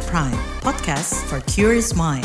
At 0.00 0.08
Prime, 0.08 0.40
podcast 0.64 1.12
for 1.28 1.44
curious 1.44 1.92
mind. 1.92 2.24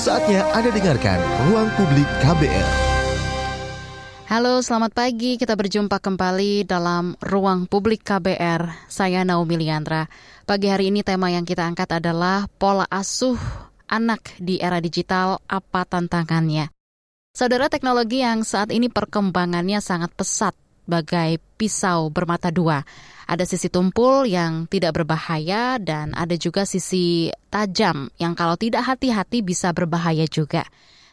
Saatnya 0.00 0.48
Anda 0.56 0.72
dengarkan 0.72 1.20
Ruang 1.52 1.68
Publik 1.76 2.08
KBR. 2.24 2.68
Halo, 4.32 4.64
selamat 4.64 4.96
pagi. 4.96 5.36
Kita 5.36 5.52
berjumpa 5.52 6.00
kembali 6.00 6.64
dalam 6.64 7.12
Ruang 7.20 7.68
Publik 7.68 8.08
KBR. 8.08 8.88
Saya 8.88 9.20
Naomi 9.28 9.60
Liandra. 9.60 10.08
Pagi 10.48 10.72
hari 10.72 10.88
ini 10.88 11.04
tema 11.04 11.28
yang 11.28 11.44
kita 11.44 11.68
angkat 11.68 12.00
adalah 12.00 12.48
pola 12.48 12.88
asuh 12.88 13.36
anak 13.84 14.32
di 14.40 14.56
era 14.64 14.80
digital, 14.80 15.44
apa 15.44 15.84
tantangannya? 15.84 16.72
Saudara 17.36 17.68
teknologi 17.68 18.24
yang 18.24 18.48
saat 18.48 18.72
ini 18.72 18.88
perkembangannya 18.88 19.84
sangat 19.84 20.16
pesat 20.16 20.56
bagai 20.88 21.36
pisau 21.60 22.08
bermata 22.08 22.48
dua. 22.48 22.82
Ada 23.28 23.44
sisi 23.44 23.68
tumpul 23.68 24.24
yang 24.24 24.64
tidak 24.72 24.96
berbahaya 24.96 25.76
dan 25.76 26.16
ada 26.16 26.32
juga 26.40 26.64
sisi 26.64 27.28
tajam 27.52 28.08
yang 28.16 28.32
kalau 28.32 28.56
tidak 28.56 28.88
hati-hati 28.88 29.44
bisa 29.44 29.76
berbahaya 29.76 30.24
juga. 30.24 30.64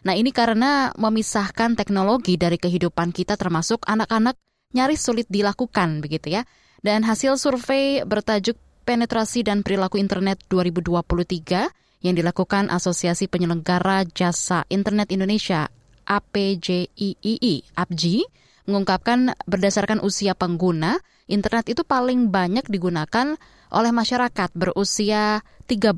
Nah 0.07 0.15
ini 0.15 0.31
karena 0.31 0.95
memisahkan 0.95 1.75
teknologi 1.75 2.39
dari 2.39 2.55
kehidupan 2.55 3.11
kita 3.11 3.35
termasuk 3.35 3.83
anak-anak 3.83 4.39
nyaris 4.71 5.03
sulit 5.03 5.27
dilakukan 5.27 5.99
begitu 5.99 6.39
ya. 6.39 6.47
Dan 6.79 7.03
hasil 7.03 7.35
survei 7.35 8.05
bertajuk 8.07 8.55
Penetrasi 8.85 9.41
dan 9.41 9.65
Perilaku 9.65 9.97
Internet 9.97 10.45
2023 10.45 12.05
yang 12.05 12.13
dilakukan 12.13 12.69
Asosiasi 12.69 13.25
Penyelenggara 13.25 14.05
Jasa 14.05 14.61
Internet 14.69 15.09
Indonesia 15.09 15.65
APJIII, 16.05 17.73
APJI, 17.73 18.21
mengungkapkan 18.65 19.37
berdasarkan 19.45 20.01
usia 20.01 20.33
pengguna, 20.33 21.01
internet 21.25 21.73
itu 21.73 21.81
paling 21.85 22.29
banyak 22.29 22.65
digunakan 22.69 23.37
oleh 23.73 23.91
masyarakat 23.93 24.49
berusia 24.53 25.41
13 25.65 25.95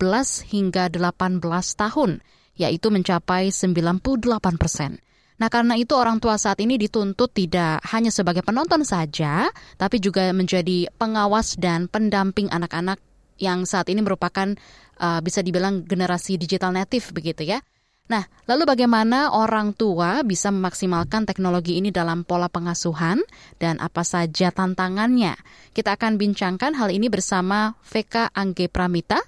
hingga 0.47 0.87
18 0.87 1.41
tahun, 1.75 2.23
yaitu 2.55 2.87
mencapai 2.87 3.51
98 3.51 4.55
persen. 4.55 4.99
Nah, 5.37 5.53
karena 5.53 5.77
itu 5.77 5.93
orang 5.93 6.17
tua 6.17 6.41
saat 6.41 6.57
ini 6.57 6.81
dituntut 6.81 7.29
tidak 7.29 7.85
hanya 7.93 8.09
sebagai 8.09 8.41
penonton 8.41 8.81
saja, 8.81 9.45
tapi 9.77 10.01
juga 10.01 10.33
menjadi 10.33 10.89
pengawas 10.97 11.53
dan 11.61 11.85
pendamping 11.85 12.49
anak-anak 12.49 12.97
yang 13.37 13.69
saat 13.69 13.85
ini 13.93 14.01
merupakan 14.01 14.57
uh, 14.97 15.21
bisa 15.21 15.45
dibilang 15.45 15.85
generasi 15.85 16.41
digital 16.41 16.73
native 16.73 17.13
begitu 17.13 17.45
ya. 17.45 17.61
Nah, 18.07 18.23
lalu 18.47 18.63
bagaimana 18.63 19.35
orang 19.35 19.75
tua 19.75 20.23
bisa 20.23 20.47
memaksimalkan 20.47 21.27
teknologi 21.27 21.75
ini 21.75 21.91
dalam 21.91 22.23
pola 22.23 22.47
pengasuhan 22.47 23.19
dan 23.59 23.83
apa 23.83 24.07
saja 24.07 24.47
tantangannya? 24.55 25.35
Kita 25.75 25.99
akan 25.99 26.15
bincangkan 26.15 26.71
hal 26.79 26.87
ini 26.87 27.11
bersama 27.11 27.75
VK 27.83 28.31
Angge 28.31 28.71
Pramita, 28.71 29.19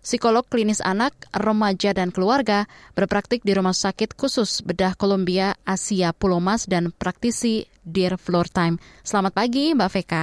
psikolog 0.00 0.48
klinis 0.48 0.80
anak, 0.80 1.12
remaja 1.36 1.92
dan 1.92 2.08
keluarga, 2.08 2.64
berpraktik 2.96 3.44
di 3.44 3.52
Rumah 3.52 3.76
Sakit 3.76 4.16
Khusus 4.16 4.64
Bedah 4.64 4.96
Kolombia 4.96 5.52
Asia 5.68 6.16
Pulau 6.16 6.40
Mas 6.40 6.64
dan 6.64 6.96
praktisi 6.96 7.68
Dear 7.84 8.16
Floor 8.16 8.48
Time. 8.48 8.80
Selamat 9.04 9.36
pagi 9.36 9.76
Mbak 9.76 9.90
VK. 10.00 10.14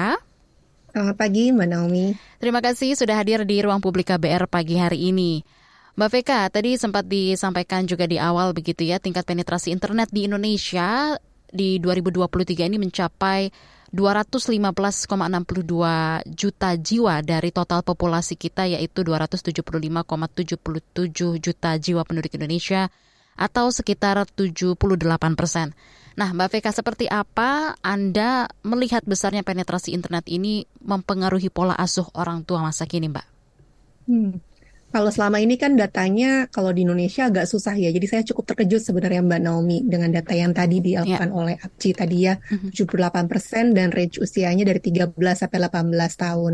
Selamat 0.89 1.15
pagi 1.21 1.53
Mbak 1.53 1.67
Naomi. 1.69 2.17
Terima 2.41 2.65
kasih 2.65 2.97
sudah 2.97 3.13
hadir 3.13 3.45
di 3.45 3.61
ruang 3.61 3.77
publik 3.77 4.09
KBR 4.09 4.49
pagi 4.49 4.81
hari 4.81 5.13
ini. 5.13 5.60
Mbak 5.91 6.07
Veka, 6.07 6.47
tadi 6.47 6.79
sempat 6.79 7.03
disampaikan 7.03 7.83
juga 7.83 8.07
di 8.07 8.15
awal 8.15 8.55
begitu 8.55 8.87
ya, 8.87 8.95
tingkat 8.95 9.27
penetrasi 9.27 9.75
internet 9.75 10.07
di 10.07 10.23
Indonesia 10.23 11.19
di 11.51 11.83
2023 11.83 12.71
ini 12.71 12.79
mencapai 12.79 13.51
215,62 13.91 15.11
juta 16.31 16.69
jiwa 16.79 17.19
dari 17.19 17.51
total 17.51 17.83
populasi 17.83 18.39
kita 18.39 18.71
yaitu 18.71 19.03
275,77 19.03 21.43
juta 21.43 21.71
jiwa 21.75 22.01
penduduk 22.07 22.31
Indonesia 22.39 22.87
atau 23.35 23.67
sekitar 23.67 24.15
78 24.23 24.79
persen. 25.35 25.75
Nah, 26.15 26.31
Mbak 26.31 26.55
Veka, 26.55 26.71
seperti 26.71 27.11
apa 27.11 27.75
Anda 27.83 28.47
melihat 28.63 29.03
besarnya 29.03 29.43
penetrasi 29.43 29.91
internet 29.91 30.23
ini 30.31 30.63
mempengaruhi 30.79 31.51
pola 31.51 31.75
asuh 31.75 32.07
orang 32.15 32.47
tua 32.47 32.63
masa 32.63 32.87
kini, 32.87 33.11
Mbak? 33.11 33.27
Hmm. 34.07 34.39
Kalau 34.91 35.07
selama 35.07 35.39
ini 35.39 35.55
kan 35.55 35.79
datanya 35.79 36.51
kalau 36.51 36.75
di 36.75 36.83
Indonesia 36.83 37.31
agak 37.31 37.47
susah 37.47 37.79
ya. 37.79 37.87
Jadi 37.95 38.07
saya 38.11 38.23
cukup 38.27 38.51
terkejut 38.51 38.83
sebenarnya 38.83 39.23
Mbak 39.23 39.41
Naomi 39.41 39.79
dengan 39.87 40.11
data 40.11 40.35
yang 40.35 40.51
tadi 40.51 40.83
dilakukan 40.83 41.31
yeah. 41.31 41.39
oleh 41.39 41.55
APCI 41.55 41.91
tadi 41.95 42.17
ya. 42.27 42.35
Mm 42.35 42.75
-hmm. 42.75 43.71
78% 43.71 43.77
dan 43.77 43.87
range 43.95 44.19
usianya 44.19 44.67
dari 44.67 44.83
13 44.83 45.15
sampai 45.15 45.59
18 45.63 45.95
tahun. 45.95 46.53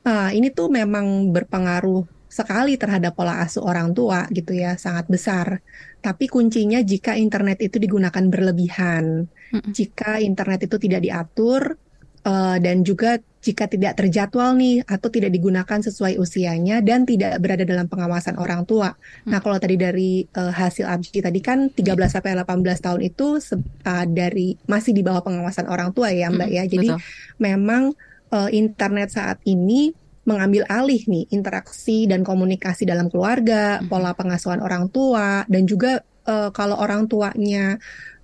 Uh, 0.00 0.30
ini 0.34 0.50
tuh 0.50 0.66
memang 0.66 1.30
berpengaruh 1.30 2.02
sekali 2.30 2.74
terhadap 2.74 3.14
pola 3.14 3.42
asuh 3.42 3.62
orang 3.62 3.94
tua 3.94 4.26
gitu 4.34 4.50
ya, 4.50 4.74
sangat 4.74 5.06
besar. 5.06 5.62
Tapi 6.02 6.26
kuncinya 6.26 6.82
jika 6.82 7.14
internet 7.14 7.62
itu 7.62 7.78
digunakan 7.78 8.24
berlebihan. 8.26 9.30
Mm 9.30 9.58
-hmm. 9.62 9.70
Jika 9.70 10.18
internet 10.18 10.66
itu 10.66 10.74
tidak 10.74 11.06
diatur, 11.06 11.78
uh, 12.26 12.56
dan 12.58 12.82
juga 12.82 13.20
jika 13.40 13.64
tidak 13.64 13.96
terjadwal 13.96 14.52
nih 14.52 14.84
atau 14.84 15.08
tidak 15.08 15.32
digunakan 15.32 15.80
sesuai 15.80 16.20
usianya 16.20 16.84
dan 16.84 17.08
tidak 17.08 17.40
berada 17.40 17.64
dalam 17.64 17.88
pengawasan 17.88 18.36
orang 18.36 18.68
tua. 18.68 18.92
Hmm. 18.92 19.32
Nah, 19.32 19.40
kalau 19.40 19.56
tadi 19.56 19.80
dari 19.80 20.28
uh, 20.36 20.52
hasil 20.52 20.84
ABCI 20.84 21.20
tadi 21.24 21.40
kan 21.40 21.72
13 21.72 21.80
iya. 21.80 22.06
sampai 22.08 22.36
18 22.36 22.84
tahun 22.84 23.00
itu 23.00 23.40
uh, 23.40 24.04
dari 24.04 24.60
masih 24.68 24.92
di 24.92 25.00
bawah 25.00 25.24
pengawasan 25.24 25.72
orang 25.72 25.96
tua 25.96 26.12
ya, 26.12 26.28
Mbak 26.28 26.48
hmm, 26.52 26.56
ya. 26.60 26.62
Jadi 26.68 26.88
betul. 26.92 27.00
memang 27.40 27.82
uh, 28.28 28.50
internet 28.52 29.08
saat 29.16 29.40
ini 29.48 29.96
mengambil 30.28 30.68
alih 30.68 31.00
nih 31.08 31.32
interaksi 31.32 32.04
dan 32.04 32.20
komunikasi 32.20 32.84
dalam 32.84 33.08
keluarga, 33.08 33.80
hmm. 33.80 33.88
pola 33.88 34.12
pengasuhan 34.12 34.60
orang 34.60 34.92
tua 34.92 35.48
dan 35.48 35.64
juga 35.64 36.04
uh, 36.28 36.52
kalau 36.52 36.76
orang 36.76 37.08
tuanya 37.08 37.80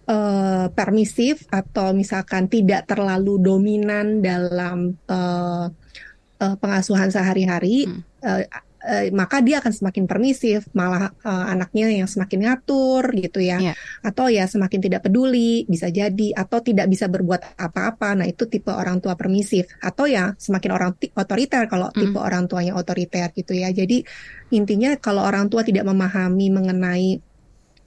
uh, 0.06 0.66
permisif 0.72 1.44
atau 1.50 1.92
misalkan 1.92 2.46
tidak 2.46 2.86
terlalu 2.86 3.38
dominan 3.42 4.22
dalam 4.22 4.94
uh, 5.10 5.66
uh, 6.40 6.56
pengasuhan 6.58 7.10
sehari-hari, 7.10 7.86
hmm. 7.86 8.00
uh, 8.22 8.42
uh, 8.86 9.04
maka 9.12 9.42
dia 9.42 9.58
akan 9.58 9.72
semakin 9.74 10.04
permisif, 10.06 10.66
malah 10.72 11.10
uh, 11.26 11.46
anaknya 11.50 11.90
yang 11.90 12.08
semakin 12.08 12.46
ngatur 12.46 13.10
gitu 13.18 13.42
ya, 13.42 13.58
yeah. 13.72 13.76
atau 14.02 14.30
ya 14.30 14.46
semakin 14.46 14.78
tidak 14.78 15.06
peduli 15.06 15.66
bisa 15.66 15.90
jadi, 15.90 16.32
atau 16.38 16.62
tidak 16.62 16.86
bisa 16.86 17.10
berbuat 17.10 17.58
apa-apa. 17.58 18.22
Nah 18.22 18.26
itu 18.30 18.46
tipe 18.46 18.70
orang 18.70 19.02
tua 19.02 19.18
permisif, 19.18 19.66
atau 19.82 20.06
ya 20.06 20.32
semakin 20.38 20.70
orang 20.70 20.90
otoriter 21.18 21.66
kalau 21.66 21.90
hmm. 21.90 21.98
tipe 21.98 22.18
orang 22.22 22.46
tuanya 22.46 22.78
otoriter 22.78 23.34
gitu 23.34 23.52
ya. 23.52 23.74
Jadi 23.74 24.06
intinya 24.54 24.94
kalau 25.02 25.26
orang 25.26 25.50
tua 25.50 25.66
tidak 25.66 25.82
memahami 25.82 26.46
mengenai 26.54 27.08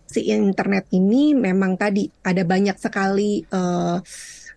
si 0.10 0.34
internet 0.34 0.90
ini 0.90 1.38
memang 1.38 1.78
tadi 1.78 2.10
ada 2.26 2.42
banyak 2.42 2.82
sekali 2.82 3.46
uh, 3.54 4.02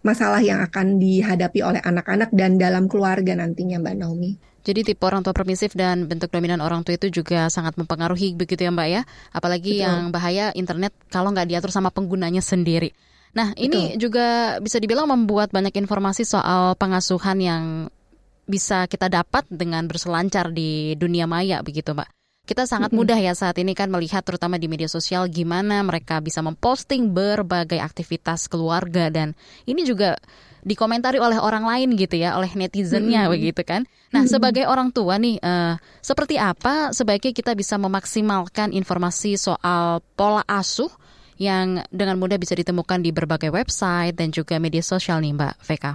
masalah 0.01 0.41
yang 0.41 0.65
akan 0.65 0.97
dihadapi 0.97 1.61
oleh 1.61 1.81
anak-anak 1.85 2.33
dan 2.33 2.57
dalam 2.57 2.89
keluarga 2.89 3.37
nantinya 3.37 3.79
Mbak 3.79 3.97
Naomi. 4.01 4.33
Jadi 4.63 4.95
tipe 4.95 5.03
orang 5.03 5.27
tua 5.27 5.35
permisif 5.35 5.75
dan 5.75 6.07
bentuk 6.07 6.31
dominan 6.31 6.63
orang 6.63 6.87
tua 6.87 6.95
itu 6.95 7.11
juga 7.11 7.51
sangat 7.51 7.75
mempengaruhi 7.75 8.39
begitu 8.39 8.63
ya 8.63 8.71
Mbak 8.71 8.89
ya. 8.89 9.03
Apalagi 9.35 9.79
Betul. 9.79 9.85
yang 9.85 9.99
bahaya 10.15 10.55
internet 10.55 10.95
kalau 11.11 11.35
nggak 11.35 11.51
diatur 11.51 11.75
sama 11.75 11.91
penggunanya 11.91 12.41
sendiri. 12.41 12.95
Nah 13.35 13.53
Betul. 13.53 13.67
ini 13.67 13.83
juga 13.99 14.59
bisa 14.63 14.79
dibilang 14.79 15.11
membuat 15.11 15.51
banyak 15.51 15.75
informasi 15.75 16.23
soal 16.23 16.79
pengasuhan 16.79 17.39
yang 17.43 17.65
bisa 18.47 18.87
kita 18.87 19.11
dapat 19.11 19.47
dengan 19.51 19.87
berselancar 19.87 20.55
di 20.55 20.95
dunia 20.95 21.27
maya 21.27 21.59
begitu 21.63 21.91
Mbak. 21.95 22.22
Kita 22.43 22.67
sangat 22.67 22.91
mudah 22.91 23.15
ya 23.15 23.39
saat 23.39 23.55
ini 23.63 23.71
kan 23.71 23.87
melihat 23.87 24.27
terutama 24.27 24.59
di 24.59 24.67
media 24.67 24.91
sosial 24.91 25.31
gimana 25.31 25.79
mereka 25.87 26.19
bisa 26.19 26.43
memposting 26.43 27.15
berbagai 27.15 27.79
aktivitas 27.79 28.51
keluarga 28.51 29.15
dan 29.15 29.39
ini 29.63 29.87
juga 29.87 30.19
dikomentari 30.67 31.23
oleh 31.23 31.39
orang 31.39 31.63
lain 31.63 31.95
gitu 31.95 32.19
ya, 32.19 32.35
oleh 32.35 32.51
netizennya 32.55 33.27
hmm. 33.27 33.33
begitu 33.35 33.63
kan. 33.63 33.87
Nah, 34.11 34.27
sebagai 34.27 34.67
orang 34.67 34.91
tua 34.91 35.23
nih, 35.23 35.39
uh, 35.39 35.79
seperti 36.03 36.39
apa 36.39 36.91
sebaiknya 36.91 37.31
kita 37.31 37.55
bisa 37.55 37.79
memaksimalkan 37.79 38.75
informasi 38.75 39.39
soal 39.39 40.03
pola 40.19 40.43
asuh 40.47 40.91
yang 41.39 41.83
dengan 41.91 42.19
mudah 42.19 42.39
bisa 42.39 42.55
ditemukan 42.55 43.03
di 43.03 43.11
berbagai 43.11 43.51
website 43.51 44.15
dan 44.15 44.31
juga 44.31 44.59
media 44.63 44.83
sosial 44.83 45.19
nih, 45.23 45.35
Mbak 45.35 45.55
VK? 45.63 45.87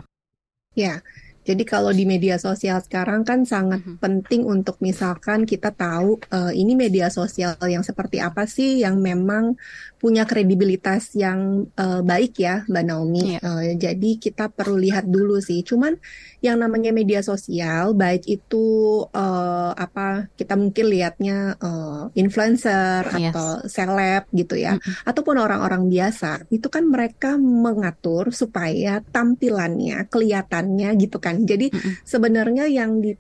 Ya, 0.76 1.00
jadi 1.48 1.64
kalau 1.64 1.96
di 1.96 2.04
media 2.04 2.36
sosial 2.36 2.84
sekarang 2.84 3.24
kan 3.24 3.48
sangat 3.48 3.80
mm 3.80 3.96
-hmm. 3.96 3.98
penting 4.04 4.44
untuk 4.44 4.76
misalkan 4.84 5.48
kita 5.48 5.72
tahu 5.72 6.20
uh, 6.28 6.52
ini 6.52 6.76
media 6.76 7.08
sosial 7.08 7.56
yang 7.64 7.88
seperti 7.88 8.20
apa 8.20 8.44
sih 8.44 8.84
yang 8.84 9.00
memang 9.00 9.56
punya 9.98 10.28
kredibilitas 10.28 11.16
yang 11.18 11.72
uh, 11.80 12.04
baik 12.04 12.38
ya 12.38 12.68
Mbak 12.68 12.84
Naomi. 12.84 13.18
Yeah. 13.18 13.36
Iya. 13.38 13.40
Uh, 13.48 13.64
jadi 13.80 14.12
kita 14.20 14.46
perlu 14.52 14.78
lihat 14.78 15.08
dulu 15.08 15.40
sih. 15.42 15.64
Cuman 15.64 15.98
yang 16.44 16.62
namanya 16.62 16.94
media 16.94 17.24
sosial 17.26 17.98
baik 17.98 18.28
itu 18.30 18.66
uh, 19.10 19.72
apa 19.74 20.30
kita 20.38 20.54
mungkin 20.54 20.86
lihatnya 20.92 21.58
uh, 21.58 22.14
influencer 22.14 23.08
yes. 23.18 23.34
atau 23.34 23.48
seleb 23.66 24.30
gitu 24.36 24.60
ya, 24.60 24.78
mm 24.78 24.82
-hmm. 24.82 25.10
ataupun 25.10 25.36
orang-orang 25.40 25.90
biasa 25.90 26.46
itu 26.54 26.68
kan 26.70 26.86
mereka 26.86 27.40
mengatur 27.40 28.30
supaya 28.36 29.02
tampilannya 29.10 30.06
kelihatannya 30.12 30.94
gitu 31.02 31.18
kan 31.18 31.37
kan. 31.38 31.46
Jadi 31.46 31.70
mm 31.70 31.78
-mm. 31.78 31.94
sebenarnya 32.02 32.66
yang 32.66 32.98
di 32.98 33.14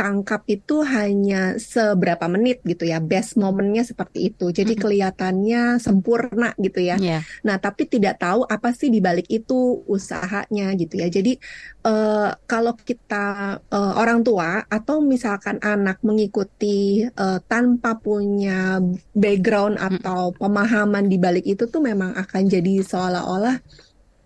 tangkap 0.00 0.48
itu 0.48 0.80
hanya 0.80 1.60
seberapa 1.60 2.24
menit 2.24 2.64
gitu 2.64 2.88
ya 2.88 3.04
best 3.04 3.36
momennya 3.36 3.84
seperti 3.84 4.32
itu 4.32 4.48
jadi 4.48 4.72
kelihatannya 4.72 5.76
sempurna 5.76 6.56
gitu 6.56 6.80
ya 6.80 6.96
yeah. 6.96 7.20
nah 7.44 7.60
tapi 7.60 7.84
tidak 7.84 8.16
tahu 8.16 8.48
apa 8.48 8.72
sih 8.72 8.88
dibalik 8.88 9.28
itu 9.28 9.84
usahanya 9.84 10.72
gitu 10.80 11.04
ya 11.04 11.12
jadi 11.12 11.36
uh, 11.84 12.32
kalau 12.48 12.72
kita 12.80 13.60
uh, 13.60 13.92
orang 14.00 14.24
tua 14.24 14.64
atau 14.72 15.04
misalkan 15.04 15.60
anak 15.60 16.00
mengikuti 16.00 17.04
uh, 17.04 17.36
tanpa 17.44 18.00
punya 18.00 18.80
background 19.12 19.76
atau 19.76 20.32
pemahaman 20.32 21.12
di 21.12 21.20
balik 21.20 21.44
itu 21.44 21.68
tuh 21.68 21.84
memang 21.84 22.16
akan 22.16 22.48
jadi 22.48 22.80
seolah-olah 22.80 23.56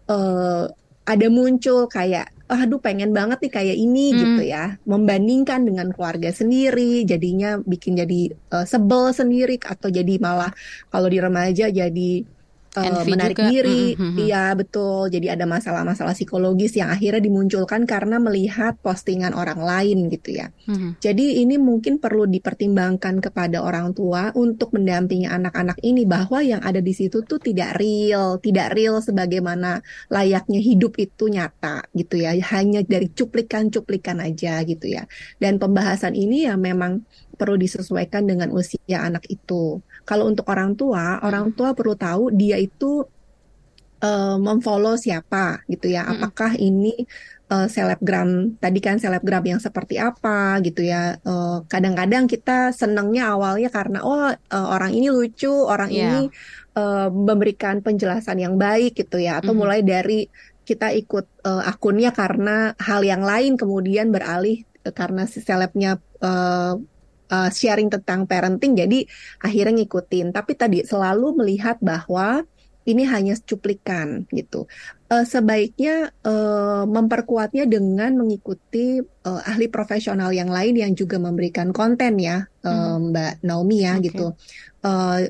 uh, 0.06 0.70
ada 1.02 1.26
muncul 1.29 1.91
kayak 1.91 2.33
aduh 2.44 2.76
pengen 2.76 3.17
banget 3.17 3.41
nih 3.41 3.52
kayak 3.52 3.76
ini 3.76 4.12
hmm. 4.12 4.19
gitu 4.20 4.43
ya 4.44 4.76
membandingkan 4.85 5.64
dengan 5.64 5.88
keluarga 5.96 6.29
sendiri 6.29 7.00
jadinya 7.08 7.56
bikin 7.64 7.96
jadi 7.96 8.37
uh, 8.52 8.69
sebel 8.69 9.17
sendiri 9.17 9.56
atau 9.64 9.88
jadi 9.88 10.20
malah 10.20 10.52
kalau 10.93 11.08
di 11.08 11.19
remaja 11.25 11.73
jadi 11.73 12.11
uh, 12.82 13.05
menarik 13.06 13.38
juga. 13.38 13.50
diri, 13.50 13.94
mm 13.94 14.00
-hmm. 14.00 14.17
iya 14.26 14.44
betul. 14.59 15.06
Jadi 15.12 15.26
ada 15.31 15.47
masalah-masalah 15.47 16.17
psikologis 16.17 16.75
yang 16.75 16.91
akhirnya 16.91 17.23
dimunculkan 17.23 17.87
karena 17.87 18.19
melihat 18.19 18.75
postingan 18.82 19.37
orang 19.37 19.62
lain 19.62 20.11
gitu 20.11 20.35
ya. 20.35 20.50
Mm 20.67 20.75
-hmm. 20.75 20.91
Jadi 20.99 21.44
ini 21.44 21.55
mungkin 21.61 22.03
perlu 22.03 22.26
dipertimbangkan 22.26 23.23
kepada 23.23 23.62
orang 23.62 23.94
tua 23.94 24.35
untuk 24.35 24.75
mendampingi 24.75 25.31
anak-anak 25.31 25.79
ini 25.87 26.03
bahwa 26.09 26.43
yang 26.43 26.62
ada 26.65 26.82
di 26.82 26.91
situ 26.91 27.23
tuh 27.23 27.38
tidak 27.38 27.79
real, 27.79 28.43
tidak 28.43 28.75
real 28.75 28.99
sebagaimana 28.99 29.79
layaknya 30.11 30.59
hidup 30.59 30.99
itu 30.99 31.31
nyata 31.31 31.87
gitu 31.94 32.19
ya. 32.19 32.35
Hanya 32.55 32.82
dari 32.82 33.12
cuplikan-cuplikan 33.12 34.19
aja 34.19 34.65
gitu 34.67 34.91
ya. 34.91 35.06
Dan 35.38 35.62
pembahasan 35.62 36.19
ini 36.19 36.50
ya 36.50 36.59
memang 36.59 37.05
perlu 37.35 37.59
disesuaikan 37.59 38.25
dengan 38.25 38.55
usia 38.55 39.03
anak 39.03 39.27
itu. 39.29 39.82
Kalau 40.05 40.29
untuk 40.29 40.45
orang 40.53 40.77
tua, 40.77 41.21
orang 41.25 41.53
tua 41.56 41.73
perlu 41.73 41.97
tahu 41.97 42.33
dia 42.33 42.61
itu 42.61 43.05
uh, 44.05 44.37
memfollow 44.37 45.01
siapa 45.01 45.65
gitu 45.69 45.93
ya. 45.93 46.05
Apakah 46.05 46.56
ini 46.61 46.93
uh, 47.49 47.67
selebgram 47.67 48.61
tadi 48.61 48.81
kan 48.85 49.01
selebgram 49.01 49.45
yang 49.45 49.61
seperti 49.61 49.97
apa 49.97 50.61
gitu 50.61 50.85
ya. 50.85 51.17
kadang 51.25 51.65
kadang-kadang 51.69 52.25
kita 52.29 52.73
senangnya 52.77 53.33
awalnya 53.33 53.69
karena 53.73 53.99
oh 54.05 54.33
uh, 54.33 54.67
orang 54.69 54.93
ini 54.93 55.09
lucu, 55.09 55.53
orang 55.53 55.91
yeah. 55.91 56.01
ini 56.05 56.21
uh, 56.77 57.09
memberikan 57.09 57.81
penjelasan 57.81 58.41
yang 58.41 58.61
baik 58.61 58.97
gitu 58.97 59.21
ya. 59.21 59.41
Atau 59.41 59.56
mm 59.56 59.61
mulai 59.65 59.81
dari 59.81 60.29
kita 60.65 60.93
ikut 60.97 61.45
uh, 61.45 61.62
akunnya 61.69 62.12
karena 62.12 62.73
hal 62.81 63.05
yang 63.05 63.21
lain 63.21 63.61
kemudian 63.61 64.09
beralih 64.09 64.65
karena 64.93 65.25
si 65.25 65.41
selebnya 65.41 66.01
uh, 66.21 66.77
uh, 67.31 67.50
sharing 67.53 67.88
tentang 67.93 68.29
parenting 68.29 68.76
jadi 68.76 69.06
akhirnya 69.41 69.85
ngikutin 69.85 70.32
tapi 70.35 70.53
tadi 70.59 70.79
selalu 70.85 71.41
melihat 71.41 71.79
bahwa 71.81 72.44
ini 72.85 73.09
hanya 73.09 73.35
cuplikan 73.41 74.29
gitu. 74.29 74.69
Uh, 75.09 75.25
sebaiknya 75.25 76.12
uh, 76.25 76.85
memperkuatnya 76.85 77.65
dengan 77.65 78.12
mengikuti 78.21 79.00
uh, 79.00 79.41
ahli 79.49 79.73
profesional 79.73 80.37
yang 80.37 80.53
lain 80.53 80.76
yang 80.76 80.93
juga 80.93 81.17
memberikan 81.17 81.73
konten 81.73 82.21
ya, 82.21 82.44
hmm. 82.65 83.12
Mbak 83.12 83.32
Naomi 83.41 83.88
ya 83.88 83.97
okay. 83.97 84.12
gitu. 84.12 84.27
Uh, 84.85 85.29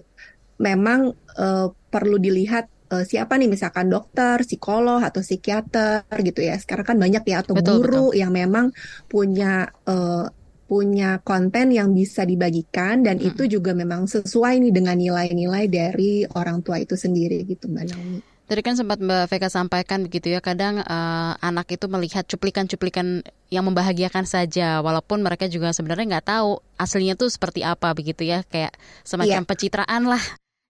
memang 0.58 1.14
uh, 1.38 1.70
perlu 1.90 2.18
dilihat 2.18 2.66
uh, 2.90 3.06
siapa 3.06 3.38
nih 3.38 3.50
misalkan 3.50 3.86
dokter, 3.86 4.42
psikolog 4.42 5.02
atau 5.02 5.22
psikiater 5.22 6.06
gitu 6.26 6.42
ya. 6.42 6.58
Sekarang 6.58 6.86
kan 6.94 6.98
banyak 6.98 7.22
ya 7.22 7.46
atau 7.46 7.54
betul, 7.54 7.82
guru 7.82 8.04
betul. 8.10 8.18
yang 8.18 8.32
memang 8.34 8.74
punya 9.06 9.70
uh, 9.86 10.26
punya 10.74 11.22
konten 11.22 11.70
yang 11.70 11.94
bisa 11.94 12.26
dibagikan 12.26 13.06
dan 13.06 13.22
hmm. 13.22 13.30
itu 13.30 13.46
juga 13.46 13.70
memang 13.78 14.10
sesuai 14.10 14.58
nih 14.58 14.74
dengan 14.74 14.98
nilai-nilai 14.98 15.70
dari 15.70 16.26
orang 16.34 16.66
tua 16.66 16.82
itu 16.82 16.98
sendiri 16.98 17.46
gitu 17.46 17.70
Mbak 17.70 17.84
Naomi. 17.94 18.18
Tadi 18.44 18.60
kan 18.60 18.74
sempat 18.74 18.98
Mbak 18.98 19.30
Vega 19.30 19.48
sampaikan 19.48 20.02
begitu 20.04 20.34
ya, 20.34 20.42
kadang 20.42 20.82
uh, 20.82 21.32
anak 21.38 21.78
itu 21.78 21.86
melihat 21.86 22.26
cuplikan-cuplikan 22.26 23.22
yang 23.54 23.64
membahagiakan 23.64 24.26
saja, 24.26 24.82
walaupun 24.82 25.22
mereka 25.22 25.46
juga 25.46 25.70
sebenarnya 25.70 26.18
nggak 26.18 26.28
tahu 26.28 26.60
aslinya 26.76 27.14
tuh 27.14 27.30
seperti 27.30 27.62
apa 27.62 27.94
begitu 27.94 28.26
ya, 28.26 28.42
kayak 28.44 28.74
semacam 29.06 29.46
yeah. 29.46 29.48
pencitraan 29.48 30.02
lah 30.10 30.20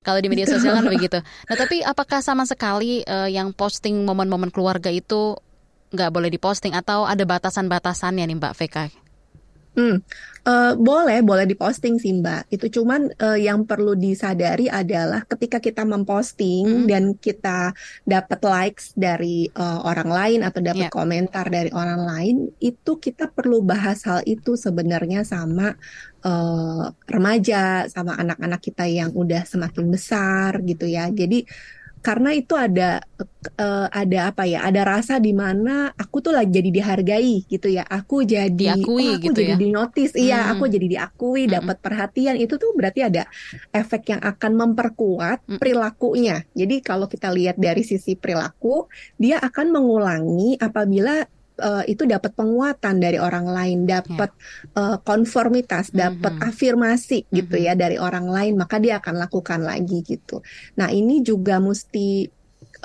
kalau 0.05 0.21
di 0.21 0.29
media 0.29 0.47
sosial 0.47 0.77
kan 0.77 0.87
begitu. 0.87 1.19
Nah 1.49 1.57
tapi 1.57 1.81
apakah 1.81 2.21
sama 2.21 2.45
sekali 2.45 3.01
uh, 3.09 3.27
yang 3.27 3.57
posting 3.57 4.05
momen-momen 4.05 4.53
keluarga 4.53 4.93
itu 4.93 5.35
nggak 5.91 6.11
boleh 6.15 6.31
diposting 6.31 6.77
atau 6.77 7.09
ada 7.09 7.25
batasan-batasannya 7.27 8.29
nih 8.29 8.37
Mbak 8.39 8.55
Vega? 8.55 8.85
Hmm, 9.75 9.99
uh, 10.47 10.73
boleh, 10.79 11.19
boleh 11.27 11.51
diposting 11.51 11.99
sih 11.99 12.15
Mbak. 12.15 12.47
Itu 12.55 12.67
cuman 12.81 13.11
uh, 13.19 13.35
yang 13.35 13.67
perlu 13.67 13.99
disadari 13.99 14.71
adalah 14.71 15.27
ketika 15.27 15.59
kita 15.59 15.83
memposting 15.83 16.63
hmm. 16.63 16.87
dan 16.87 17.03
kita 17.19 17.75
dapat 18.07 18.41
likes 18.47 18.95
dari 18.95 19.51
uh, 19.51 19.83
orang 19.83 20.11
lain 20.11 20.41
atau 20.47 20.63
dapat 20.63 20.89
yeah. 20.89 20.95
komentar 20.95 21.51
dari 21.51 21.75
orang 21.75 22.07
lain, 22.07 22.37
itu 22.63 23.03
kita 23.03 23.35
perlu 23.35 23.67
bahas 23.67 24.07
hal 24.07 24.23
itu 24.31 24.55
sebenarnya 24.55 25.27
sama 25.27 25.75
uh, 26.23 26.87
remaja, 27.11 27.91
sama 27.91 28.15
anak-anak 28.15 28.63
kita 28.63 28.87
yang 28.87 29.11
udah 29.11 29.43
semakin 29.43 29.91
besar 29.91 30.63
gitu 30.63 30.87
ya. 30.87 31.11
Jadi 31.11 31.51
karena 32.05 32.37
itu 32.37 32.53
ada 32.53 33.01
uh, 33.57 33.89
ada 33.89 34.29
apa 34.29 34.45
ya 34.45 34.61
ada 34.61 34.85
rasa 34.85 35.17
di 35.17 35.33
mana 35.33 35.89
aku 35.97 36.21
tuh 36.21 36.37
lagi 36.37 36.53
jadi 36.53 36.69
dihargai 36.69 37.49
gitu 37.49 37.73
ya 37.73 37.81
aku 37.89 38.29
jadi 38.29 38.53
diakui 38.53 39.09
oh, 39.09 39.17
aku 39.17 39.25
gitu 39.33 39.41
jadi 39.41 39.57
ya? 39.57 39.61
di 39.61 39.69
notice 39.73 40.13
iya 40.13 40.41
hmm. 40.45 40.53
aku 40.53 40.65
jadi 40.69 40.87
diakui 40.87 41.49
hmm. 41.49 41.53
dapat 41.57 41.77
perhatian 41.81 42.37
itu 42.37 42.61
tuh 42.61 42.77
berarti 42.77 43.09
ada 43.09 43.25
efek 43.73 44.13
yang 44.13 44.21
akan 44.21 44.53
memperkuat 44.53 45.49
hmm. 45.49 45.57
perilakunya 45.57 46.45
jadi 46.53 46.77
kalau 46.85 47.09
kita 47.09 47.33
lihat 47.33 47.57
dari 47.57 47.81
sisi 47.81 48.13
perilaku 48.21 48.85
dia 49.17 49.41
akan 49.41 49.73
mengulangi 49.73 50.61
apabila 50.61 51.25
uh, 51.61 51.85
itu 51.87 52.03
dapat 52.09 52.35
penguatan 52.35 52.99
dari 52.99 53.19
orang 53.21 53.47
lain, 53.47 53.79
dapat 53.87 54.31
yeah. 54.75 54.79
uh, 54.79 54.97
konformitas, 55.03 55.95
dapat 55.95 56.35
mm-hmm. 56.35 56.51
afirmasi 56.51 57.19
mm-hmm. 57.25 57.37
gitu 57.39 57.57
ya 57.61 57.73
dari 57.79 57.97
orang 58.01 58.27
lain, 58.27 58.55
maka 58.59 58.83
dia 58.83 58.99
akan 58.99 59.15
lakukan 59.21 59.61
lagi 59.63 60.03
gitu. 60.03 60.43
Nah, 60.81 60.91
ini 60.91 61.23
juga 61.23 61.63
mesti 61.63 62.27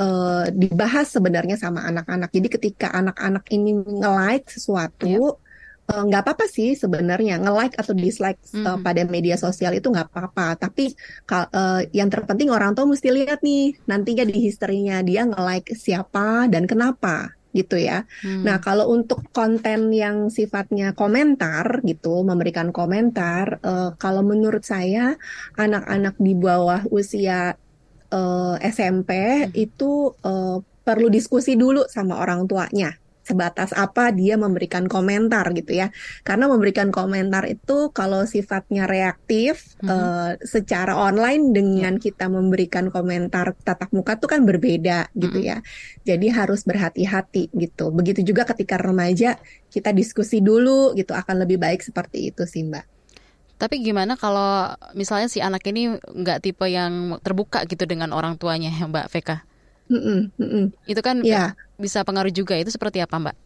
uh, 0.01 0.45
dibahas 0.54 1.07
sebenarnya 1.10 1.57
sama 1.57 1.86
anak-anak. 1.88 2.30
Jadi 2.30 2.48
ketika 2.50 2.88
anak-anak 2.94 3.45
ini 3.54 3.71
nge-like 3.73 4.47
sesuatu 4.49 5.07
yeah 5.09 5.47
nggak 5.90 6.21
uh, 6.21 6.26
apa-apa 6.26 6.45
sih 6.45 6.78
sebenarnya 6.78 7.42
nge-like 7.42 7.73
atau 7.73 7.97
dislike 7.97 8.38
mm 8.45 8.61
-hmm. 8.61 8.66
uh, 8.69 8.78
pada 8.78 9.02
media 9.09 9.42
sosial 9.42 9.73
itu 9.73 9.90
nggak 9.90 10.14
apa-apa 10.14 10.69
tapi 10.69 10.94
uh, 11.33 11.81
yang 11.90 12.14
terpenting 12.14 12.54
orang 12.54 12.78
tua 12.78 12.85
mesti 12.85 13.09
lihat 13.09 13.42
nih 13.42 13.73
nantinya 13.90 14.21
di 14.30 14.38
historinya 14.38 15.02
dia 15.02 15.26
nge-like 15.26 15.73
siapa 15.73 16.45
dan 16.45 16.69
kenapa 16.69 17.33
gitu 17.49 17.81
ya. 17.81 18.06
Hmm. 18.21 18.45
Nah, 18.45 18.61
kalau 18.61 18.94
untuk 18.94 19.25
konten 19.33 19.89
yang 19.89 20.29
sifatnya 20.29 20.94
komentar 20.94 21.81
gitu, 21.81 22.21
memberikan 22.21 22.69
komentar, 22.69 23.57
uh, 23.65 23.97
kalau 23.97 24.21
menurut 24.21 24.61
saya 24.61 25.18
anak-anak 25.57 26.15
di 26.21 26.33
bawah 26.37 26.85
usia 26.94 27.57
uh, 28.13 28.56
eh, 28.61 28.69
SMP 28.69 29.11
hmm. 29.49 29.51
itu 29.57 30.13
uh, 30.21 30.61
perlu 30.85 31.07
diskusi 31.09 31.53
dulu 31.53 31.85
sama 31.85 32.18
orang 32.18 32.49
tuanya 32.49 32.97
sebatas 33.30 33.69
apa 33.78 34.09
dia 34.09 34.36
memberikan 34.42 34.90
komentar 34.90 35.45
gitu 35.54 35.78
ya. 35.78 35.94
Karena 36.26 36.50
memberikan 36.50 36.90
komentar 36.90 37.45
itu 37.45 37.94
kalau 37.94 38.26
sifatnya 38.26 38.90
reaktif 38.90 39.78
mm 39.80 39.86
-hmm. 39.86 39.90
uh, 39.90 40.31
secara 40.42 40.98
online 40.98 41.54
dengan 41.54 41.94
yeah. 41.98 42.04
kita 42.09 42.26
memberikan 42.26 42.90
komentar 42.90 43.54
tatap 43.62 43.94
muka 43.94 44.18
itu 44.18 44.26
kan 44.26 44.42
berbeda 44.42 45.14
gitu 45.14 45.38
mm 45.38 45.45
-hmm. 45.45 45.52
ya. 45.54 45.57
Jadi 46.09 46.28
harus 46.33 46.66
berhati-hati 46.66 47.54
gitu. 47.54 47.94
Begitu 47.94 48.26
juga 48.26 48.50
ketika 48.50 48.81
remaja 48.81 49.38
kita 49.69 49.94
diskusi 49.94 50.42
dulu 50.42 50.98
gitu 50.98 51.14
akan 51.14 51.45
lebih 51.45 51.62
baik 51.62 51.86
seperti 51.86 52.33
itu 52.33 52.50
sih 52.50 52.66
Mbak. 52.66 53.00
Tapi 53.59 53.83
gimana 53.83 54.16
kalau 54.16 54.71
misalnya 54.95 55.28
si 55.28 55.44
anak 55.44 55.68
ini 55.68 56.00
nggak 56.00 56.48
tipe 56.48 56.64
yang 56.71 57.19
terbuka 57.19 57.68
gitu 57.68 57.83
dengan 57.83 58.16
orang 58.16 58.40
tuanya, 58.40 58.71
Mbak 58.71 59.12
Veka? 59.12 59.48
Mm 59.89 60.01
-mm, 60.01 60.19
mm 60.37 60.49
-mm. 60.49 60.65
Itu 60.85 61.01
kan 61.01 61.25
yeah 61.25 61.57
bisa 61.79 62.03
pengaruh 62.03 62.29
juga. 62.29 62.59
Itu 62.59 62.69
seperti 62.69 62.99
apa, 62.99 63.15
Mbak? 63.15 63.37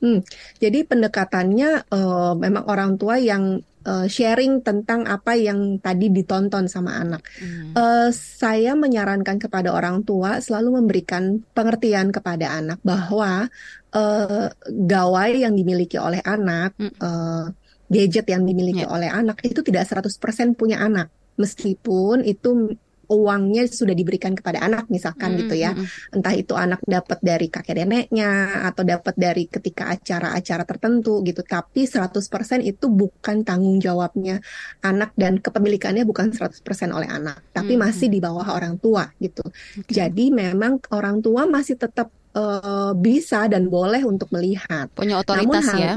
Hmm, 0.00 0.24
jadi 0.56 0.88
pendekatannya 0.88 1.92
uh, 1.92 2.32
memang 2.32 2.64
orang 2.64 2.96
tua 2.96 3.20
yang 3.20 3.60
uh, 3.84 4.08
sharing 4.08 4.64
tentang 4.64 5.04
apa 5.04 5.36
yang 5.36 5.76
tadi 5.76 6.08
ditonton 6.08 6.72
sama 6.72 6.96
anak. 6.96 7.20
Hmm. 7.36 7.76
Uh, 7.76 8.08
saya 8.08 8.72
menyarankan 8.72 9.36
kepada 9.36 9.68
orang 9.76 10.00
tua 10.08 10.40
selalu 10.40 10.80
memberikan 10.80 11.44
pengertian 11.52 12.16
kepada 12.16 12.48
anak 12.48 12.80
bahwa 12.80 13.52
uh, 13.92 14.48
gawai 14.64 15.44
yang 15.44 15.52
dimiliki 15.52 16.00
oleh 16.00 16.24
anak, 16.24 16.80
hmm. 16.80 16.96
uh, 16.96 17.52
gadget 17.92 18.24
yang 18.32 18.48
dimiliki 18.48 18.88
yeah. 18.88 18.94
oleh 18.96 19.10
anak 19.12 19.44
itu 19.44 19.60
tidak 19.60 19.84
100% 19.84 20.56
punya 20.56 20.80
anak. 20.80 21.12
Meskipun 21.36 22.24
itu 22.24 22.72
uangnya 23.10 23.66
sudah 23.66 23.92
diberikan 23.92 24.38
kepada 24.38 24.62
anak 24.62 24.86
misalkan 24.86 25.34
gitu 25.34 25.58
ya. 25.58 25.74
Entah 26.14 26.34
itu 26.34 26.54
anak 26.54 26.80
dapat 26.86 27.18
dari 27.18 27.50
kakek 27.50 27.82
neneknya 27.82 28.62
atau 28.70 28.86
dapat 28.86 29.14
dari 29.18 29.50
ketika 29.50 29.90
acara-acara 29.90 30.62
tertentu 30.62 31.20
gitu. 31.26 31.42
Tapi 31.42 31.90
100% 31.90 32.62
itu 32.62 32.86
bukan 32.86 33.42
tanggung 33.42 33.82
jawabnya 33.82 34.38
anak 34.86 35.10
dan 35.18 35.42
kepemilikannya 35.42 36.06
bukan 36.06 36.30
100% 36.30 36.62
oleh 36.94 37.10
anak, 37.10 37.42
tapi 37.50 37.74
masih 37.74 38.06
di 38.06 38.22
bawah 38.22 38.46
orang 38.54 38.78
tua 38.78 39.10
gitu. 39.18 39.42
Okay. 39.84 40.06
Jadi 40.06 40.30
memang 40.30 40.78
orang 40.94 41.18
tua 41.18 41.50
masih 41.50 41.74
tetap 41.74 42.14
uh, 42.38 42.94
bisa 42.94 43.50
dan 43.50 43.66
boleh 43.66 44.06
untuk 44.06 44.30
melihat. 44.30 44.86
Punya 44.94 45.18
otoritas 45.18 45.66
Namun 45.66 45.82
ya. 45.82 45.94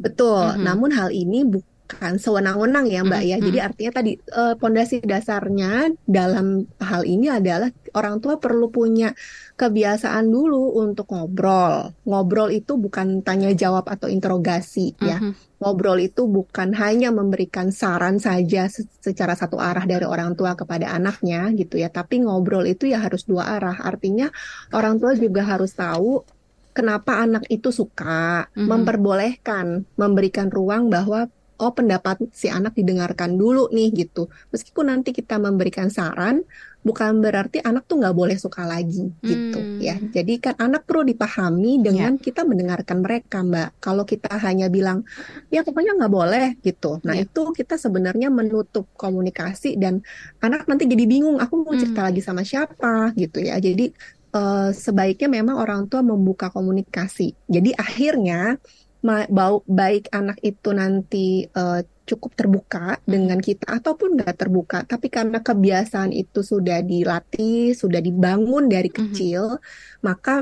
Betul. 0.00 0.42
Mm 0.42 0.54
-hmm. 0.56 0.64
Namun 0.64 0.90
hal 0.96 1.08
ini 1.12 1.44
bukan 1.46 1.71
bukan 1.92 2.16
sewenang-wenang 2.16 2.88
ya 2.88 3.04
Mbak 3.04 3.22
ya. 3.22 3.36
Jadi 3.36 3.58
artinya 3.60 3.92
tadi 3.92 4.12
uh, 4.32 4.56
pondasi 4.56 5.04
dasarnya 5.04 5.92
dalam 6.08 6.64
hal 6.80 7.04
ini 7.04 7.28
adalah 7.28 7.68
orang 7.92 8.18
tua 8.24 8.40
perlu 8.40 8.72
punya 8.72 9.12
kebiasaan 9.60 10.26
dulu 10.26 10.80
untuk 10.80 11.12
ngobrol. 11.12 11.92
Ngobrol 12.08 12.50
itu 12.50 12.80
bukan 12.80 13.20
tanya 13.20 13.52
jawab 13.52 13.86
atau 13.86 14.08
interogasi 14.08 14.96
ya. 14.98 15.20
Ngobrol 15.62 16.02
itu 16.02 16.26
bukan 16.26 16.74
hanya 16.74 17.14
memberikan 17.14 17.70
saran 17.70 18.18
saja 18.18 18.66
secara 18.98 19.38
satu 19.38 19.62
arah 19.62 19.86
dari 19.86 20.02
orang 20.02 20.34
tua 20.34 20.58
kepada 20.58 20.90
anaknya 20.90 21.52
gitu 21.54 21.78
ya, 21.78 21.86
tapi 21.92 22.24
ngobrol 22.24 22.66
itu 22.66 22.90
ya 22.90 22.98
harus 22.98 23.22
dua 23.28 23.60
arah. 23.60 23.78
Artinya 23.78 24.32
orang 24.74 24.98
tua 24.98 25.14
juga 25.14 25.46
harus 25.46 25.70
tahu 25.76 26.26
kenapa 26.72 27.20
anak 27.22 27.46
itu 27.52 27.68
suka, 27.70 28.48
mm 28.48 28.56
-hmm. 28.56 28.66
memperbolehkan, 28.66 29.66
memberikan 29.94 30.48
ruang 30.48 30.88
bahwa 30.88 31.28
oh 31.62 31.70
pendapat 31.70 32.18
si 32.34 32.50
anak 32.50 32.74
didengarkan 32.74 33.38
dulu 33.38 33.70
nih 33.70 33.94
gitu. 33.94 34.26
Meskipun 34.50 34.90
nanti 34.90 35.14
kita 35.14 35.38
memberikan 35.38 35.86
saran, 35.86 36.42
bukan 36.82 37.22
berarti 37.22 37.62
anak 37.62 37.86
tuh 37.86 38.02
nggak 38.02 38.16
boleh 38.18 38.34
suka 38.34 38.66
lagi 38.66 39.14
gitu 39.22 39.58
hmm. 39.62 39.78
ya. 39.78 39.96
Jadi 40.02 40.42
kan 40.42 40.58
anak 40.58 40.82
perlu 40.82 41.06
dipahami 41.06 41.78
dengan 41.78 42.18
yeah. 42.18 42.22
kita 42.22 42.42
mendengarkan 42.42 42.98
mereka 42.98 43.46
mbak. 43.46 43.78
Kalau 43.78 44.02
kita 44.02 44.34
hanya 44.42 44.66
bilang 44.66 45.06
ya 45.48 45.62
pokoknya 45.62 45.94
nggak 45.94 46.12
boleh 46.12 46.46
gitu. 46.66 46.98
Nah 47.06 47.14
yeah. 47.14 47.24
itu 47.24 47.42
kita 47.54 47.78
sebenarnya 47.78 48.28
menutup 48.34 48.90
komunikasi 48.98 49.78
dan 49.78 50.02
anak 50.42 50.66
nanti 50.66 50.90
jadi 50.90 51.06
bingung. 51.06 51.38
Aku 51.38 51.62
mau 51.62 51.78
cerita 51.78 52.02
hmm. 52.02 52.08
lagi 52.10 52.20
sama 52.20 52.42
siapa 52.42 53.14
gitu 53.14 53.38
ya. 53.38 53.62
Jadi 53.62 53.94
uh, 54.34 54.74
sebaiknya 54.74 55.28
memang 55.30 55.62
orang 55.62 55.86
tua 55.86 56.02
membuka 56.02 56.50
komunikasi. 56.50 57.36
Jadi 57.46 57.70
akhirnya 57.78 58.58
baik 59.66 60.14
anak 60.14 60.38
itu 60.46 60.70
nanti 60.70 61.46
uh, 61.50 61.82
cukup 62.06 62.34
terbuka 62.34 62.98
dengan 63.06 63.38
kita 63.38 63.66
ataupun 63.66 64.18
nggak 64.18 64.34
terbuka, 64.38 64.82
tapi 64.86 65.10
karena 65.10 65.42
kebiasaan 65.42 66.10
itu 66.14 66.42
sudah 66.42 66.82
dilatih, 66.82 67.74
sudah 67.74 67.98
dibangun 67.98 68.70
dari 68.70 68.90
mhm. 68.90 68.96
kecil, 68.96 69.42
mm 69.54 69.58
-hmm. 69.58 70.02
maka 70.06 70.34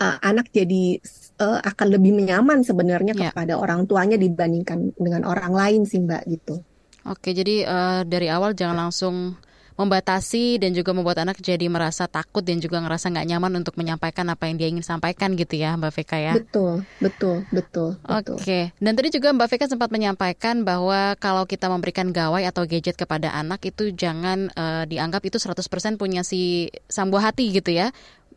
uh, 0.00 0.18
anak 0.24 0.48
jadi 0.50 0.98
uh, 1.40 1.60
akan 1.60 1.86
lebih 1.92 2.16
nyaman 2.24 2.64
sebenarnya 2.64 3.12
yeah. 3.12 3.30
kepada 3.30 3.60
orang 3.60 3.84
tuanya 3.84 4.16
dibandingkan 4.16 4.96
dengan 4.96 5.28
orang 5.28 5.52
lain 5.52 5.82
sih 5.84 6.00
mbak 6.00 6.24
gitu. 6.26 6.64
Oke, 7.08 7.32
jadi 7.32 7.64
uh, 7.64 8.00
dari 8.04 8.28
awal 8.28 8.52
jangan 8.52 8.88
langsung 8.88 9.36
membatasi 9.80 10.60
dan 10.60 10.76
juga 10.76 10.92
membuat 10.92 11.24
anak 11.24 11.40
jadi 11.40 11.64
merasa 11.72 12.04
takut 12.04 12.44
dan 12.44 12.60
juga 12.60 12.84
ngerasa 12.84 13.08
nggak 13.08 13.26
nyaman 13.32 13.64
untuk 13.64 13.80
menyampaikan 13.80 14.28
apa 14.28 14.52
yang 14.52 14.60
dia 14.60 14.68
ingin 14.68 14.84
sampaikan 14.84 15.32
gitu 15.32 15.56
ya 15.56 15.80
Mbak 15.80 15.92
Veka 15.96 16.18
ya. 16.20 16.32
Betul, 16.36 16.84
betul, 17.00 17.48
betul. 17.48 17.96
Oke. 18.04 18.36
Okay. 18.36 18.62
Dan 18.76 18.92
tadi 18.92 19.08
juga 19.08 19.32
Mbak 19.32 19.48
Veka 19.48 19.66
sempat 19.72 19.88
menyampaikan 19.88 20.68
bahwa 20.68 21.16
kalau 21.16 21.48
kita 21.48 21.72
memberikan 21.72 22.12
gawai 22.12 22.44
atau 22.44 22.68
gadget 22.68 23.00
kepada 23.00 23.32
anak 23.32 23.64
itu 23.64 23.88
jangan 23.96 24.52
uh, 24.52 24.84
dianggap 24.84 25.24
itu 25.24 25.40
100% 25.40 25.96
punya 25.96 26.20
si 26.20 26.68
sang 26.92 27.08
buah 27.08 27.32
hati 27.32 27.48
gitu 27.56 27.72
ya 27.72 27.88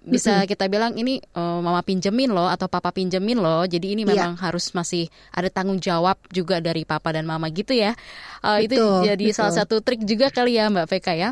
bisa 0.03 0.43
kita 0.43 0.67
bilang 0.67 0.99
ini 0.99 1.23
uh, 1.33 1.63
mama 1.63 1.79
pinjemin 1.79 2.31
loh 2.31 2.51
atau 2.51 2.67
papa 2.67 2.91
pinjemin 2.91 3.39
loh. 3.39 3.63
Jadi 3.63 3.95
ini 3.95 4.03
iya. 4.03 4.09
memang 4.11 4.33
yeah. 4.35 4.43
harus 4.43 4.75
masih 4.75 5.07
ada 5.31 5.47
tanggung 5.47 5.79
jawab 5.79 6.19
juga 6.29 6.59
dari 6.59 6.83
papa 6.83 7.15
dan 7.15 7.23
mama 7.23 7.47
gitu 7.47 7.71
ya. 7.71 7.95
Uh, 8.43 8.59
betul, 8.63 8.67
itu 8.67 8.83
jadi 9.07 9.25
betul. 9.31 9.37
salah 9.39 9.53
satu 9.63 9.75
trik 9.79 10.03
juga 10.03 10.27
kali 10.29 10.59
ya 10.59 10.67
Mbak 10.67 10.87
Veka 10.91 11.13
ya. 11.15 11.31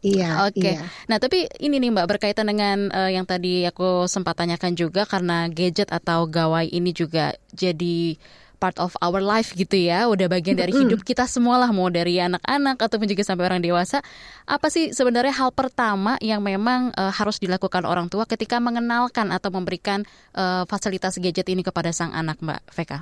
Iya. 0.00 0.48
Oke. 0.48 0.64
Okay. 0.64 0.74
Iya. 0.80 0.84
Nah, 1.12 1.18
tapi 1.20 1.44
ini 1.60 1.76
nih 1.76 1.92
Mbak 1.92 2.06
berkaitan 2.08 2.48
dengan 2.48 2.88
uh, 2.88 3.10
yang 3.12 3.28
tadi 3.28 3.68
aku 3.68 4.08
sempat 4.08 4.36
tanyakan 4.36 4.72
juga 4.72 5.04
karena 5.04 5.48
gadget 5.52 5.92
atau 5.92 6.24
gawai 6.24 6.64
ini 6.68 6.96
juga 6.96 7.36
jadi 7.52 8.16
part 8.60 8.76
of 8.76 8.92
our 9.00 9.24
life 9.24 9.56
gitu 9.56 9.74
ya, 9.74 10.04
udah 10.12 10.28
bagian 10.28 10.60
dari 10.60 10.70
hidup 10.76 11.00
kita 11.00 11.24
semua 11.24 11.56
lah, 11.56 11.72
mau 11.72 11.88
dari 11.88 12.20
anak-anak 12.20 12.76
ataupun 12.76 13.08
juga 13.08 13.24
sampai 13.24 13.48
orang 13.48 13.64
dewasa. 13.64 14.04
Apa 14.44 14.68
sih 14.68 14.92
sebenarnya 14.92 15.32
hal 15.32 15.50
pertama 15.56 16.20
yang 16.20 16.44
memang 16.44 16.92
uh, 16.92 17.08
harus 17.08 17.40
dilakukan 17.40 17.88
orang 17.88 18.12
tua 18.12 18.28
ketika 18.28 18.60
mengenalkan 18.60 19.32
atau 19.32 19.48
memberikan 19.48 20.04
uh, 20.36 20.68
fasilitas 20.68 21.16
gadget 21.16 21.48
ini 21.48 21.64
kepada 21.64 21.88
sang 21.90 22.12
anak, 22.12 22.36
Mbak 22.44 22.60
Veka? 22.76 22.98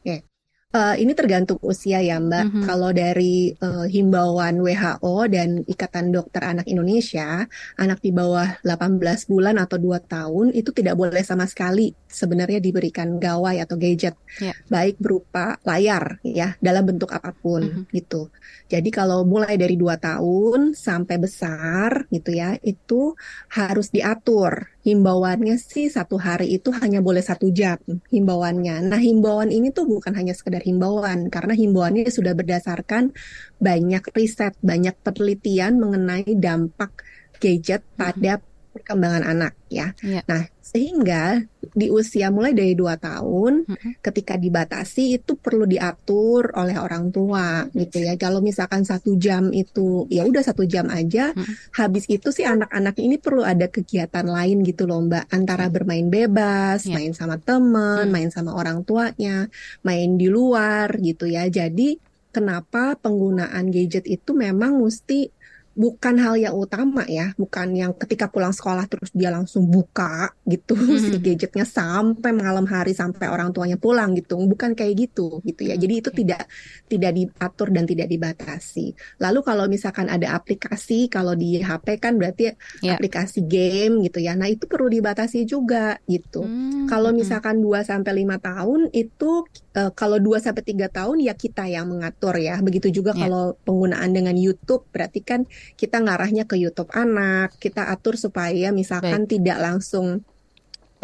Oke. 0.00 0.35
Uh, 0.74 0.98
ini 0.98 1.14
tergantung 1.14 1.62
usia 1.62 2.02
ya 2.02 2.18
Mbak. 2.18 2.42
Mm 2.42 2.50
-hmm. 2.50 2.62
Kalau 2.66 2.90
dari 2.90 3.54
uh, 3.62 3.86
himbauan 3.86 4.58
WHO 4.58 5.14
dan 5.30 5.62
Ikatan 5.62 6.10
Dokter 6.10 6.42
Anak 6.42 6.66
Indonesia, 6.66 7.46
anak 7.78 8.02
di 8.02 8.10
bawah 8.10 8.58
18 8.66 9.30
bulan 9.30 9.62
atau 9.62 9.78
2 9.78 9.94
tahun 10.10 10.46
itu 10.52 10.74
tidak 10.74 10.98
boleh 10.98 11.22
sama 11.22 11.46
sekali 11.46 11.94
sebenarnya 12.10 12.58
diberikan 12.58 13.16
gawai 13.16 13.62
atau 13.62 13.78
gadget, 13.78 14.18
yeah. 14.42 14.58
baik 14.66 14.98
berupa 14.98 15.54
layar 15.62 16.18
ya 16.26 16.58
dalam 16.58 16.82
bentuk 16.82 17.14
apa 17.14 17.30
pun 17.30 17.62
mm 17.62 17.72
-hmm. 17.72 17.94
gitu. 17.94 18.28
Jadi 18.66 18.90
kalau 18.90 19.22
mulai 19.22 19.54
dari 19.54 19.78
2 19.78 19.86
tahun 20.02 20.74
sampai 20.74 21.16
besar 21.22 22.10
gitu 22.10 22.34
ya, 22.34 22.58
itu 22.66 23.14
harus 23.54 23.94
diatur 23.94 24.66
himbauannya 24.86 25.58
sih 25.58 25.90
satu 25.90 26.14
hari 26.14 26.54
itu 26.54 26.70
hanya 26.70 27.02
boleh 27.02 27.18
satu 27.18 27.50
jam 27.50 27.74
himbauannya. 28.06 28.86
Nah 28.86 29.02
himbauan 29.02 29.50
ini 29.50 29.74
tuh 29.74 29.90
bukan 29.90 30.14
hanya 30.14 30.30
sekedar 30.30 30.62
himbauan 30.62 31.26
karena 31.26 31.58
himbauannya 31.58 32.06
sudah 32.06 32.38
berdasarkan 32.38 33.10
banyak 33.58 34.06
riset, 34.14 34.54
banyak 34.62 34.94
penelitian 35.02 35.82
mengenai 35.82 36.38
dampak 36.38 37.02
gadget 37.42 37.82
pada 37.98 38.38
perkembangan 38.76 39.24
anak 39.24 39.56
ya. 39.72 39.96
Yeah. 40.04 40.22
Nah, 40.28 40.46
sehingga 40.60 41.40
di 41.76 41.88
usia 41.88 42.28
mulai 42.28 42.52
dari 42.52 42.76
dua 42.76 43.00
tahun 43.00 43.64
mm-hmm. 43.64 43.92
ketika 44.02 44.34
dibatasi 44.36 45.18
itu 45.20 45.38
perlu 45.38 45.64
diatur 45.64 46.52
oleh 46.52 46.76
orang 46.76 47.08
tua 47.10 47.64
gitu 47.72 48.02
ya. 48.02 48.14
Kalau 48.20 48.44
misalkan 48.44 48.84
satu 48.84 49.16
jam 49.16 49.48
itu 49.50 50.04
ya 50.12 50.28
udah 50.28 50.42
satu 50.44 50.68
jam 50.68 50.86
aja. 50.92 51.32
Mm-hmm. 51.32 51.54
Habis 51.74 52.04
itu 52.12 52.28
sih 52.30 52.44
anak-anak 52.44 52.96
ini 53.00 53.16
perlu 53.16 53.42
ada 53.42 53.66
kegiatan 53.70 54.26
lain 54.26 54.60
gitu 54.66 54.84
loh 54.84 55.00
Mbak. 55.00 55.32
Antara 55.32 55.66
bermain 55.72 56.06
bebas, 56.06 56.84
yeah. 56.84 57.00
main 57.00 57.16
sama 57.16 57.40
teman, 57.40 58.06
mm-hmm. 58.06 58.12
main 58.12 58.30
sama 58.30 58.52
orang 58.54 58.84
tuanya, 58.84 59.48
main 59.82 60.20
di 60.20 60.28
luar 60.28 60.92
gitu 61.00 61.24
ya. 61.24 61.48
Jadi 61.48 61.96
kenapa 62.36 63.00
penggunaan 63.00 63.72
gadget 63.72 64.04
itu 64.04 64.36
memang 64.36 64.76
mesti 64.76 65.32
bukan 65.76 66.16
hal 66.16 66.34
yang 66.40 66.56
utama 66.56 67.04
ya, 67.04 67.36
bukan 67.36 67.76
yang 67.76 67.92
ketika 67.92 68.32
pulang 68.32 68.56
sekolah 68.56 68.88
terus 68.88 69.12
dia 69.12 69.28
langsung 69.28 69.68
buka 69.68 70.32
gitu 70.48 70.72
hmm. 70.80 70.96
si 70.98 71.20
gadgetnya 71.20 71.68
sampai 71.68 72.32
malam 72.32 72.64
hari 72.64 72.96
sampai 72.96 73.28
orang 73.28 73.52
tuanya 73.52 73.76
pulang 73.76 74.16
gitu, 74.16 74.40
bukan 74.40 74.72
kayak 74.72 75.06
gitu 75.06 75.44
gitu 75.44 75.68
ya. 75.68 75.76
Jadi 75.76 75.94
itu 76.00 76.10
tidak 76.10 76.48
tidak 76.88 77.12
diatur 77.12 77.68
dan 77.68 77.84
tidak 77.84 78.08
dibatasi. 78.08 78.96
Lalu 79.20 79.40
kalau 79.44 79.68
misalkan 79.68 80.08
ada 80.08 80.32
aplikasi, 80.32 81.12
kalau 81.12 81.36
di 81.36 81.60
HP 81.60 82.00
kan 82.00 82.16
berarti 82.16 82.56
yeah. 82.80 82.96
aplikasi 82.96 83.44
game 83.44 84.00
gitu 84.08 84.24
ya. 84.24 84.32
Nah 84.32 84.48
itu 84.48 84.64
perlu 84.64 84.88
dibatasi 84.88 85.44
juga 85.44 86.00
gitu. 86.08 86.40
Hmm. 86.40 86.88
Kalau 86.88 87.12
hmm. 87.12 87.20
misalkan 87.20 87.60
2 87.60 87.84
sampai 87.84 88.12
lima 88.16 88.40
tahun 88.40 88.88
itu 88.96 89.44
uh, 89.76 89.92
kalau 89.92 90.16
2 90.16 90.40
sampai 90.40 90.64
tiga 90.64 90.88
tahun 90.88 91.20
ya 91.20 91.36
kita 91.36 91.68
yang 91.68 91.92
mengatur 91.92 92.40
ya. 92.40 92.56
Begitu 92.64 92.88
juga 92.88 93.12
yeah. 93.12 93.28
kalau 93.28 93.44
penggunaan 93.60 94.10
dengan 94.16 94.32
YouTube 94.32 94.88
berarti 94.88 95.20
kan 95.20 95.44
kita 95.74 95.98
ngarahnya 95.98 96.46
ke 96.46 96.54
YouTube 96.54 96.94
anak, 96.94 97.58
kita 97.58 97.90
atur 97.90 98.14
supaya 98.14 98.70
misalkan 98.70 99.26
Baik. 99.26 99.30
tidak 99.34 99.58
langsung 99.58 100.22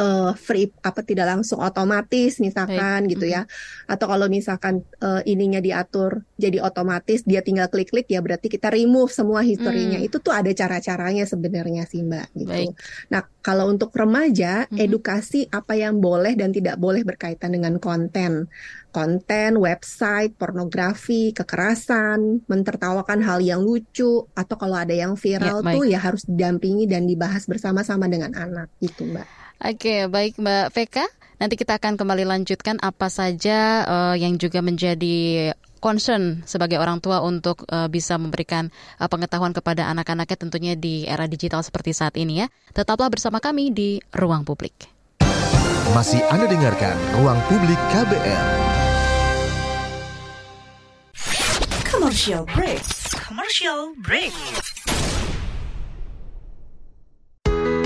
uh, 0.02 0.32
free 0.35 0.66
apa 0.82 1.00
tidak 1.06 1.30
langsung 1.30 1.62
otomatis 1.62 2.42
misalkan 2.42 3.06
Baik. 3.06 3.12
gitu 3.14 3.26
ya. 3.30 3.47
Atau 3.87 4.11
kalau 4.11 4.26
misalkan 4.26 4.82
uh, 4.99 5.23
ininya 5.23 5.62
diatur 5.62 6.26
jadi 6.35 6.59
otomatis 6.59 7.23
dia 7.23 7.40
tinggal 7.47 7.71
klik-klik 7.71 8.11
ya 8.11 8.18
berarti 8.18 8.50
kita 8.50 8.75
remove 8.75 9.14
semua 9.14 9.47
historinya. 9.47 10.02
Hmm. 10.02 10.09
Itu 10.11 10.18
tuh 10.18 10.35
ada 10.35 10.50
cara-caranya 10.50 11.25
sebenarnya 11.25 11.87
sih 11.87 12.02
Mbak 12.02 12.26
gitu. 12.35 12.50
Baik. 12.50 12.75
Nah, 13.14 13.23
kalau 13.40 13.71
untuk 13.71 13.94
remaja 13.94 14.66
hmm. 14.66 14.78
edukasi 14.82 15.47
apa 15.54 15.78
yang 15.78 16.02
boleh 16.02 16.35
dan 16.35 16.50
tidak 16.50 16.76
boleh 16.82 17.06
berkaitan 17.06 17.54
dengan 17.54 17.78
konten 17.78 18.50
konten, 18.92 19.56
website, 19.56 20.37
pornografi, 20.37 21.32
kekerasan, 21.32 22.44
mentertawakan 22.44 23.25
hal 23.25 23.40
yang 23.40 23.64
lucu, 23.64 24.28
atau 24.37 24.56
kalau 24.61 24.76
ada 24.76 24.92
yang 24.92 25.16
viral 25.16 25.64
ya, 25.64 25.73
tuh 25.73 25.85
ya 25.88 25.99
harus 25.99 26.28
didampingi 26.28 26.85
dan 26.85 27.09
dibahas 27.09 27.49
bersama-sama 27.49 28.06
dengan 28.06 28.37
anak 28.37 28.68
gitu 28.85 29.09
Mbak. 29.09 29.42
Oke, 29.62 30.11
baik 30.11 30.42
Mbak 30.42 30.75
Veka. 30.75 31.07
Nanti 31.38 31.54
kita 31.54 31.78
akan 31.78 31.95
kembali 31.95 32.26
lanjutkan 32.26 32.83
apa 32.83 33.07
saja 33.07 33.87
uh, 33.87 34.14
yang 34.19 34.35
juga 34.35 34.59
menjadi 34.59 35.50
concern 35.78 36.42
sebagai 36.47 36.83
orang 36.83 36.99
tua 36.99 37.23
untuk 37.23 37.66
uh, 37.71 37.87
bisa 37.87 38.19
memberikan 38.19 38.71
uh, 38.99 39.07
pengetahuan 39.07 39.54
kepada 39.54 39.87
anak-anaknya 39.90 40.38
tentunya 40.38 40.75
di 40.75 41.07
era 41.07 41.31
digital 41.31 41.62
seperti 41.62 41.95
saat 41.95 42.19
ini 42.19 42.42
ya. 42.42 42.47
Tetaplah 42.75 43.07
bersama 43.07 43.38
kami 43.38 43.71
di 43.71 44.02
Ruang 44.11 44.42
Publik. 44.42 44.90
Masih 45.95 46.23
Anda 46.31 46.50
dengarkan 46.50 46.99
Ruang 47.23 47.38
Publik 47.47 47.78
KBR. 47.95 48.47
Commercial 51.87 52.42
break. 52.50 52.83
Commercial 53.14 53.95
break. 54.02 54.35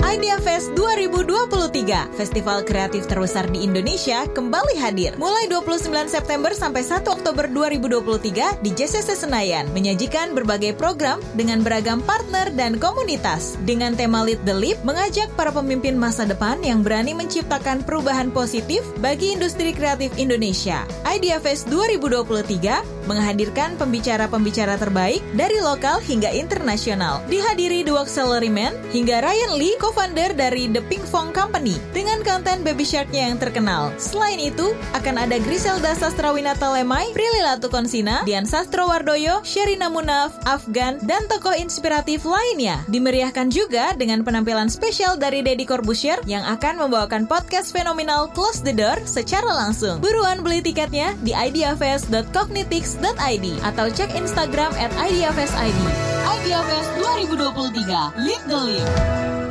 Idea 0.07 0.39
Fest 0.39 0.71
2023, 0.79 2.15
festival 2.15 2.63
kreatif 2.63 3.11
terbesar 3.11 3.43
di 3.51 3.67
Indonesia, 3.67 4.23
kembali 4.31 4.79
hadir. 4.79 5.11
Mulai 5.19 5.51
29 5.51 6.07
September 6.07 6.55
sampai 6.55 6.79
1 6.79 7.03
Oktober 7.11 7.51
2023 7.51 8.63
di 8.63 8.71
JCC 8.71 9.19
Senayan, 9.19 9.67
menyajikan 9.75 10.31
berbagai 10.31 10.79
program 10.79 11.19
dengan 11.35 11.59
beragam 11.59 11.99
partner 11.99 12.47
dan 12.55 12.79
komunitas. 12.79 13.59
Dengan 13.67 13.99
tema 13.99 14.23
Lead 14.23 14.39
the 14.47 14.55
Leap, 14.55 14.79
mengajak 14.87 15.27
para 15.35 15.51
pemimpin 15.51 15.99
masa 15.99 16.23
depan 16.23 16.63
yang 16.63 16.87
berani 16.87 17.11
menciptakan 17.11 17.83
perubahan 17.83 18.31
positif 18.31 18.87
bagi 19.03 19.35
industri 19.35 19.75
kreatif 19.75 20.15
Indonesia. 20.15 20.87
Idea 21.03 21.35
Fest 21.43 21.67
2023 21.67 23.11
menghadirkan 23.11 23.75
pembicara-pembicara 23.79 24.79
terbaik 24.79 25.19
dari 25.35 25.59
lokal 25.63 25.99
hingga 26.03 26.31
internasional. 26.31 27.23
Dihadiri 27.31 27.87
dua 27.87 28.07
salaryman 28.07 28.71
hingga 28.91 29.23
Ryan 29.23 29.51
Lee, 29.55 29.75
founder 29.97 30.29
dari 30.37 30.69
The 30.69 30.85
Pink 30.85 31.01
Fong 31.09 31.33
Company 31.33 31.73
dengan 31.89 32.21
konten 32.21 32.61
Baby 32.61 32.85
Shark-nya 32.85 33.33
yang 33.33 33.41
terkenal. 33.41 33.89
Selain 33.97 34.37
itu, 34.37 34.77
akan 34.93 35.25
ada 35.25 35.41
Griselda 35.41 35.97
Sastrawinata 35.97 36.69
Lemai, 36.69 37.09
Prilly 37.17 37.41
Latukonsina, 37.41 38.21
Dian 38.21 38.45
Sastrowardoyo, 38.45 39.41
Sherina 39.41 39.89
Munaf, 39.89 40.37
Afgan, 40.45 41.01
dan 41.01 41.25
tokoh 41.25 41.57
inspiratif 41.57 42.29
lainnya. 42.29 42.85
Dimeriahkan 42.85 43.49
juga 43.49 43.97
dengan 43.97 44.21
penampilan 44.21 44.69
spesial 44.69 45.17
dari 45.17 45.41
Deddy 45.41 45.65
Corbusier 45.65 46.21
yang 46.29 46.45
akan 46.45 46.77
membawakan 46.77 47.25
podcast 47.25 47.73
fenomenal 47.73 48.29
Close 48.37 48.61
the 48.61 48.77
Door 48.77 49.01
secara 49.09 49.49
langsung. 49.49 49.97
Buruan 49.97 50.45
beli 50.45 50.61
tiketnya 50.61 51.17
di 51.25 51.33
ideafest.cognitix.id 51.33 53.45
atau 53.65 53.89
cek 53.89 54.13
Instagram 54.13 54.77
at 54.77 54.93
ideafest.id. 55.01 55.81
Ideafest 56.27 56.91
2023, 57.01 58.19
Lead 58.21 58.43
the 58.45 58.59
Leap. 58.61 59.46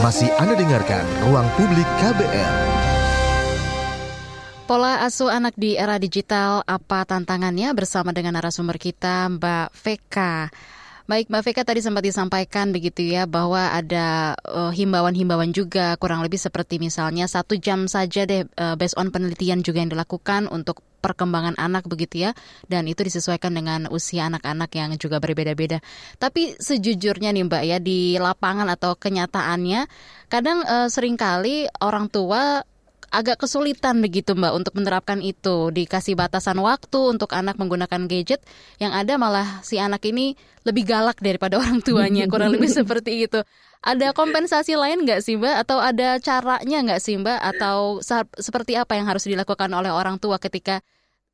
Masih 0.00 0.32
Anda 0.40 0.56
dengarkan 0.56 1.04
Ruang 1.28 1.44
Publik 1.60 1.84
KBR. 2.00 2.54
Pola 4.64 5.04
asuh 5.04 5.28
anak 5.28 5.52
di 5.60 5.76
era 5.76 6.00
digital, 6.00 6.64
apa 6.64 7.04
tantangannya 7.04 7.68
bersama 7.76 8.08
dengan 8.08 8.40
narasumber 8.40 8.80
kita 8.80 9.28
Mbak 9.28 9.76
Veka. 9.76 10.48
Baik 11.04 11.28
Mbak 11.28 11.42
Veka 11.44 11.62
tadi 11.68 11.84
sempat 11.84 12.00
disampaikan 12.00 12.72
begitu 12.72 13.12
ya 13.12 13.28
bahwa 13.28 13.76
ada 13.76 14.40
uh, 14.48 14.72
himbauan-himbauan 14.72 15.52
juga 15.52 16.00
kurang 16.00 16.24
lebih 16.24 16.40
seperti 16.40 16.80
misalnya 16.80 17.28
satu 17.28 17.60
jam 17.60 17.84
saja 17.84 18.24
deh 18.24 18.48
uh, 18.56 18.80
based 18.80 18.96
on 18.96 19.12
penelitian 19.12 19.60
juga 19.60 19.84
yang 19.84 19.92
dilakukan 19.92 20.48
untuk 20.48 20.80
perkembangan 21.00 21.56
anak 21.56 21.88
begitu 21.88 22.28
ya 22.28 22.36
dan 22.68 22.86
itu 22.86 23.00
disesuaikan 23.02 23.50
dengan 23.56 23.88
usia 23.88 24.28
anak-anak 24.28 24.70
yang 24.76 24.90
juga 25.00 25.18
berbeda-beda. 25.18 25.80
Tapi 26.20 26.54
sejujurnya 26.60 27.32
nih 27.32 27.44
Mbak 27.48 27.62
ya 27.64 27.78
di 27.80 28.20
lapangan 28.20 28.68
atau 28.68 28.94
kenyataannya 28.94 29.88
kadang 30.30 30.62
uh, 30.62 30.86
sering 30.86 31.18
kali 31.18 31.66
orang 31.82 32.06
tua 32.06 32.62
agak 33.10 33.42
kesulitan 33.42 33.98
begitu 33.98 34.38
Mbak 34.38 34.52
untuk 34.54 34.72
menerapkan 34.78 35.18
itu. 35.18 35.74
Dikasih 35.74 36.14
batasan 36.14 36.56
waktu 36.62 36.98
untuk 37.10 37.34
anak 37.34 37.58
menggunakan 37.58 38.06
gadget, 38.06 38.40
yang 38.78 38.94
ada 38.94 39.18
malah 39.18 39.60
si 39.66 39.76
anak 39.82 40.06
ini 40.06 40.38
lebih 40.62 40.86
galak 40.86 41.18
daripada 41.18 41.58
orang 41.62 41.82
tuanya, 41.82 42.30
kurang 42.30 42.54
lebih 42.54 42.70
seperti 42.70 43.26
itu. 43.26 43.42
Ada 43.82 44.12
kompensasi 44.14 44.78
lain 44.78 45.04
nggak 45.04 45.20
sih 45.20 45.36
Mbak? 45.36 45.56
Atau 45.66 45.82
ada 45.82 46.16
caranya 46.22 46.78
nggak 46.86 47.00
sih 47.02 47.18
Mbak? 47.18 47.38
Atau 47.56 48.00
seperti 48.38 48.78
apa 48.78 48.94
yang 48.94 49.10
harus 49.10 49.26
dilakukan 49.26 49.68
oleh 49.74 49.90
orang 49.90 50.16
tua 50.22 50.38
ketika 50.38 50.80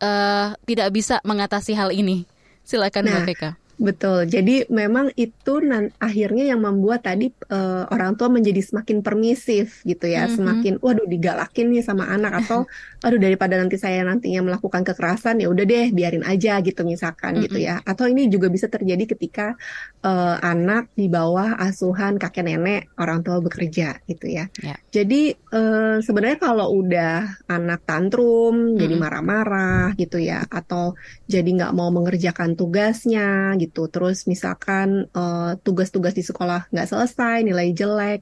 uh, 0.01 0.57
tidak 0.64 0.88
bisa 0.90 1.20
mengatasi 1.29 1.77
hal 1.77 1.92
ini? 1.92 2.24
Silakan 2.64 3.05
nah, 3.07 3.20
Mbak 3.20 3.24
Veka. 3.29 3.51
Betul. 3.77 4.25
Jadi 4.25 4.65
memang 4.73 5.12
itu 5.21 5.61
nan 5.61 5.93
akhirnya 6.01 6.49
yang 6.49 6.65
membuat 6.65 7.05
tadi 7.05 7.29
uh, 7.53 7.85
orang 7.93 8.17
tua 8.17 8.33
menjadi 8.33 8.65
semakin 8.65 9.05
permisif 9.05 9.85
gitu 9.85 10.09
ya, 10.09 10.25
mm 10.25 10.29
-hmm. 10.33 10.37
semakin 10.37 10.75
waduh 10.81 11.05
digalakin 11.05 11.69
nih 11.69 11.85
sama 11.85 12.09
anak 12.09 12.45
atau 12.45 12.65
aduh 13.07 13.21
daripada 13.21 13.61
nanti 13.61 13.77
saya 13.77 14.01
nantinya 14.01 14.49
melakukan 14.49 14.81
kekerasan 14.81 15.45
ya 15.45 15.53
udah 15.53 15.65
deh 15.69 15.93
biarin 15.93 16.25
aja 16.25 16.65
gitu 16.65 16.89
misalkan 16.89 17.37
mm 17.37 17.37
-hmm. 17.37 17.45
gitu 17.53 17.59
ya. 17.61 17.77
Atau 17.85 18.09
ini 18.09 18.33
juga 18.33 18.49
bisa 18.49 18.67
terjadi 18.73 19.05
ketika 19.12 19.53
uh, 20.01 20.41
anak 20.41 20.89
di 20.97 21.12
bawah 21.12 21.61
asuhan 21.61 22.17
kakek 22.17 22.49
nenek 22.49 22.89
orang 22.97 23.21
tua 23.21 23.45
bekerja 23.45 24.01
gitu 24.09 24.25
ya. 24.25 24.49
Yeah. 24.65 24.81
Jadi 24.89 25.37
uh, 25.53 26.01
sebenarnya 26.01 26.41
kalau 26.41 26.73
udah 26.73 27.45
anak 27.53 27.85
tantrum, 27.85 28.57
mm 28.57 28.67
-hmm. 28.73 28.81
jadi 28.81 28.95
marah-marah 28.97 29.93
gitu 30.01 30.17
ya, 30.17 30.49
atau 30.49 30.97
jadi 31.29 31.45
nggak 31.45 31.73
mau 31.77 31.93
mengerjakan 31.93 32.57
tugasnya 32.57 33.53
gitu 33.61 33.65
gitu. 33.66 33.90
Terus 33.90 34.24
misalkan 34.31 35.11
eh, 35.11 35.52
tugas-tugas 35.61 36.14
uh, 36.14 36.18
di 36.18 36.24
sekolah 36.24 36.70
nggak 36.70 36.88
selesai, 36.88 37.37
nilai 37.42 37.74
jelek, 37.74 38.20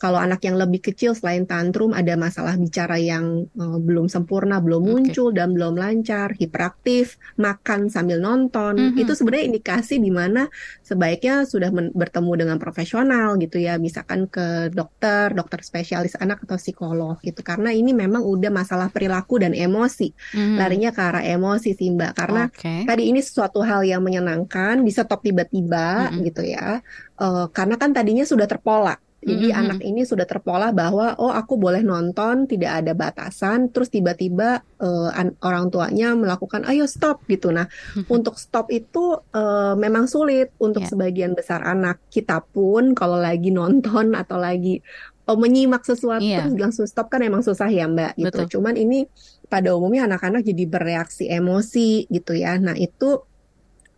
kalau 0.00 0.16
anak 0.16 0.40
yang 0.48 0.56
lebih 0.56 0.80
kecil 0.80 1.12
selain 1.12 1.44
tantrum 1.44 1.92
ada 1.92 2.16
masalah 2.16 2.56
bicara 2.56 2.96
yang 2.96 3.44
uh, 3.60 3.76
belum 3.76 4.08
sempurna, 4.08 4.56
belum 4.64 4.80
muncul 4.80 5.28
okay. 5.28 5.36
dan 5.36 5.52
belum 5.52 5.76
lancar, 5.76 6.32
hiperaktif, 6.40 7.20
makan 7.36 7.92
sambil 7.92 8.16
nonton, 8.16 8.80
mm 8.80 8.88
-hmm. 8.96 9.02
itu 9.04 9.12
sebenarnya 9.12 9.52
indikasi 9.52 10.00
di 10.00 10.08
mana 10.08 10.48
sebaiknya 10.80 11.44
sudah 11.44 11.68
bertemu 11.92 12.32
dengan 12.32 12.56
profesional 12.56 13.36
gitu 13.36 13.60
ya, 13.60 13.76
misalkan 13.76 14.24
ke 14.24 14.72
dokter, 14.72 15.36
dokter 15.36 15.60
spesialis 15.60 16.16
anak 16.16 16.48
atau 16.48 16.56
psikolog 16.56 17.20
gitu. 17.20 17.44
Karena 17.44 17.68
ini 17.68 17.92
memang 17.92 18.24
udah 18.24 18.48
masalah 18.48 18.88
perilaku 18.88 19.36
dan 19.36 19.52
emosi, 19.52 20.16
mm 20.16 20.40
-hmm. 20.40 20.56
larinya 20.56 20.90
ke 20.96 21.00
arah 21.04 21.24
emosi 21.28 21.76
sih 21.76 21.92
Mbak. 21.92 22.12
Karena 22.16 22.48
okay. 22.48 22.88
tadi 22.88 23.12
ini 23.12 23.20
sesuatu 23.20 23.60
hal 23.60 23.84
yang 23.84 24.00
menyenangkan, 24.00 24.80
bisa 24.80 25.04
top 25.04 25.20
tiba-tiba 25.28 26.08
mm 26.08 26.10
-hmm. 26.16 26.24
gitu 26.32 26.42
ya. 26.48 26.80
Uh, 27.20 27.52
karena 27.52 27.76
kan 27.76 27.92
tadinya 27.92 28.24
sudah 28.24 28.48
terpola 28.48 28.96
jadi 29.20 29.52
mm-hmm. 29.52 29.60
anak 29.60 29.80
ini 29.84 30.02
sudah 30.08 30.24
terpola 30.24 30.72
bahwa 30.72 31.12
oh 31.20 31.28
aku 31.28 31.60
boleh 31.60 31.84
nonton 31.84 32.48
tidak 32.48 32.80
ada 32.80 32.96
batasan, 32.96 33.68
terus 33.68 33.92
tiba-tiba 33.92 34.64
uh, 34.80 35.12
orang 35.44 35.68
tuanya 35.68 36.16
melakukan 36.16 36.64
ayo 36.64 36.88
stop 36.88 37.28
gitu. 37.28 37.52
Nah 37.52 37.68
mm-hmm. 37.68 38.08
untuk 38.08 38.40
stop 38.40 38.72
itu 38.72 39.20
uh, 39.36 39.76
memang 39.76 40.08
sulit 40.08 40.56
untuk 40.56 40.88
yeah. 40.88 40.90
sebagian 40.90 41.36
besar 41.36 41.60
anak. 41.68 42.00
Kita 42.08 42.40
pun 42.40 42.96
kalau 42.96 43.20
lagi 43.20 43.52
nonton 43.52 44.16
atau 44.16 44.40
lagi 44.40 44.80
oh, 45.28 45.36
menyimak 45.36 45.84
sesuatu 45.84 46.24
yeah. 46.24 46.40
terus 46.40 46.56
langsung 46.56 46.86
stop 46.88 47.12
kan 47.12 47.20
emang 47.20 47.44
susah 47.44 47.68
ya 47.68 47.84
mbak 47.84 48.16
gitu. 48.16 48.48
Betul. 48.48 48.52
Cuman 48.56 48.80
ini 48.80 49.04
pada 49.52 49.76
umumnya 49.76 50.08
anak-anak 50.08 50.48
jadi 50.48 50.64
bereaksi 50.64 51.28
emosi 51.28 52.08
gitu 52.08 52.32
ya. 52.32 52.56
Nah 52.56 52.72
itu 52.72 53.20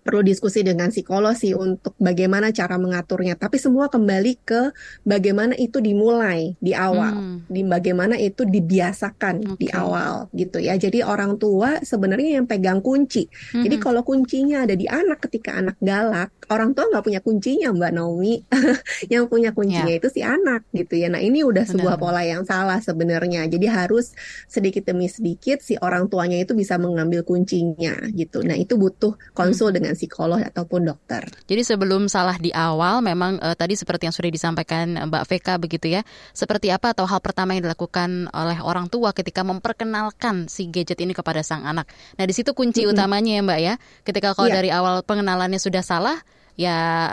perlu 0.03 0.21
diskusi 0.27 0.67
dengan 0.67 0.91
psikolog 0.91 1.33
sih 1.39 1.55
untuk 1.55 1.95
bagaimana 1.97 2.51
cara 2.51 2.75
mengaturnya. 2.77 3.39
Tapi 3.39 3.57
semua 3.57 3.87
kembali 3.87 4.33
ke 4.43 4.75
bagaimana 5.07 5.55
itu 5.55 5.79
dimulai 5.79 6.59
di 6.59 6.75
awal, 6.75 7.15
hmm. 7.15 7.39
di 7.47 7.63
bagaimana 7.63 8.19
itu 8.19 8.43
dibiasakan 8.43 9.55
okay. 9.55 9.59
di 9.63 9.69
awal 9.71 10.27
gitu 10.35 10.59
ya. 10.59 10.75
Jadi 10.75 11.07
orang 11.07 11.39
tua 11.39 11.79
sebenarnya 11.81 12.43
yang 12.43 12.47
pegang 12.51 12.83
kunci. 12.83 13.31
Hmm. 13.55 13.63
Jadi 13.63 13.77
kalau 13.79 14.03
kuncinya 14.03 14.67
ada 14.67 14.75
di 14.75 14.91
anak 14.91 15.23
ketika 15.31 15.55
anak 15.55 15.79
galak, 15.79 16.35
orang 16.51 16.75
tua 16.75 16.91
nggak 16.91 17.05
punya 17.07 17.21
kuncinya 17.23 17.71
Mbak 17.71 17.93
Naomi. 17.95 18.35
yang 19.13 19.31
punya 19.31 19.55
kuncinya 19.55 19.95
yeah. 19.95 20.01
itu 20.03 20.09
si 20.11 20.21
anak 20.27 20.67
gitu 20.75 20.99
ya. 20.99 21.07
Nah 21.15 21.23
ini 21.23 21.47
udah 21.47 21.63
Benar. 21.63 21.73
sebuah 21.79 21.97
pola 22.03 22.27
yang 22.27 22.43
salah 22.43 22.83
sebenarnya. 22.83 23.47
Jadi 23.47 23.71
harus 23.71 24.13
sedikit 24.51 24.83
demi 24.83 25.07
sedikit 25.07 25.63
si 25.63 25.79
orang 25.79 26.11
tuanya 26.11 26.43
itu 26.43 26.59
bisa 26.59 26.75
mengambil 26.75 27.23
kuncinya 27.23 28.03
gitu. 28.11 28.43
Nah 28.43 28.59
itu 28.59 28.75
butuh 28.75 29.15
konsul 29.31 29.71
hmm. 29.71 29.77
dengan 29.79 29.92
dengan 29.93 30.01
psikolog 30.01 30.41
ataupun 30.41 30.81
dokter. 30.89 31.23
Jadi 31.45 31.63
sebelum 31.63 32.09
salah 32.09 32.41
di 32.41 32.49
awal, 32.49 33.05
memang 33.05 33.37
uh, 33.45 33.53
tadi 33.53 33.77
seperti 33.77 34.09
yang 34.09 34.17
sudah 34.17 34.33
disampaikan 34.33 34.97
Mbak 35.13 35.25
Veka 35.29 35.55
begitu 35.61 35.93
ya, 35.93 36.01
seperti 36.33 36.73
apa 36.73 36.97
atau 36.97 37.05
hal 37.05 37.21
pertama 37.21 37.53
yang 37.53 37.69
dilakukan 37.69 38.33
oleh 38.33 38.59
orang 38.65 38.89
tua 38.89 39.13
ketika 39.13 39.45
memperkenalkan 39.45 40.49
si 40.49 40.73
gadget 40.73 41.05
ini 41.05 41.13
kepada 41.13 41.45
sang 41.45 41.69
anak. 41.69 41.85
Nah 42.17 42.25
di 42.25 42.33
situ 42.33 42.57
kunci 42.57 42.83
mm 42.83 42.89
-hmm. 42.89 42.95
utamanya 42.97 43.33
ya 43.37 43.43
Mbak 43.45 43.61
ya, 43.61 43.75
ketika 44.09 44.29
kalau 44.33 44.49
yeah. 44.49 44.57
dari 44.57 44.71
awal 44.73 45.05
pengenalannya 45.05 45.61
sudah 45.61 45.85
salah, 45.85 46.17
ya 46.57 47.11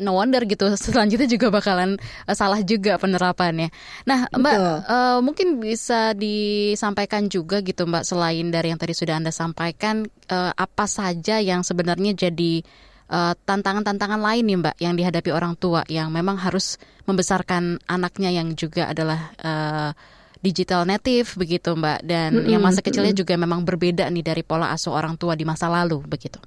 no 0.00 0.16
wonder 0.16 0.42
gitu 0.48 0.72
selanjutnya 0.90 1.28
juga 1.28 1.52
bakalan 1.52 2.00
uh, 2.26 2.34
salah 2.34 2.64
juga 2.64 2.96
penerapannya. 2.96 3.68
Nah, 4.08 4.26
Mbak 4.32 4.56
uh, 4.88 5.18
mungkin 5.22 5.60
bisa 5.60 6.16
disampaikan 6.16 7.28
juga 7.28 7.60
gitu 7.60 7.86
Mbak 7.86 8.04
selain 8.04 8.48
dari 8.48 8.72
yang 8.72 8.80
tadi 8.80 8.96
sudah 8.96 9.20
Anda 9.20 9.30
sampaikan 9.30 10.08
uh, 10.32 10.52
apa 10.56 10.84
saja 10.88 11.38
yang 11.38 11.62
sebenarnya 11.62 12.16
jadi 12.16 12.64
tantangan-tantangan 13.42 14.22
uh, 14.22 14.26
lain 14.30 14.44
nih 14.46 14.58
Mbak 14.62 14.76
yang 14.78 14.94
dihadapi 14.94 15.30
orang 15.34 15.58
tua 15.58 15.82
yang 15.90 16.14
memang 16.14 16.38
harus 16.38 16.78
membesarkan 17.10 17.82
anaknya 17.90 18.30
yang 18.30 18.54
juga 18.54 18.86
adalah 18.86 19.34
uh, 19.42 19.90
digital 20.38 20.86
native 20.86 21.34
begitu 21.34 21.74
Mbak 21.74 22.06
dan 22.06 22.30
mm 22.32 22.38
-hmm. 22.38 22.50
yang 22.54 22.62
masa 22.62 22.80
kecilnya 22.80 23.10
juga 23.10 23.34
memang 23.34 23.66
berbeda 23.66 24.06
nih 24.08 24.22
dari 24.22 24.42
pola 24.46 24.70
asuh 24.70 24.94
orang 24.94 25.18
tua 25.18 25.34
di 25.34 25.42
masa 25.42 25.66
lalu 25.66 26.06
begitu. 26.06 26.38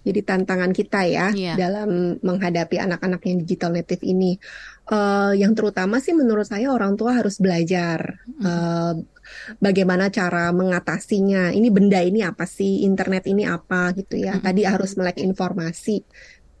Jadi 0.00 0.20
tantangan 0.24 0.72
kita 0.72 1.04
ya 1.04 1.28
yeah. 1.36 1.56
dalam 1.60 2.16
menghadapi 2.24 2.80
anak-anak 2.80 3.20
yang 3.28 3.36
digital 3.44 3.70
native 3.76 4.00
ini, 4.00 4.40
uh, 4.88 5.36
yang 5.36 5.52
terutama 5.52 6.00
sih 6.00 6.16
menurut 6.16 6.48
saya 6.48 6.72
orang 6.72 6.96
tua 6.96 7.20
harus 7.20 7.36
belajar 7.36 8.24
mm. 8.24 8.40
uh, 8.40 8.94
bagaimana 9.60 10.08
cara 10.08 10.48
mengatasinya. 10.56 11.52
Ini 11.52 11.68
benda 11.68 12.00
ini 12.00 12.24
apa 12.24 12.48
sih, 12.48 12.88
internet 12.88 13.28
ini 13.28 13.44
apa 13.44 13.92
gitu 13.92 14.16
ya. 14.16 14.40
Mm. 14.40 14.42
Tadi 14.42 14.62
harus 14.64 14.96
melek 14.96 15.20
informasi 15.20 16.00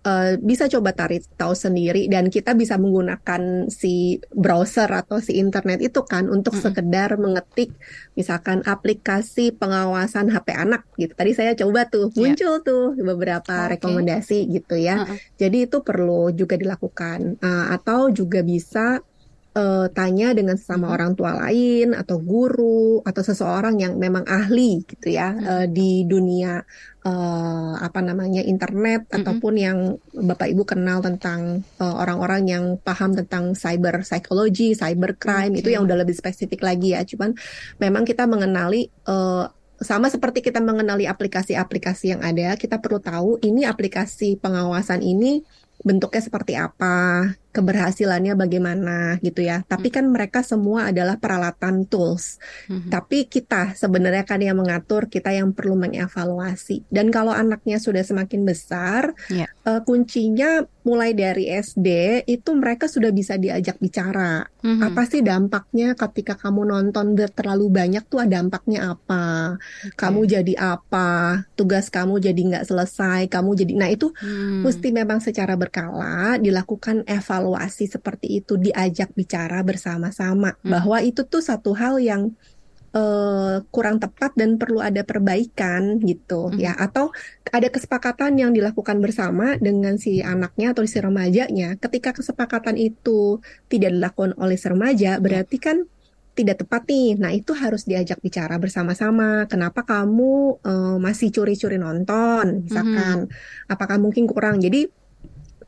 uh, 0.04 0.36
bisa 0.40 0.68
coba 0.68 0.96
tarik 0.96 1.24
tahu 1.36 1.52
sendiri 1.52 2.08
dan 2.08 2.32
kita 2.32 2.56
bisa 2.56 2.80
menggunakan 2.80 3.68
si 3.68 4.20
browser 4.32 4.88
atau 4.88 5.20
si 5.20 5.36
internet 5.36 5.84
itu 5.84 6.04
kan 6.04 6.28
untuk 6.28 6.56
mm 6.56 6.60
-hmm. 6.60 6.66
sekedar 6.70 7.10
mengetik 7.20 7.70
misalkan 8.16 8.64
aplikasi 8.64 9.52
pengawasan 9.56 10.32
HP 10.32 10.48
anak 10.56 10.86
gitu. 10.96 11.12
Tadi 11.12 11.32
saya 11.36 11.52
coba 11.56 11.88
tuh 11.88 12.12
yeah. 12.12 12.18
muncul 12.32 12.54
tuh 12.64 12.84
beberapa 12.96 13.68
okay. 13.68 13.76
rekomendasi 13.76 14.38
gitu 14.48 14.76
ya. 14.76 15.04
Uh 15.04 15.14
-uh. 15.14 15.18
Jadi 15.40 15.58
itu 15.68 15.80
perlu 15.84 16.32
juga 16.32 16.56
dilakukan 16.56 17.40
uh, 17.40 17.66
atau 17.74 18.12
juga 18.12 18.44
bisa 18.44 19.00
uh, 19.56 19.86
tanya 19.90 20.30
dengan 20.36 20.54
sesama 20.54 20.90
hmm. 20.90 20.94
orang 20.94 21.12
tua 21.18 21.32
lain 21.46 21.96
atau 21.96 22.22
guru 22.22 23.02
atau 23.02 23.22
seseorang 23.22 23.80
yang 23.82 23.98
memang 23.98 24.22
ahli 24.26 24.82
gitu 24.86 25.10
ya 25.10 25.34
hmm. 25.34 25.44
uh, 25.46 25.66
di 25.66 26.06
dunia 26.06 26.62
uh, 27.02 27.74
apa 27.80 28.00
namanya 28.04 28.44
internet 28.44 29.10
hmm. 29.10 29.16
ataupun 29.22 29.54
yang 29.58 29.78
bapak 30.14 30.52
ibu 30.52 30.62
kenal 30.62 31.02
tentang 31.02 31.66
orang-orang 31.80 32.42
uh, 32.46 32.50
yang 32.50 32.64
paham 32.80 33.16
tentang 33.16 33.56
cyber 33.56 34.06
psychology, 34.06 34.76
cyber 34.76 35.16
crime 35.18 35.56
okay. 35.56 35.60
itu 35.64 35.68
yang 35.74 35.82
udah 35.86 35.98
lebih 35.98 36.14
spesifik 36.14 36.62
lagi 36.62 36.94
ya. 36.94 37.02
Cuman 37.02 37.34
memang 37.82 38.06
kita 38.06 38.28
mengenali 38.30 38.86
uh, 39.08 39.48
sama 39.80 40.12
seperti 40.12 40.44
kita 40.44 40.60
mengenali 40.60 41.08
aplikasi-aplikasi 41.08 42.12
yang 42.12 42.20
ada, 42.20 42.52
kita 42.60 42.76
perlu 42.84 43.00
tahu 43.00 43.40
ini 43.40 43.64
aplikasi 43.64 44.36
pengawasan 44.36 45.00
ini 45.00 45.40
bentuknya 45.80 46.20
seperti 46.20 46.52
apa, 46.60 47.32
keberhasilannya 47.56 48.36
bagaimana 48.36 49.16
gitu 49.24 49.40
ya. 49.40 49.64
Tapi 49.64 49.88
hmm. 49.88 49.96
kan 49.96 50.04
mereka 50.12 50.40
semua 50.44 50.92
adalah 50.92 51.16
peralatan 51.16 51.88
tools. 51.88 52.36
Hmm. 52.68 52.92
Tapi 52.92 53.26
kita 53.26 53.72
sebenarnya 53.72 54.28
kan 54.28 54.44
yang 54.44 54.60
mengatur, 54.60 55.08
kita 55.08 55.32
yang 55.32 55.56
perlu 55.56 55.80
mengevaluasi. 55.80 56.84
Dan 56.92 57.08
kalau 57.08 57.32
anaknya 57.32 57.80
sudah 57.80 58.04
semakin 58.04 58.44
besar, 58.44 59.16
yeah. 59.32 59.48
Ya. 59.48 59.48
uh, 59.64 59.80
kuncinya 59.88 60.68
mulai 60.84 61.16
dari 61.16 61.48
SD 61.48 61.88
itu 62.28 62.50
mereka 62.52 62.92
sudah 62.92 63.08
bisa 63.08 63.40
diajak 63.40 63.80
bicara. 63.80 64.44
Hmm. 64.60 64.84
Apa 64.84 65.08
sih 65.08 65.24
dampaknya 65.24 65.96
ketika 65.96 66.36
kamu 66.36 66.68
nonton 66.68 67.16
terlalu 67.32 67.72
banyak 67.72 68.04
tuh 68.04 68.20
dampaknya 68.28 68.92
apa? 68.92 69.56
Okay. 69.56 69.96
Kamu 69.96 70.28
jadi 70.28 70.54
apa? 70.60 71.40
Tugas 71.56 71.88
kamu 71.88 72.20
jadi 72.20 72.36
nggak 72.36 72.68
selesai, 72.68 73.32
kamu 73.32 73.56
jadi 73.56 73.72
nah 73.80 73.88
itu 73.88 74.12
hmm. 74.12 74.68
mesti 74.68 74.88
memang 74.92 75.24
secara 75.24 75.56
ber 75.56 75.70
berkala 75.70 76.34
dilakukan 76.42 77.06
evaluasi 77.06 77.39
seperti 77.88 78.42
itu 78.44 78.60
diajak 78.60 79.16
bicara 79.16 79.64
bersama-sama 79.64 80.52
hmm. 80.60 80.68
bahwa 80.68 80.98
itu 81.00 81.24
tuh 81.24 81.40
satu 81.40 81.72
hal 81.72 81.96
yang 82.02 82.34
uh, 82.94 83.62
kurang 83.70 84.02
tepat 84.02 84.34
dan 84.34 84.58
perlu 84.58 84.82
ada 84.82 85.02
perbaikan 85.06 85.98
gitu 86.02 86.50
hmm. 86.50 86.58
ya 86.58 86.72
atau 86.74 87.14
ada 87.50 87.68
kesepakatan 87.70 88.38
yang 88.38 88.50
dilakukan 88.50 88.98
bersama 88.98 89.56
dengan 89.58 89.96
si 89.98 90.22
anaknya 90.22 90.74
atau 90.74 90.86
si 90.86 90.98
remajanya 90.98 91.78
ketika 91.78 92.14
kesepakatan 92.14 92.78
itu 92.78 93.38
tidak 93.70 93.94
dilakukan 93.94 94.34
oleh 94.38 94.58
si 94.58 94.66
remaja 94.66 95.18
berarti 95.18 95.58
kan 95.58 95.86
tidak 96.30 96.62
tepat 96.64 96.88
nih. 96.88 97.18
Nah, 97.20 97.34
itu 97.34 97.52
harus 97.52 97.84
diajak 97.84 98.22
bicara 98.22 98.56
bersama-sama. 98.56 99.44
Kenapa 99.50 99.84
kamu 99.84 100.62
uh, 100.62 100.96
masih 100.96 101.28
curi-curi 101.34 101.76
nonton, 101.76 102.64
misalkan? 102.64 103.28
-hmm. 103.28 103.68
Apakah 103.68 104.00
mungkin 104.00 104.24
kurang? 104.30 104.62
Jadi 104.62 104.88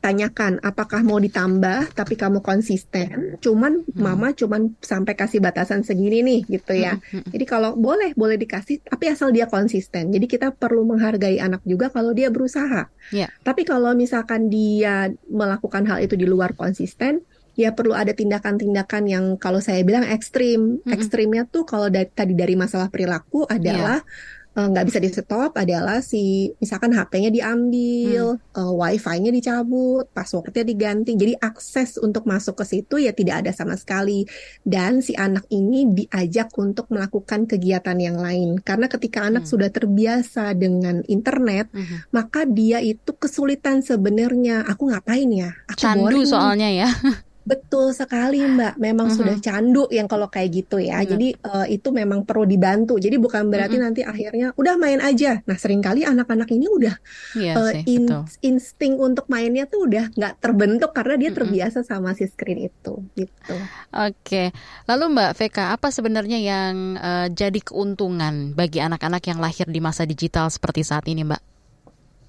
tanyakan 0.03 0.59
apakah 0.59 0.99
mau 0.99 1.15
ditambah 1.15 1.95
tapi 1.95 2.19
kamu 2.19 2.43
konsisten 2.43 3.39
cuman 3.39 3.87
hmm. 3.87 3.95
mama 3.95 4.35
cuman 4.35 4.75
sampai 4.83 5.15
kasih 5.15 5.39
batasan 5.39 5.87
segini 5.87 6.19
nih 6.19 6.59
gitu 6.59 6.75
ya 6.75 6.99
hmm. 6.99 7.23
hmm. 7.23 7.31
jadi 7.31 7.45
kalau 7.47 7.79
boleh 7.79 8.11
boleh 8.19 8.35
dikasih 8.35 8.83
tapi 8.83 9.07
asal 9.07 9.31
dia 9.31 9.47
konsisten 9.47 10.11
jadi 10.11 10.27
kita 10.27 10.47
perlu 10.59 10.83
menghargai 10.83 11.39
anak 11.39 11.63
juga 11.63 11.87
kalau 11.87 12.11
dia 12.11 12.27
berusaha 12.27 12.91
yeah. 13.15 13.31
tapi 13.47 13.63
kalau 13.63 13.95
misalkan 13.95 14.51
dia 14.51 15.07
melakukan 15.31 15.87
hal 15.87 16.03
itu 16.03 16.19
di 16.19 16.27
luar 16.27 16.51
konsisten 16.51 17.23
ya 17.55 17.71
perlu 17.71 17.95
ada 17.95 18.11
tindakan-tindakan 18.11 19.03
yang 19.05 19.25
kalau 19.37 19.61
saya 19.61 19.85
bilang 19.85 20.01
ekstrim. 20.09 20.81
-hmm. 20.81 20.89
Ekstrimnya 20.89 21.45
tuh 21.45 21.69
kalau 21.69 21.85
da 21.85 22.01
tadi 22.01 22.33
dari 22.33 22.57
masalah 22.57 22.89
perilaku 22.89 23.45
adalah 23.45 24.01
yeah 24.01 24.41
nggak 24.53 24.85
uh, 24.85 24.87
bisa 24.87 25.01
di 25.01 25.09
stop 25.09 25.57
adalah 25.57 25.97
si 26.05 26.53
misalkan 26.61 26.93
HP-nya 26.93 27.33
diambil, 27.33 28.37
hmm. 28.37 28.53
uh, 28.53 28.73
WiFi-nya 28.77 29.33
dicabut, 29.33 30.05
passwordnya 30.13 30.61
diganti. 30.61 31.17
Jadi 31.17 31.33
akses 31.41 31.97
untuk 31.97 32.29
masuk 32.29 32.61
ke 32.61 32.65
situ 32.69 33.01
ya 33.01 33.17
tidak 33.17 33.41
ada 33.41 33.51
sama 33.51 33.73
sekali. 33.73 34.29
Dan 34.61 35.01
si 35.01 35.17
anak 35.17 35.49
ini 35.49 35.89
diajak 35.89 36.53
untuk 36.61 36.85
melakukan 36.93 37.49
kegiatan 37.49 37.97
yang 37.97 38.21
lain. 38.21 38.61
Karena 38.61 38.85
ketika 38.85 39.25
anak 39.25 39.49
hmm. 39.49 39.51
sudah 39.57 39.69
terbiasa 39.73 40.53
dengan 40.53 41.01
internet, 41.09 41.73
hmm. 41.73 42.13
maka 42.13 42.45
dia 42.45 42.77
itu 42.77 43.09
kesulitan 43.17 43.81
sebenarnya. 43.81 44.69
Aku 44.69 44.93
ngapain 44.93 45.33
ya? 45.33 45.49
Aku 45.65 45.81
Candu 45.81 46.13
boring. 46.13 46.29
soalnya 46.29 46.69
ya. 46.69 46.89
Betul 47.43 47.91
sekali 47.91 48.39
Mbak, 48.39 48.79
memang 48.79 49.07
uh 49.07 49.11
-huh. 49.11 49.19
sudah 49.19 49.35
candu 49.43 49.83
yang 49.91 50.07
kalau 50.07 50.31
kayak 50.31 50.63
gitu 50.63 50.79
ya. 50.79 50.99
Uh 50.99 51.03
-huh. 51.03 51.11
Jadi 51.15 51.27
uh, 51.43 51.67
itu 51.67 51.91
memang 51.91 52.23
perlu 52.23 52.47
dibantu. 52.47 52.95
Jadi 52.95 53.19
bukan 53.19 53.51
berarti 53.51 53.75
uh 53.75 53.79
-huh. 53.83 53.87
nanti 53.91 54.01
akhirnya 54.07 54.55
udah 54.55 54.75
main 54.79 55.03
aja. 55.03 55.43
Nah 55.43 55.59
sering 55.59 55.83
kali 55.83 56.07
anak-anak 56.07 56.47
ini 56.55 56.71
udah 56.71 56.95
iya 57.35 57.53
uh, 57.59 57.71
sih, 57.75 57.99
in 57.99 58.07
insting 58.39 58.95
untuk 58.95 59.27
mainnya 59.27 59.67
tuh 59.67 59.91
udah 59.91 60.15
nggak 60.15 60.39
terbentuk 60.39 60.95
karena 60.95 61.15
dia 61.19 61.31
terbiasa 61.35 61.79
uh 61.79 61.83
-huh. 61.83 61.91
sama 61.91 62.15
si 62.15 62.31
screen 62.31 62.71
itu. 62.71 62.93
Gitu. 63.19 63.55
Oke, 63.91 64.55
lalu 64.87 65.03
Mbak 65.11 65.31
Veka 65.35 65.75
apa 65.75 65.91
sebenarnya 65.91 66.39
yang 66.39 66.95
uh, 66.95 67.27
jadi 67.27 67.59
keuntungan 67.59 68.55
bagi 68.55 68.79
anak-anak 68.79 69.23
yang 69.27 69.43
lahir 69.43 69.67
di 69.67 69.83
masa 69.83 70.07
digital 70.07 70.47
seperti 70.47 70.87
saat 70.87 71.03
ini 71.11 71.27
Mbak? 71.27 71.41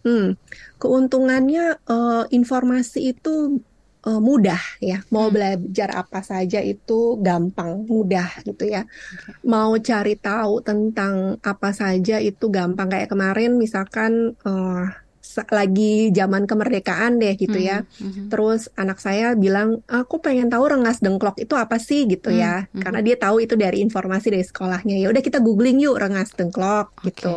Hmm, 0.05 0.37
keuntungannya 0.77 1.81
uh, 1.88 2.29
informasi 2.29 3.16
itu 3.16 3.64
uh, 4.04 4.20
mudah 4.20 4.60
ya. 4.78 5.02
Mau 5.10 5.28
hmm. 5.28 5.34
belajar 5.34 5.88
apa 5.96 6.20
saja 6.20 6.60
itu 6.60 7.18
gampang, 7.20 7.88
mudah 7.88 8.44
gitu 8.44 8.68
ya. 8.68 8.84
Okay. 8.84 9.40
Mau 9.48 9.74
cari 9.80 10.14
tahu 10.20 10.60
tentang 10.60 11.40
apa 11.40 11.70
saja 11.72 12.20
itu 12.20 12.46
gampang 12.52 12.88
kayak 12.92 13.10
kemarin 13.10 13.56
misalkan 13.56 14.36
uh, 14.44 14.86
lagi 15.50 16.14
zaman 16.14 16.46
kemerdekaan 16.46 17.18
deh 17.18 17.34
gitu 17.34 17.58
ya. 17.58 17.82
Mm 17.98 18.10
-hmm. 18.10 18.26
Terus 18.30 18.70
anak 18.78 19.02
saya 19.02 19.34
bilang, 19.34 19.82
aku 19.90 20.22
pengen 20.22 20.52
tahu 20.52 20.68
rengas 20.68 21.02
dengklok 21.02 21.42
itu 21.42 21.58
apa 21.58 21.80
sih 21.82 22.06
gitu 22.06 22.30
mm 22.30 22.36
-hmm. 22.36 22.44
ya. 22.44 22.54
Karena 22.70 23.00
dia 23.02 23.16
tahu 23.18 23.42
itu 23.42 23.58
dari 23.58 23.82
informasi 23.82 24.30
dari 24.30 24.44
sekolahnya. 24.46 25.00
Ya 25.00 25.10
udah 25.10 25.22
kita 25.24 25.42
googling 25.42 25.82
yuk 25.82 25.98
rengas 25.98 26.30
dengklok 26.36 26.94
okay. 27.00 27.10
gitu. 27.10 27.34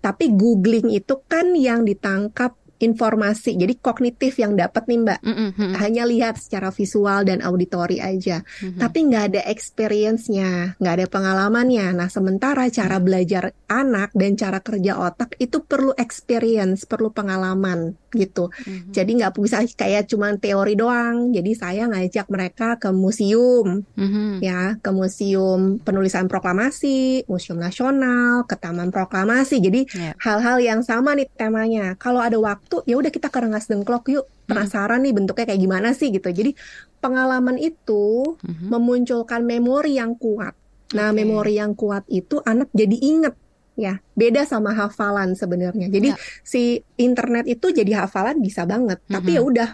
Tapi 0.00 0.32
googling 0.36 0.92
itu 0.92 1.14
kan 1.24 1.56
yang 1.56 1.86
ditangkap 1.86 2.59
informasi. 2.80 3.60
Jadi 3.60 3.76
kognitif 3.78 4.40
yang 4.40 4.56
dapat 4.56 4.88
nih 4.88 4.98
Mbak. 5.04 5.20
Mm 5.20 5.50
-hmm. 5.52 5.70
Hanya 5.76 6.04
lihat 6.08 6.40
secara 6.40 6.72
visual 6.72 7.28
dan 7.28 7.44
auditori 7.44 8.00
aja. 8.00 8.40
Mm 8.40 8.74
-hmm. 8.74 8.80
Tapi 8.80 8.98
nggak 9.12 9.24
ada 9.30 9.42
experience-nya, 9.46 10.80
nggak 10.80 10.94
ada 10.96 11.06
pengalamannya. 11.06 11.86
Nah, 11.92 12.08
sementara 12.08 12.64
cara 12.72 12.96
mm 12.96 12.98
-hmm. 12.98 13.06
belajar 13.06 13.44
anak 13.68 14.10
dan 14.16 14.32
cara 14.34 14.58
kerja 14.64 14.92
otak 14.96 15.36
itu 15.36 15.60
perlu 15.62 15.92
experience, 16.00 16.88
perlu 16.88 17.12
pengalaman 17.12 17.99
gitu. 18.14 18.50
Mm 18.50 18.62
-hmm. 18.62 18.92
Jadi 18.92 19.10
nggak 19.20 19.32
bisa 19.38 19.56
kayak 19.74 20.10
cuma 20.10 20.34
teori 20.36 20.74
doang. 20.76 21.30
Jadi 21.30 21.50
saya 21.56 21.86
ngajak 21.90 22.26
mereka 22.30 22.76
ke 22.76 22.90
museum, 22.90 23.82
mm 23.96 24.08
-hmm. 24.08 24.30
ya, 24.42 24.76
ke 24.78 24.90
museum 24.90 25.78
penulisan 25.80 26.26
proklamasi, 26.26 27.24
museum 27.26 27.58
nasional, 27.58 28.44
ke 28.46 28.54
taman 28.58 28.90
proklamasi. 28.90 29.62
Jadi 29.62 29.80
ya. 29.90 30.12
hal-hal 30.20 30.58
yeah. 30.60 30.68
yang 30.74 30.80
sama 30.82 31.14
nih 31.16 31.30
temanya. 31.34 31.94
Kalau 31.96 32.22
ada 32.22 32.36
waktu 32.36 32.82
ya 32.86 32.98
udah 32.98 33.10
kita 33.10 33.32
ke 33.32 33.38
Rengas 33.38 33.66
Dengklok 33.70 34.06
yuk 34.10 34.26
penasaran 34.50 35.00
nih 35.06 35.14
bentuknya 35.14 35.46
kayak 35.46 35.62
gimana 35.62 35.88
sih 35.94 36.10
gitu 36.10 36.26
jadi 36.26 36.50
pengalaman 36.98 37.56
itu 37.56 38.36
mm-hmm. 38.42 38.68
memunculkan 38.68 39.46
memori 39.46 39.96
yang 39.96 40.18
kuat 40.18 40.58
nah 40.90 41.14
okay. 41.14 41.22
memori 41.22 41.54
yang 41.62 41.78
kuat 41.78 42.02
itu 42.10 42.42
anak 42.42 42.66
jadi 42.74 42.96
inget 42.98 43.34
ya 43.78 44.02
beda 44.18 44.44
sama 44.44 44.74
hafalan 44.74 45.34
sebenarnya 45.38 45.88
jadi 45.88 46.14
ya. 46.14 46.16
si 46.42 46.82
internet 46.98 47.46
itu 47.46 47.70
jadi 47.70 48.04
hafalan 48.04 48.42
bisa 48.42 48.66
banget 48.66 48.98
mm-hmm. 49.00 49.14
tapi 49.14 49.30
ya 49.38 49.42
udah 49.42 49.68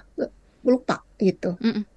lupa 0.67 1.03
gitu 1.21 1.57
mm-hmm. 1.59 1.97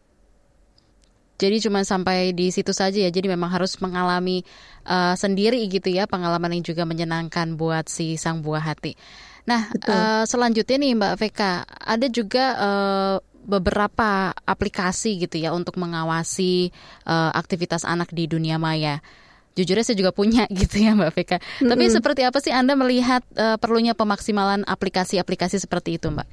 Jadi 1.39 1.63
cuma 1.63 1.87
sampai 1.87 2.35
di 2.35 2.51
situ 2.51 2.75
saja 2.75 2.99
ya. 2.99 3.07
Jadi 3.07 3.31
memang 3.31 3.47
harus 3.47 3.79
mengalami 3.79 4.43
uh, 4.83 5.15
sendiri 5.15 5.63
gitu 5.71 5.87
ya 5.87 6.03
pengalaman 6.03 6.59
yang 6.59 6.67
juga 6.67 6.83
menyenangkan 6.83 7.55
buat 7.55 7.87
si 7.87 8.19
sang 8.19 8.43
buah 8.43 8.59
hati. 8.59 8.99
Nah, 9.47 9.71
uh, 9.87 10.27
selanjutnya 10.27 10.75
nih 10.75 10.99
Mbak 10.99 11.15
Veka, 11.15 11.63
ada 11.63 12.07
juga 12.11 12.45
uh, 12.59 13.15
beberapa 13.47 14.35
aplikasi 14.43 15.25
gitu 15.25 15.39
ya 15.39 15.55
untuk 15.55 15.79
mengawasi 15.79 16.75
uh, 17.07 17.31
aktivitas 17.31 17.87
anak 17.87 18.11
di 18.11 18.27
dunia 18.27 18.59
maya. 18.59 18.99
Jujurnya 19.59 19.83
saya 19.83 19.99
juga 19.99 20.15
punya 20.15 20.47
gitu 20.63 20.79
ya 20.79 20.95
Mbak 20.95 21.11
Vika. 21.11 21.37
Mm-hmm. 21.43 21.67
Tapi 21.67 21.83
seperti 21.91 22.21
apa 22.23 22.39
sih 22.39 22.55
Anda 22.55 22.79
melihat 22.79 23.27
uh, 23.35 23.59
perlunya 23.59 23.91
pemaksimalan 23.91 24.63
aplikasi-aplikasi 24.63 25.59
seperti 25.59 25.99
itu 25.99 26.07
Mbak? 26.07 26.27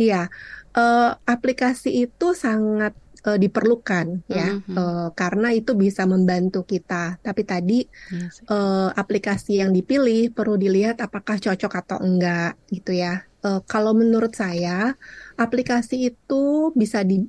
Iya, 0.00 0.32
uh, 0.72 1.12
aplikasi 1.28 2.08
itu 2.08 2.32
sangat 2.32 2.96
uh, 3.28 3.36
diperlukan 3.36 4.24
ya 4.32 4.56
mm 4.56 4.58
-hmm. 4.64 4.76
uh, 4.76 5.08
karena 5.12 5.52
itu 5.52 5.76
bisa 5.76 6.08
membantu 6.08 6.64
kita. 6.64 7.20
Tapi 7.20 7.42
tadi 7.44 7.84
yes. 7.84 8.40
uh, 8.48 8.88
aplikasi 8.96 9.60
yang 9.60 9.76
dipilih 9.76 10.32
perlu 10.32 10.56
dilihat 10.56 11.04
apakah 11.04 11.36
cocok 11.36 11.72
atau 11.84 11.98
enggak 12.00 12.56
gitu 12.72 12.96
ya. 12.96 13.28
Uh, 13.40 13.60
kalau 13.64 13.96
menurut 13.96 14.36
saya 14.36 14.96
aplikasi 15.36 16.12
itu 16.12 16.72
bisa 16.76 17.00
di 17.04 17.24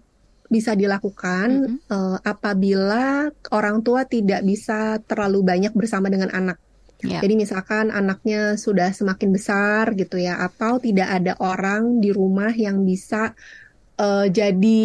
bisa 0.52 0.76
dilakukan 0.76 1.48
mm 1.48 1.64
-hmm. 1.64 1.78
uh, 1.88 2.18
apabila 2.28 3.32
orang 3.56 3.80
tua 3.80 4.04
tidak 4.04 4.44
bisa 4.44 5.00
terlalu 5.08 5.48
banyak 5.48 5.72
bersama 5.72 6.12
dengan 6.12 6.28
anak. 6.36 6.60
Yeah. 7.02 7.24
Jadi 7.24 7.34
misalkan 7.34 7.90
anaknya 7.90 8.60
sudah 8.62 8.94
semakin 8.94 9.34
besar 9.34 9.98
gitu 9.98 10.22
ya, 10.22 10.38
atau 10.38 10.78
tidak 10.78 11.10
ada 11.10 11.34
orang 11.42 11.98
di 11.98 12.14
rumah 12.14 12.54
yang 12.54 12.86
bisa 12.86 13.34
uh, 13.98 14.30
jadi 14.30 14.82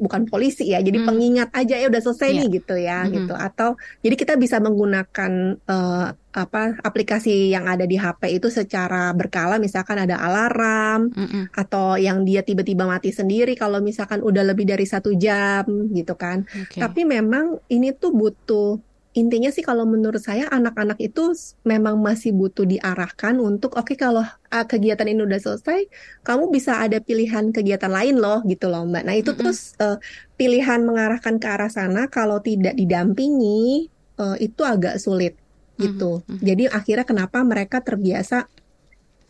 bukan 0.00 0.32
polisi 0.32 0.72
ya, 0.72 0.80
jadi 0.80 1.04
hmm. 1.04 1.08
pengingat 1.08 1.50
aja 1.52 1.76
ya 1.76 1.86
udah 1.92 2.00
selesai 2.00 2.30
yeah. 2.32 2.38
nih 2.40 2.48
gitu 2.62 2.74
ya 2.80 2.98
hmm. 3.04 3.10
gitu. 3.12 3.34
Atau 3.36 3.76
jadi 4.00 4.14
kita 4.16 4.34
bisa 4.40 4.56
menggunakan 4.64 5.60
uh, 5.68 6.08
apa 6.38 6.78
aplikasi 6.86 7.50
yang 7.50 7.66
ada 7.66 7.82
di 7.82 7.98
HP 7.98 8.38
itu 8.38 8.48
secara 8.48 9.10
berkala, 9.10 9.58
misalkan 9.58 9.98
ada 9.98 10.22
alarm 10.22 11.10
hmm. 11.10 11.50
atau 11.52 11.98
yang 11.98 12.22
dia 12.22 12.46
tiba-tiba 12.46 12.86
mati 12.86 13.10
sendiri 13.10 13.58
kalau 13.58 13.82
misalkan 13.82 14.22
udah 14.22 14.46
lebih 14.46 14.70
dari 14.70 14.86
satu 14.86 15.10
jam 15.18 15.66
gitu 15.90 16.14
kan. 16.14 16.46
Okay. 16.46 16.78
Tapi 16.78 17.02
memang 17.02 17.58
ini 17.66 17.90
tuh 17.90 18.14
butuh 18.14 18.78
intinya 19.18 19.50
sih 19.50 19.66
kalau 19.66 19.82
menurut 19.82 20.22
saya 20.22 20.46
anak-anak 20.46 21.00
itu 21.02 21.34
memang 21.66 21.98
masih 21.98 22.30
butuh 22.30 22.62
diarahkan 22.62 23.42
untuk 23.42 23.74
oke 23.74 23.90
okay, 23.90 23.96
kalau 23.98 24.22
uh, 24.22 24.66
kegiatan 24.68 25.10
ini 25.10 25.26
udah 25.26 25.40
selesai, 25.42 25.90
kamu 26.22 26.54
bisa 26.54 26.78
ada 26.78 27.02
pilihan 27.02 27.50
kegiatan 27.50 27.90
lain 27.90 28.22
loh 28.22 28.46
gitu 28.46 28.70
loh 28.70 28.86
Mbak. 28.86 29.02
Nah, 29.02 29.14
itu 29.18 29.26
mm 29.26 29.34
-hmm. 29.34 29.40
terus 29.42 29.60
uh, 29.82 29.98
pilihan 30.38 30.86
mengarahkan 30.86 31.42
ke 31.42 31.46
arah 31.50 31.72
sana 31.72 32.06
kalau 32.06 32.38
tidak 32.38 32.78
didampingi 32.78 33.90
uh, 34.22 34.36
itu 34.38 34.62
agak 34.62 35.02
sulit 35.02 35.34
gitu. 35.78 36.20
Mm 36.20 36.26
-hmm. 36.26 36.44
Jadi 36.44 36.64
akhirnya 36.68 37.06
kenapa 37.06 37.38
mereka 37.46 37.78
terbiasa 37.80 38.50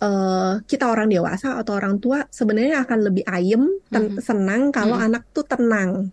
uh, 0.00 0.60
kita 0.64 0.88
orang 0.88 1.12
dewasa 1.12 1.60
atau 1.60 1.76
orang 1.76 2.00
tua 2.00 2.24
sebenarnya 2.32 2.82
akan 2.82 2.98
lebih 3.12 3.24
ayem, 3.28 3.68
mm 3.68 3.92
-hmm. 3.92 4.18
senang 4.24 4.72
kalau 4.72 4.96
mm 4.96 5.00
-hmm. 5.00 5.08
anak 5.12 5.22
tuh 5.36 5.44
tenang 5.44 6.12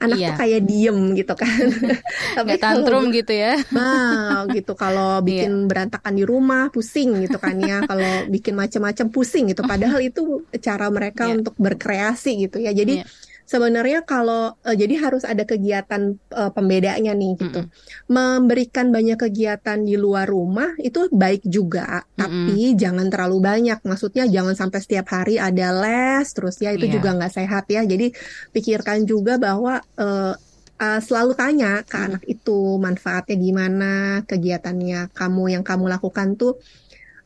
anak 0.00 0.18
iya. 0.20 0.28
tuh 0.32 0.34
kayak 0.44 0.60
diem 0.68 0.98
gitu 1.16 1.32
kan 1.32 1.64
tapi 2.36 2.60
tantrum 2.60 3.08
kalau, 3.08 3.16
gitu 3.16 3.32
ya 3.32 3.56
nah 3.72 4.44
gitu 4.52 4.72
kalau 4.76 5.16
iya. 5.20 5.24
bikin 5.24 5.52
iya. 5.52 5.66
berantakan 5.68 6.12
di 6.12 6.24
rumah 6.28 6.68
pusing 6.68 7.24
gitu 7.24 7.38
kan 7.40 7.56
ya 7.56 7.80
kalau 7.88 8.28
bikin 8.28 8.52
macam-macam 8.52 9.06
pusing 9.08 9.48
gitu 9.48 9.64
padahal 9.72 10.00
itu 10.04 10.44
cara 10.60 10.92
mereka 10.92 11.28
iya. 11.28 11.40
untuk 11.40 11.54
berkreasi 11.56 12.48
gitu 12.48 12.60
ya 12.60 12.76
jadi 12.76 13.00
iya 13.02 13.30
sebenarnya 13.44 14.04
kalau 14.06 14.54
uh, 14.54 14.76
jadi 14.76 14.98
harus 14.98 15.22
ada 15.26 15.42
kegiatan 15.44 16.18
uh, 16.32 16.50
pembedanya 16.50 17.12
nih 17.12 17.36
gitu. 17.38 17.60
Mm 17.62 17.68
-hmm. 17.68 18.06
Memberikan 18.08 18.86
banyak 18.90 19.18
kegiatan 19.18 19.78
di 19.82 19.96
luar 19.96 20.28
rumah 20.28 20.74
itu 20.80 21.08
baik 21.12 21.44
juga, 21.46 22.02
mm 22.02 22.08
-hmm. 22.08 22.18
tapi 22.18 22.56
jangan 22.78 23.06
terlalu 23.08 23.38
banyak. 23.42 23.78
Maksudnya 23.84 24.24
jangan 24.28 24.54
sampai 24.56 24.80
setiap 24.80 25.06
hari 25.12 25.36
ada 25.36 25.72
les 25.72 26.26
terus 26.32 26.58
ya 26.62 26.72
itu 26.72 26.86
yeah. 26.88 26.94
juga 26.98 27.08
nggak 27.18 27.32
sehat 27.32 27.64
ya. 27.68 27.82
Jadi 27.84 28.14
pikirkan 28.52 29.04
juga 29.04 29.36
bahwa 29.36 29.82
uh, 29.98 30.34
uh, 30.82 31.00
selalu 31.00 31.32
tanya 31.38 31.86
ke 31.86 31.96
hmm. 31.96 32.06
anak 32.10 32.22
itu 32.26 32.58
manfaatnya 32.82 33.36
gimana, 33.38 33.94
kegiatannya 34.26 35.14
kamu 35.14 35.42
yang 35.58 35.64
kamu 35.64 35.86
lakukan 35.86 36.34
tuh 36.34 36.58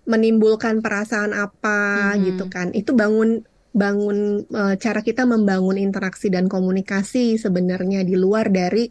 menimbulkan 0.06 0.84
perasaan 0.84 1.32
apa 1.32 2.14
hmm. 2.14 2.20
gitu 2.30 2.44
kan. 2.52 2.68
Itu 2.76 2.92
bangun 2.92 3.42
bangun 3.76 4.48
uh, 4.48 4.74
cara 4.80 5.04
kita 5.04 5.28
membangun 5.28 5.76
interaksi 5.76 6.32
dan 6.32 6.48
komunikasi 6.48 7.36
sebenarnya 7.36 8.00
di 8.08 8.16
luar 8.16 8.48
dari 8.48 8.88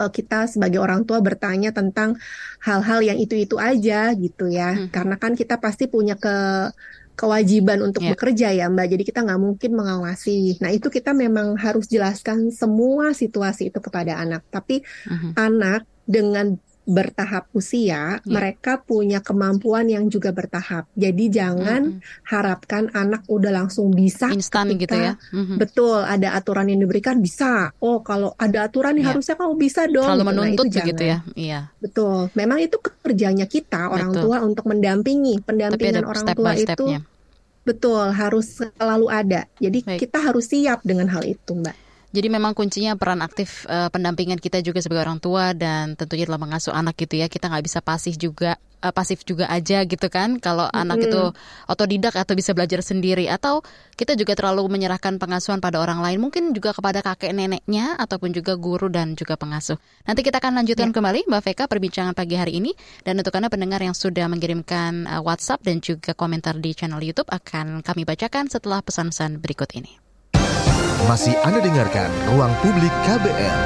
uh, 0.00 0.08
kita 0.08 0.48
sebagai 0.48 0.80
orang 0.80 1.04
tua 1.04 1.20
bertanya 1.20 1.76
tentang 1.76 2.16
hal-hal 2.64 3.04
yang 3.04 3.20
itu-itu 3.20 3.60
aja 3.60 4.16
gitu 4.16 4.48
ya. 4.48 4.72
Hmm. 4.72 4.88
Karena 4.88 5.20
kan 5.20 5.36
kita 5.36 5.60
pasti 5.60 5.92
punya 5.92 6.16
ke 6.16 6.72
kewajiban 7.12 7.84
untuk 7.84 8.00
yeah. 8.00 8.16
bekerja 8.16 8.48
ya 8.56 8.66
Mbak. 8.72 8.86
Jadi 8.96 9.02
kita 9.04 9.20
nggak 9.28 9.40
mungkin 9.44 9.70
mengawasi. 9.76 10.56
Nah 10.64 10.72
itu 10.72 10.88
kita 10.88 11.12
memang 11.12 11.60
harus 11.60 11.84
jelaskan 11.84 12.48
semua 12.48 13.12
situasi 13.12 13.68
itu 13.68 13.78
kepada 13.84 14.16
anak. 14.16 14.40
Tapi 14.48 14.80
uh 15.04 15.12
-huh. 15.12 15.32
anak 15.36 15.84
dengan 16.08 16.56
bertahap 16.82 17.46
usia, 17.54 18.18
yeah. 18.18 18.20
mereka 18.26 18.82
punya 18.82 19.22
kemampuan 19.22 19.86
yang 19.86 20.10
juga 20.10 20.34
bertahap. 20.34 20.90
Jadi 20.98 21.30
jangan 21.30 21.98
mm-hmm. 21.98 22.26
harapkan 22.26 22.90
anak 22.90 23.22
udah 23.30 23.54
langsung 23.54 23.94
bisa 23.94 24.34
instan 24.34 24.74
gitu 24.74 24.94
ya. 24.94 25.14
Mm-hmm. 25.30 25.56
Betul, 25.62 26.02
ada 26.02 26.34
aturan 26.34 26.66
yang 26.66 26.82
diberikan 26.82 27.22
bisa. 27.22 27.70
Oh, 27.78 28.02
kalau 28.02 28.34
ada 28.34 28.66
aturan 28.66 28.98
yeah. 28.98 29.14
harusnya 29.14 29.38
kamu 29.38 29.54
bisa 29.54 29.86
dong. 29.86 30.06
Terlalu 30.10 30.22
gitu. 30.22 30.30
menuntut 30.34 30.66
nah, 30.66 30.74
begitu 30.82 31.02
ya. 31.02 31.18
Iya. 31.38 31.60
Betul. 31.78 32.18
Memang 32.34 32.58
itu 32.58 32.76
kerjanya 32.82 33.46
kita 33.46 33.90
orang 33.90 34.10
Betul. 34.10 34.22
tua 34.26 34.36
untuk 34.42 34.64
mendampingi. 34.66 35.34
Pendampingan 35.46 36.02
orang 36.02 36.26
tua 36.34 36.52
itu 36.58 36.86
Betul, 37.62 38.10
harus 38.10 38.58
selalu 38.58 39.06
ada. 39.06 39.46
Jadi 39.62 39.86
Baik. 39.86 40.02
kita 40.02 40.18
harus 40.18 40.50
siap 40.50 40.82
dengan 40.82 41.06
hal 41.14 41.22
itu, 41.22 41.54
Mbak. 41.54 41.76
Jadi 42.12 42.28
memang 42.28 42.52
kuncinya 42.52 42.92
peran 43.00 43.24
aktif 43.24 43.64
uh, 43.72 43.88
pendampingan 43.88 44.36
kita 44.36 44.60
juga 44.60 44.84
sebagai 44.84 45.08
orang 45.08 45.16
tua 45.16 45.56
dan 45.56 45.96
tentunya 45.96 46.28
dalam 46.28 46.44
mengasuh 46.44 46.76
anak 46.76 47.00
gitu 47.00 47.16
ya. 47.16 47.26
Kita 47.32 47.48
nggak 47.48 47.64
bisa 47.64 47.80
pasif 47.80 48.20
juga 48.20 48.60
uh, 48.84 48.92
pasif 48.92 49.24
juga 49.24 49.48
aja 49.48 49.80
gitu 49.88 50.12
kan. 50.12 50.36
Kalau 50.36 50.68
mm 50.68 50.76
-hmm. 50.76 50.82
anak 50.84 50.98
itu 51.08 51.22
otodidak 51.72 52.12
atau 52.18 52.36
bisa 52.36 52.52
belajar 52.52 52.84
sendiri 52.84 53.32
atau 53.32 53.64
kita 53.96 54.18
juga 54.18 54.36
terlalu 54.36 54.66
menyerahkan 54.68 55.16
pengasuhan 55.16 55.64
pada 55.64 55.80
orang 55.80 56.04
lain, 56.04 56.18
mungkin 56.20 56.52
juga 56.52 56.74
kepada 56.76 57.00
kakek 57.00 57.32
neneknya 57.32 57.96
ataupun 57.96 58.34
juga 58.34 58.58
guru 58.60 58.90
dan 58.90 59.14
juga 59.14 59.38
pengasuh. 59.40 59.80
Nanti 60.04 60.20
kita 60.20 60.42
akan 60.42 60.58
lanjutkan 60.60 60.90
yeah. 60.90 60.96
kembali 60.98 61.20
Mbak 61.30 61.42
Veka 61.48 61.64
perbincangan 61.70 62.12
pagi 62.12 62.34
hari 62.34 62.58
ini 62.58 62.74
dan 63.06 63.16
untuk 63.16 63.32
Anda 63.38 63.48
pendengar 63.48 63.80
yang 63.80 63.94
sudah 63.94 64.26
mengirimkan 64.26 65.06
uh, 65.06 65.22
WhatsApp 65.22 65.62
dan 65.62 65.78
juga 65.78 66.12
komentar 66.12 66.58
di 66.58 66.74
channel 66.74 67.00
YouTube 67.00 67.30
akan 67.30 67.80
kami 67.80 68.02
bacakan 68.02 68.50
setelah 68.50 68.82
pesan-pesan 68.82 69.38
berikut 69.38 69.72
ini. 69.78 70.01
Masih 71.10 71.34
Anda 71.42 71.58
dengarkan 71.58 72.06
Ruang 72.30 72.54
Publik 72.62 72.94
KBR. 73.02 73.58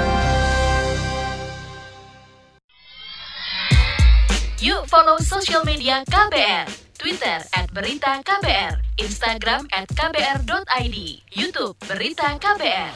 Yuk 4.64 4.88
follow 4.88 5.20
social 5.20 5.60
media 5.68 6.00
KBR. 6.08 6.64
Twitter 6.96 7.44
at 7.52 7.68
Berita 7.76 8.24
KBR, 8.24 8.80
Instagram 8.96 9.68
at 9.68 9.84
KBR.id, 9.92 10.96
Youtube 11.36 11.76
Berita 11.84 12.40
KBR. 12.40 12.92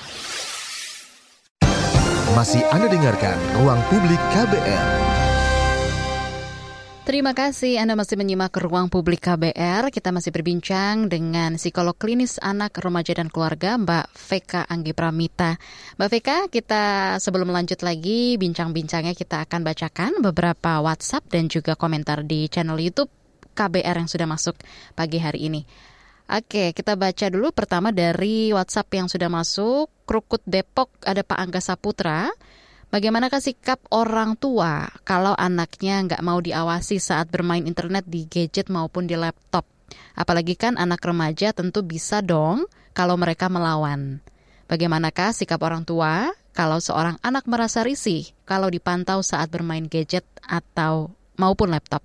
Masih 2.32 2.64
Anda 2.72 2.88
dengarkan 2.88 3.36
Ruang 3.60 3.84
Publik 3.92 4.18
KBR. 4.32 5.09
Terima 7.00 7.32
kasih 7.32 7.80
Anda 7.80 7.96
masih 7.96 8.20
menyimak 8.20 8.52
ruang 8.60 8.92
publik 8.92 9.24
KBR. 9.24 9.88
Kita 9.88 10.12
masih 10.12 10.36
berbincang 10.36 11.08
dengan 11.08 11.56
psikolog 11.56 11.96
klinis 11.96 12.36
anak, 12.44 12.76
remaja, 12.76 13.16
dan 13.16 13.32
keluarga 13.32 13.80
Mbak 13.80 14.06
Veka 14.12 14.68
Anggi 14.68 14.92
Pramita. 14.92 15.56
Mbak 15.96 16.08
Veka, 16.12 16.36
kita 16.52 16.82
sebelum 17.16 17.48
lanjut 17.56 17.80
lagi 17.80 18.36
bincang-bincangnya 18.36 19.16
kita 19.16 19.48
akan 19.48 19.64
bacakan 19.64 20.12
beberapa 20.20 20.84
WhatsApp 20.84 21.24
dan 21.32 21.48
juga 21.48 21.72
komentar 21.72 22.20
di 22.20 22.46
channel 22.52 22.76
YouTube 22.76 23.08
KBR 23.56 24.04
yang 24.04 24.10
sudah 24.12 24.28
masuk 24.28 24.60
pagi 24.92 25.18
hari 25.24 25.48
ini. 25.48 25.64
Oke, 26.30 26.70
kita 26.76 26.94
baca 26.94 27.26
dulu 27.26 27.50
pertama 27.50 27.90
dari 27.90 28.54
WhatsApp 28.54 28.86
yang 28.94 29.08
sudah 29.10 29.26
masuk. 29.26 29.90
Krukut 30.06 30.44
Depok 30.46 30.94
ada 31.02 31.26
Pak 31.26 31.38
Angga 31.42 31.58
Saputra. 31.64 32.30
Bagaimanakah 32.90 33.38
sikap 33.38 33.78
orang 33.94 34.34
tua 34.34 34.90
kalau 35.06 35.30
anaknya 35.38 36.02
nggak 36.10 36.26
mau 36.26 36.42
diawasi 36.42 36.98
saat 36.98 37.30
bermain 37.30 37.62
internet 37.62 38.02
di 38.10 38.26
gadget 38.26 38.66
maupun 38.66 39.06
di 39.06 39.14
laptop? 39.14 39.62
Apalagi 40.18 40.58
kan 40.58 40.74
anak 40.74 40.98
remaja 41.06 41.54
tentu 41.54 41.86
bisa 41.86 42.18
dong 42.18 42.66
kalau 42.90 43.14
mereka 43.14 43.46
melawan. 43.46 44.18
Bagaimanakah 44.66 45.30
sikap 45.30 45.62
orang 45.62 45.86
tua 45.86 46.34
kalau 46.50 46.82
seorang 46.82 47.14
anak 47.22 47.46
merasa 47.46 47.86
risih 47.86 48.26
kalau 48.42 48.66
dipantau 48.66 49.22
saat 49.22 49.54
bermain 49.54 49.86
gadget 49.86 50.26
atau 50.42 51.14
maupun 51.38 51.70
laptop? 51.70 52.02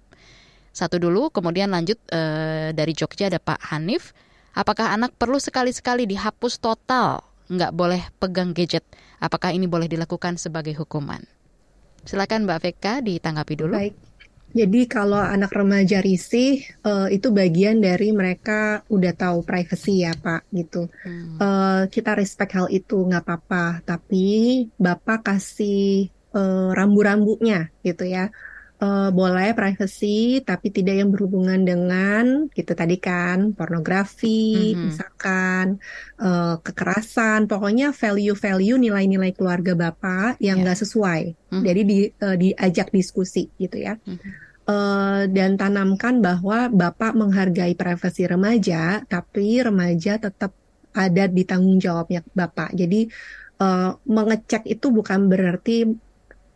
Satu 0.69 1.01
dulu, 1.01 1.33
kemudian 1.33 1.73
lanjut 1.73 1.97
e, 2.13 2.21
dari 2.77 2.93
Jogja 2.93 3.33
ada 3.33 3.41
Pak 3.41 3.73
Hanif. 3.73 4.13
Apakah 4.53 4.93
anak 4.93 5.17
perlu 5.17 5.41
sekali-sekali 5.41 6.05
dihapus 6.05 6.61
total 6.61 7.25
nggak 7.49 7.71
boleh 7.75 8.01
pegang 8.17 8.51
gadget. 8.51 8.85
Apakah 9.21 9.53
ini 9.53 9.65
boleh 9.69 9.89
dilakukan 9.89 10.37
sebagai 10.37 10.73
hukuman? 10.77 11.21
Silakan 12.05 12.45
Mbak 12.45 12.59
Veka 12.61 12.93
ditanggapi 13.01 13.53
dulu. 13.57 13.73
Baik. 13.77 13.97
Jadi 14.55 14.87
kalau 14.87 15.19
anak 15.19 15.51
remaja 15.51 15.99
risih 15.99 16.63
uh, 16.87 17.11
itu 17.11 17.27
bagian 17.35 17.83
dari 17.83 18.15
mereka 18.15 18.87
udah 18.87 19.11
tahu 19.11 19.43
privacy 19.43 20.07
ya 20.07 20.15
Pak 20.15 20.47
gitu. 20.55 20.87
Hmm. 21.03 21.35
Uh, 21.35 21.83
kita 21.91 22.15
respect 22.15 22.55
hal 22.55 22.71
itu 22.71 23.03
nggak 23.03 23.27
apa-apa, 23.27 23.83
tapi 23.83 24.63
Bapak 24.79 25.27
kasih 25.27 26.07
uh, 26.31 26.71
rambu-rambunya 26.71 27.67
gitu 27.83 28.07
ya. 28.07 28.31
Uh, 28.75 29.07
boleh 29.07 29.55
privacy 29.55 30.43
tapi 30.43 30.67
tidak 30.67 30.99
yang 30.99 31.07
berhubungan 31.07 31.63
dengan 31.63 32.51
gitu 32.51 32.75
tadi 32.75 32.99
kan 32.99 33.55
pornografi 33.55 34.75
mm 34.75 34.75
-hmm. 34.75 34.83
misalkan 34.91 35.65
uh, 36.19 36.59
kekerasan 36.59 37.47
pokoknya 37.47 37.95
value-value 37.95 38.75
nilai-nilai 38.75 39.31
keluarga 39.31 39.79
bapak 39.79 40.43
yang 40.43 40.59
ya. 40.59 40.63
nggak 40.67 40.75
yeah. 40.75 40.83
sesuai 40.83 41.21
mm 41.31 41.47
-hmm. 41.55 41.63
jadi 41.63 41.81
di, 41.87 41.97
uh, 42.19 42.35
diajak 42.35 42.87
diskusi 42.91 43.47
gitu 43.55 43.79
ya 43.79 43.95
mm 43.95 44.11
-hmm 44.11 44.45
uh, 44.69 45.23
dan 45.29 45.55
tanamkan 45.55 46.19
bahwa 46.19 46.69
Bapak 46.69 47.13
menghargai 47.13 47.77
privasi 47.77 48.27
remaja, 48.27 49.05
tapi 49.05 49.61
remaja 49.61 50.17
tetap 50.17 50.51
ada 50.95 51.27
di 51.29 51.43
tanggung 51.45 51.77
jawabnya 51.77 52.25
Bapak. 52.33 52.73
Jadi 52.73 53.07
uh, 53.61 53.95
mengecek 54.07 54.65
itu 54.67 54.89
bukan 54.89 55.27
berarti 55.29 55.85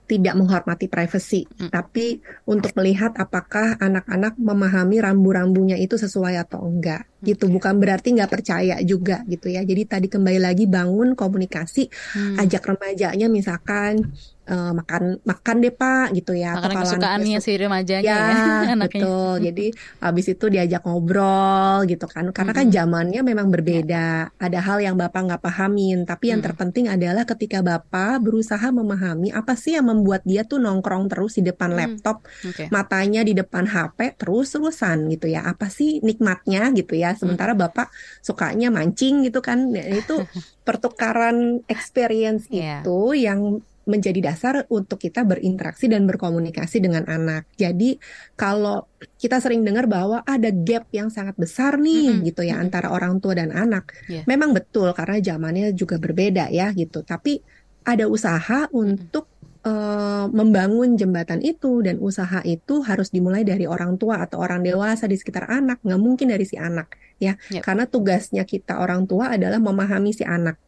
tidak 0.09 0.33
menghormati 0.33 0.89
privasi, 0.89 1.45
hmm. 1.45 1.69
tapi 1.69 2.17
untuk 2.49 2.73
melihat 2.73 3.13
apakah 3.13 3.77
anak-anak 3.77 4.33
memahami 4.41 4.97
rambu-rambunya 4.97 5.77
itu 5.77 6.01
sesuai 6.01 6.41
atau 6.41 6.65
enggak, 6.65 7.05
okay. 7.21 7.37
gitu. 7.37 7.45
Bukan 7.45 7.77
berarti 7.77 8.17
nggak 8.17 8.31
percaya 8.33 8.81
juga, 8.81 9.21
gitu 9.29 9.53
ya. 9.53 9.61
Jadi 9.61 9.85
tadi 9.85 10.07
kembali 10.09 10.41
lagi 10.41 10.65
bangun 10.65 11.13
komunikasi, 11.13 11.85
hmm. 11.93 12.41
ajak 12.41 12.65
remajanya 12.65 13.29
misalkan 13.29 14.17
uh, 14.49 14.73
makan 14.73 15.21
makan 15.21 15.55
deh 15.61 15.73
pak 15.73 16.11
gitu 16.17 16.33
ya 16.33 16.57
makanan 16.57 16.83
kesukaannya 16.83 17.39
si 17.39 17.51
remajanya 17.55 18.09
ya, 18.09 18.19
ya 18.65 18.75
betul. 18.83 19.33
Jadi 19.39 19.65
habis 20.01 20.25
itu 20.27 20.45
diajak 20.49 20.81
ngobrol 20.83 21.85
gitu 21.85 22.05
kan. 22.09 22.33
Karena 22.33 22.51
kan 22.51 22.67
zamannya 22.67 23.21
memang 23.21 23.53
berbeda. 23.53 24.33
Ada 24.35 24.59
hal 24.59 24.81
yang 24.83 24.95
bapak 24.97 25.21
nggak 25.29 25.43
pahamin. 25.43 26.03
Tapi 26.03 26.33
yang 26.33 26.41
terpenting 26.41 26.89
adalah 26.89 27.23
ketika 27.23 27.61
bapak 27.61 28.19
berusaha 28.23 28.67
memahami 28.73 29.29
apa 29.29 29.53
sih 29.53 29.77
yang 29.77 29.87
membuat 29.87 30.25
dia 30.25 30.43
tuh 30.43 30.57
nongkrong 30.57 31.07
terus 31.11 31.37
di 31.37 31.43
depan 31.45 31.77
laptop 31.77 32.25
okay. 32.43 32.67
matanya 32.73 33.21
di 33.21 33.37
depan 33.37 33.69
HP 33.69 34.17
terus 34.17 34.55
terusan 34.55 35.07
gitu 35.13 35.29
ya. 35.29 35.45
Apa 35.45 35.69
sih 35.69 36.01
nikmatnya 36.01 36.73
gitu 36.73 36.97
ya. 36.97 37.13
Sementara 37.13 37.53
bapak 37.53 37.93
sukanya 38.25 38.73
mancing 38.73 39.21
gitu 39.27 39.39
kan. 39.43 39.69
Nah, 39.69 39.85
itu 39.85 40.25
pertukaran 40.67 41.65
experience 41.65 42.45
yeah. 42.53 42.85
itu 42.85 43.17
yang 43.17 43.65
menjadi 43.89 44.31
dasar 44.31 44.69
untuk 44.69 45.01
kita 45.01 45.25
berinteraksi 45.25 45.89
dan 45.89 46.05
berkomunikasi 46.05 46.77
dengan 46.79 47.09
anak. 47.09 47.49
Jadi 47.57 47.97
kalau 48.37 48.85
kita 49.17 49.41
sering 49.41 49.65
dengar 49.65 49.89
bahwa 49.89 50.21
ada 50.23 50.53
gap 50.53 50.85
yang 50.93 51.09
sangat 51.09 51.33
besar 51.35 51.81
nih 51.81 52.13
mm 52.13 52.15
-hmm. 52.21 52.25
gitu 52.29 52.41
ya 52.45 52.53
mm 52.53 52.55
-hmm. 52.55 52.65
antara 52.69 52.87
orang 52.93 53.17
tua 53.17 53.33
dan 53.33 53.49
anak. 53.49 53.91
Yeah. 54.05 54.23
Memang 54.29 54.53
betul 54.53 54.93
karena 54.93 55.17
zamannya 55.17 55.73
juga 55.73 55.97
berbeda 55.97 56.53
ya 56.53 56.69
gitu. 56.77 57.01
Tapi 57.01 57.41
ada 57.83 58.05
usaha 58.05 58.69
untuk 58.69 59.25
uh, 59.65 60.25
membangun 60.29 60.95
jembatan 60.95 61.41
itu 61.41 61.81
dan 61.83 61.97
usaha 61.99 62.39
itu 62.45 62.85
harus 62.85 63.09
dimulai 63.09 63.41
dari 63.41 63.65
orang 63.65 63.97
tua 63.97 64.23
atau 64.23 64.39
orang 64.39 64.61
dewasa 64.63 65.09
di 65.09 65.17
sekitar 65.17 65.49
anak, 65.49 65.81
nggak 65.83 66.01
mungkin 66.01 66.29
dari 66.31 66.45
si 66.45 66.55
anak 66.55 66.95
ya. 67.17 67.35
Yep. 67.51 67.63
Karena 67.65 67.83
tugasnya 67.89 68.43
kita 68.45 68.79
orang 68.79 69.09
tua 69.09 69.35
adalah 69.35 69.57
memahami 69.57 70.13
si 70.13 70.23
anak 70.23 70.59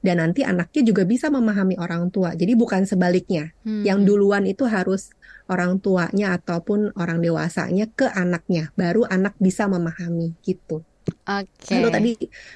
dan 0.00 0.20
nanti 0.20 0.44
anaknya 0.44 0.82
juga 0.84 1.04
bisa 1.04 1.28
memahami 1.28 1.76
orang 1.76 2.08
tua. 2.08 2.32
Jadi 2.32 2.56
bukan 2.56 2.88
sebaliknya. 2.88 3.52
Hmm. 3.64 3.84
Yang 3.84 3.98
duluan 4.08 4.48
itu 4.48 4.64
harus 4.64 5.12
orang 5.50 5.82
tuanya 5.82 6.38
ataupun 6.38 6.94
orang 6.96 7.20
dewasanya 7.20 7.90
ke 7.90 8.06
anaknya, 8.06 8.70
baru 8.78 9.04
anak 9.10 9.36
bisa 9.42 9.66
memahami 9.66 10.38
gitu. 10.46 10.86
Oke. 11.10 11.48
Okay. 11.66 11.80
Lalu 11.80 11.88
tadi 11.90 12.12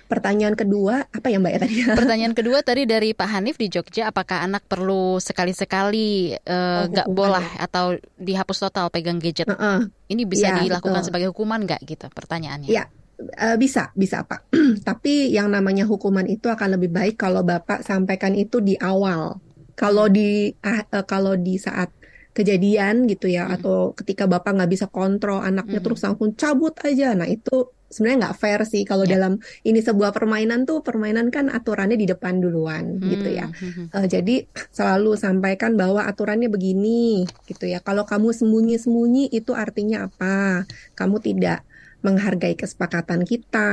pertanyaan 0.06 0.54
kedua 0.54 1.10
apa 1.10 1.26
ya 1.26 1.42
Mbak 1.42 1.52
ya 1.52 1.58
tadi? 1.58 1.74
Pertanyaan 2.00 2.34
kedua 2.36 2.58
tadi 2.62 2.82
dari 2.86 3.10
Pak 3.10 3.28
Hanif 3.28 3.56
di 3.58 3.66
Jogja, 3.66 4.14
apakah 4.14 4.46
anak 4.46 4.68
perlu 4.70 5.18
sekali-sekali 5.18 6.38
uh, 6.38 6.86
oh, 6.86 7.10
boleh 7.10 7.44
atau 7.58 7.98
dihapus 8.20 8.68
total 8.68 8.94
pegang 8.94 9.18
gadget? 9.18 9.50
Uh 9.50 9.54
-uh. 9.54 9.78
Ini 10.06 10.22
bisa 10.28 10.54
ya, 10.54 10.62
dilakukan 10.62 11.02
betul. 11.02 11.08
sebagai 11.10 11.28
hukuman 11.34 11.66
nggak 11.66 11.82
gitu? 11.82 12.06
Pertanyaannya. 12.12 12.70
Iya, 12.70 12.86
Uh, 13.14 13.56
bisa, 13.56 13.94
bisa 13.94 14.26
Pak. 14.26 14.50
Tapi 14.88 15.30
yang 15.30 15.50
namanya 15.54 15.86
hukuman 15.86 16.26
itu 16.26 16.50
akan 16.50 16.78
lebih 16.78 16.90
baik 16.90 17.14
kalau 17.14 17.46
Bapak 17.46 17.86
sampaikan 17.86 18.34
itu 18.34 18.58
di 18.58 18.74
awal. 18.78 19.38
Kalau 19.78 20.10
di 20.10 20.50
uh, 20.50 20.82
uh, 20.82 21.04
kalau 21.06 21.38
di 21.38 21.58
saat 21.58 21.90
kejadian 22.34 23.06
gitu 23.06 23.30
ya, 23.30 23.46
hmm. 23.46 23.54
atau 23.58 23.76
ketika 23.94 24.26
Bapak 24.26 24.58
nggak 24.58 24.70
bisa 24.70 24.86
kontrol 24.90 25.38
anaknya 25.38 25.78
hmm. 25.78 25.86
terus 25.86 26.02
langsung 26.02 26.34
cabut 26.34 26.74
aja. 26.82 27.14
Nah 27.14 27.30
itu 27.30 27.70
sebenarnya 27.94 28.26
nggak 28.26 28.38
fair 28.42 28.60
sih 28.66 28.82
kalau 28.82 29.06
yeah. 29.06 29.14
dalam 29.14 29.38
ini 29.62 29.78
sebuah 29.78 30.10
permainan 30.10 30.66
tuh 30.66 30.82
permainan 30.82 31.30
kan 31.30 31.46
aturannya 31.46 31.94
di 31.94 32.10
depan 32.10 32.42
duluan 32.42 32.98
hmm. 32.98 33.10
gitu 33.14 33.28
ya. 33.30 33.46
Uh, 33.94 34.06
jadi 34.10 34.50
selalu 34.74 35.14
sampaikan 35.14 35.78
bahwa 35.78 36.02
aturannya 36.02 36.50
begini 36.50 37.22
gitu 37.46 37.70
ya. 37.70 37.78
Kalau 37.78 38.02
kamu 38.02 38.34
sembunyi-sembunyi 38.34 39.30
itu 39.30 39.54
artinya 39.54 40.10
apa? 40.10 40.66
Kamu 40.98 41.22
tidak 41.22 41.62
menghargai 42.04 42.52
kesepakatan 42.54 43.24
kita. 43.24 43.70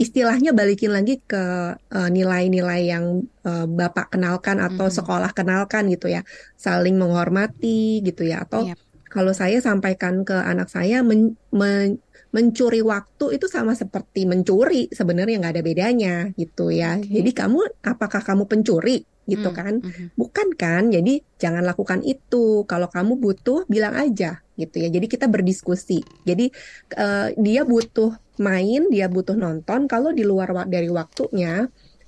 Istilahnya 0.00 0.56
balikin 0.56 0.96
lagi 0.96 1.20
ke 1.20 1.76
eh, 1.76 2.08
nilai-nilai 2.08 2.82
uh, 2.82 2.88
yang 2.88 3.04
uh, 3.44 3.68
Bapak 3.68 4.16
kenalkan 4.16 4.64
atau 4.64 4.88
mm-hmm. 4.88 4.96
sekolah 4.96 5.30
kenalkan 5.36 5.92
gitu 5.92 6.08
ya. 6.08 6.24
Saling 6.56 6.96
menghormati 6.96 8.00
gitu 8.00 8.24
ya 8.24 8.48
atau 8.48 8.64
yep. 8.64 8.80
kalau 9.12 9.36
saya 9.36 9.60
sampaikan 9.60 10.24
ke 10.24 10.34
anak 10.34 10.72
saya 10.72 11.04
men, 11.04 11.36
men, 11.52 12.00
mencuri 12.36 12.84
waktu 12.84 13.40
itu 13.40 13.48
sama 13.48 13.72
seperti 13.72 14.28
mencuri 14.28 14.92
sebenarnya 14.92 15.40
nggak 15.40 15.54
ada 15.56 15.64
bedanya 15.64 16.14
gitu 16.36 16.68
ya. 16.68 17.00
Okay. 17.00 17.24
Jadi 17.24 17.30
kamu 17.32 17.60
apakah 17.80 18.20
kamu 18.20 18.44
pencuri? 18.44 19.08
gitu 19.26 19.50
hmm, 19.50 19.58
kan. 19.58 19.74
Mm-hmm. 19.82 20.06
Bukan 20.14 20.48
kan? 20.54 20.82
Jadi 20.88 21.20
jangan 21.36 21.66
lakukan 21.66 22.00
itu. 22.06 22.62
Kalau 22.64 22.86
kamu 22.86 23.18
butuh 23.18 23.66
bilang 23.66 23.98
aja 23.98 24.40
gitu 24.54 24.76
ya. 24.80 24.88
Jadi 24.88 25.06
kita 25.10 25.26
berdiskusi. 25.26 26.00
Jadi 26.22 26.48
uh, 26.96 27.34
dia 27.36 27.66
butuh 27.66 28.14
main, 28.38 28.86
dia 28.88 29.10
butuh 29.10 29.34
nonton. 29.34 29.90
Kalau 29.90 30.14
di 30.14 30.22
luar 30.22 30.54
dari 30.70 30.88
waktunya 30.88 31.66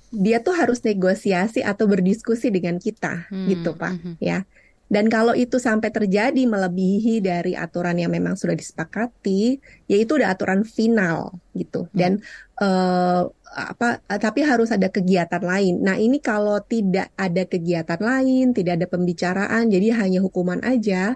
dia 0.09 0.41
tuh 0.41 0.57
harus 0.57 0.81
negosiasi 0.81 1.61
atau 1.61 1.85
berdiskusi 1.85 2.49
dengan 2.49 2.81
kita 2.81 3.29
hmm, 3.29 3.45
gitu, 3.45 3.77
Pak, 3.77 3.93
mm-hmm. 3.93 4.15
ya. 4.17 4.41
Dan 4.89 5.05
kalau 5.05 5.37
itu 5.37 5.61
sampai 5.61 5.93
terjadi 5.93 6.49
melebihi 6.49 7.21
dari 7.21 7.53
aturan 7.53 8.01
yang 8.01 8.09
memang 8.09 8.33
sudah 8.33 8.57
disepakati, 8.57 9.61
yaitu 9.85 10.17
udah 10.17 10.33
aturan 10.33 10.65
final 10.65 11.37
gitu. 11.53 11.85
Hmm. 11.93 11.93
Dan 11.93 12.11
uh, 12.57 13.29
apa 13.53 14.01
tapi 14.17 14.41
harus 14.41 14.73
ada 14.73 14.89
kegiatan 14.89 15.45
lain. 15.45 15.85
Nah, 15.85 15.93
ini 15.95 16.17
kalau 16.17 16.57
tidak 16.65 17.13
ada 17.13 17.45
kegiatan 17.45 18.01
lain, 18.01 18.57
tidak 18.57 18.81
ada 18.81 18.87
pembicaraan, 18.89 19.69
jadi 19.69 19.93
hanya 19.93 20.25
hukuman 20.25 20.57
aja, 20.65 21.13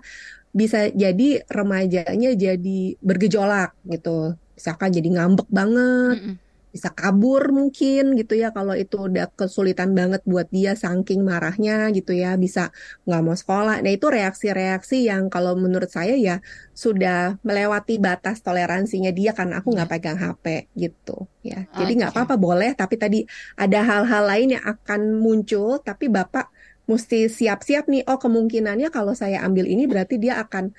bisa 0.53 0.93
jadi 0.93 1.41
remajanya 1.49 2.37
jadi 2.37 2.79
bergejolak 3.01 3.73
gitu. 3.89 4.37
Misalkan 4.53 4.93
jadi 4.93 5.09
ngambek 5.17 5.49
banget. 5.49 6.17
Mm 6.21 6.25
-mm 6.29 6.52
bisa 6.73 6.89
kabur 6.89 7.53
mungkin 7.53 8.17
gitu 8.17 8.33
ya 8.33 8.49
kalau 8.49 8.73
itu 8.73 8.97
udah 9.05 9.29
kesulitan 9.37 9.93
banget 9.93 10.25
buat 10.25 10.49
dia 10.49 10.73
saking 10.73 11.21
marahnya 11.21 11.93
gitu 11.93 12.17
ya 12.17 12.33
bisa 12.33 12.73
nggak 13.05 13.21
mau 13.21 13.37
sekolah. 13.37 13.85
Nah 13.85 13.93
itu 13.93 14.09
reaksi-reaksi 14.09 15.05
yang 15.05 15.29
kalau 15.29 15.53
menurut 15.53 15.93
saya 15.93 16.17
ya 16.17 16.41
sudah 16.73 17.37
melewati 17.45 18.01
batas 18.01 18.41
toleransinya 18.41 19.13
dia 19.13 19.37
karena 19.37 19.61
aku 19.61 19.69
nggak 19.69 19.85
iya. 19.85 19.93
pegang 19.93 20.17
HP 20.17 20.45
gitu 20.73 21.29
ya. 21.45 21.69
Jadi 21.77 21.91
nggak 22.01 22.11
apa-apa 22.17 22.41
boleh. 22.41 22.73
Tapi 22.73 22.95
tadi 22.97 23.19
ada 23.53 23.79
hal-hal 23.85 24.25
lain 24.25 24.57
yang 24.57 24.65
akan 24.65 25.21
muncul 25.21 25.77
tapi 25.77 26.09
bapak 26.09 26.49
mesti 26.89 27.31
siap-siap 27.31 27.87
nih. 27.87 28.03
Oh 28.09 28.19
kemungkinannya 28.19 28.89
kalau 28.89 29.13
saya 29.13 29.45
ambil 29.45 29.69
ini 29.69 29.87
berarti 29.87 30.19
dia 30.19 30.41
akan 30.41 30.73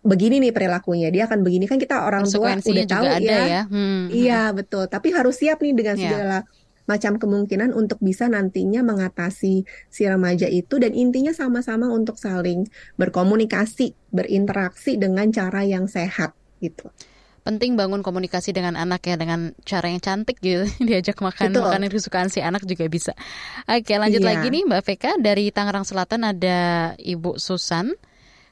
begini 0.00 0.40
nih 0.40 0.52
perilakunya 0.52 1.08
dia 1.12 1.28
akan 1.28 1.44
begini 1.44 1.68
kan 1.68 1.76
kita 1.76 2.06
orang 2.06 2.24
tua 2.26 2.56
udah 2.56 2.86
tahu 2.88 3.04
ada 3.06 3.20
ya, 3.20 3.40
ya. 3.44 3.62
Hmm. 3.68 4.08
iya 4.10 4.42
hmm. 4.48 4.56
betul 4.56 4.84
tapi 4.88 5.12
harus 5.12 5.36
siap 5.36 5.60
nih 5.60 5.74
dengan 5.76 5.96
yeah. 5.96 6.04
segala 6.08 6.38
macam 6.88 7.22
kemungkinan 7.22 7.70
untuk 7.70 8.02
bisa 8.02 8.26
nantinya 8.26 8.82
mengatasi 8.82 9.62
si 9.86 10.02
remaja 10.02 10.50
itu 10.50 10.82
dan 10.82 10.90
intinya 10.90 11.30
sama-sama 11.30 11.86
untuk 11.86 12.18
saling 12.18 12.66
berkomunikasi 12.98 13.94
berinteraksi 14.10 14.98
dengan 14.98 15.30
cara 15.30 15.62
yang 15.62 15.86
sehat 15.86 16.34
gitu 16.58 16.90
penting 17.40 17.74
bangun 17.74 18.04
komunikasi 18.04 18.52
dengan 18.52 18.76
anak 18.76 19.00
ya 19.08 19.16
dengan 19.16 19.56
cara 19.64 19.88
yang 19.88 20.00
cantik 20.02 20.38
gitu 20.44 20.68
diajak 20.86 21.18
makan 21.18 21.50
Betul. 21.50 21.64
makanan 21.66 21.88
kesukaan 21.88 22.28
si 22.28 22.44
anak 22.44 22.62
juga 22.68 22.86
bisa. 22.86 23.12
Oke 23.64 23.96
lanjut 23.96 24.20
iya. 24.20 24.28
lagi 24.36 24.46
nih 24.52 24.62
Mbak 24.68 24.82
Veka 24.84 25.12
dari 25.18 25.48
Tangerang 25.50 25.88
Selatan 25.88 26.28
ada 26.28 26.92
Ibu 27.00 27.40
Susan. 27.40 27.90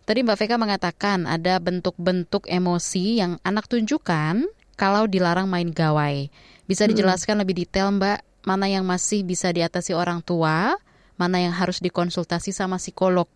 Tadi 0.08 0.24
Mbak 0.24 0.40
Veka 0.40 0.56
mengatakan 0.56 1.28
ada 1.28 1.60
bentuk-bentuk 1.60 2.48
emosi 2.48 3.20
yang 3.20 3.36
anak 3.44 3.68
tunjukkan 3.68 4.48
kalau 4.72 5.04
dilarang 5.04 5.52
main 5.52 5.68
gawai. 5.68 6.32
Bisa 6.64 6.88
dijelaskan 6.88 7.36
hmm. 7.36 7.42
lebih 7.44 7.54
detail 7.60 7.92
Mbak 7.92 8.48
mana 8.48 8.72
yang 8.72 8.88
masih 8.88 9.20
bisa 9.20 9.52
diatasi 9.52 9.92
orang 9.92 10.24
tua, 10.24 10.80
mana 11.20 11.44
yang 11.44 11.52
harus 11.52 11.84
dikonsultasi 11.84 12.56
sama 12.56 12.80
psikolog. 12.80 13.28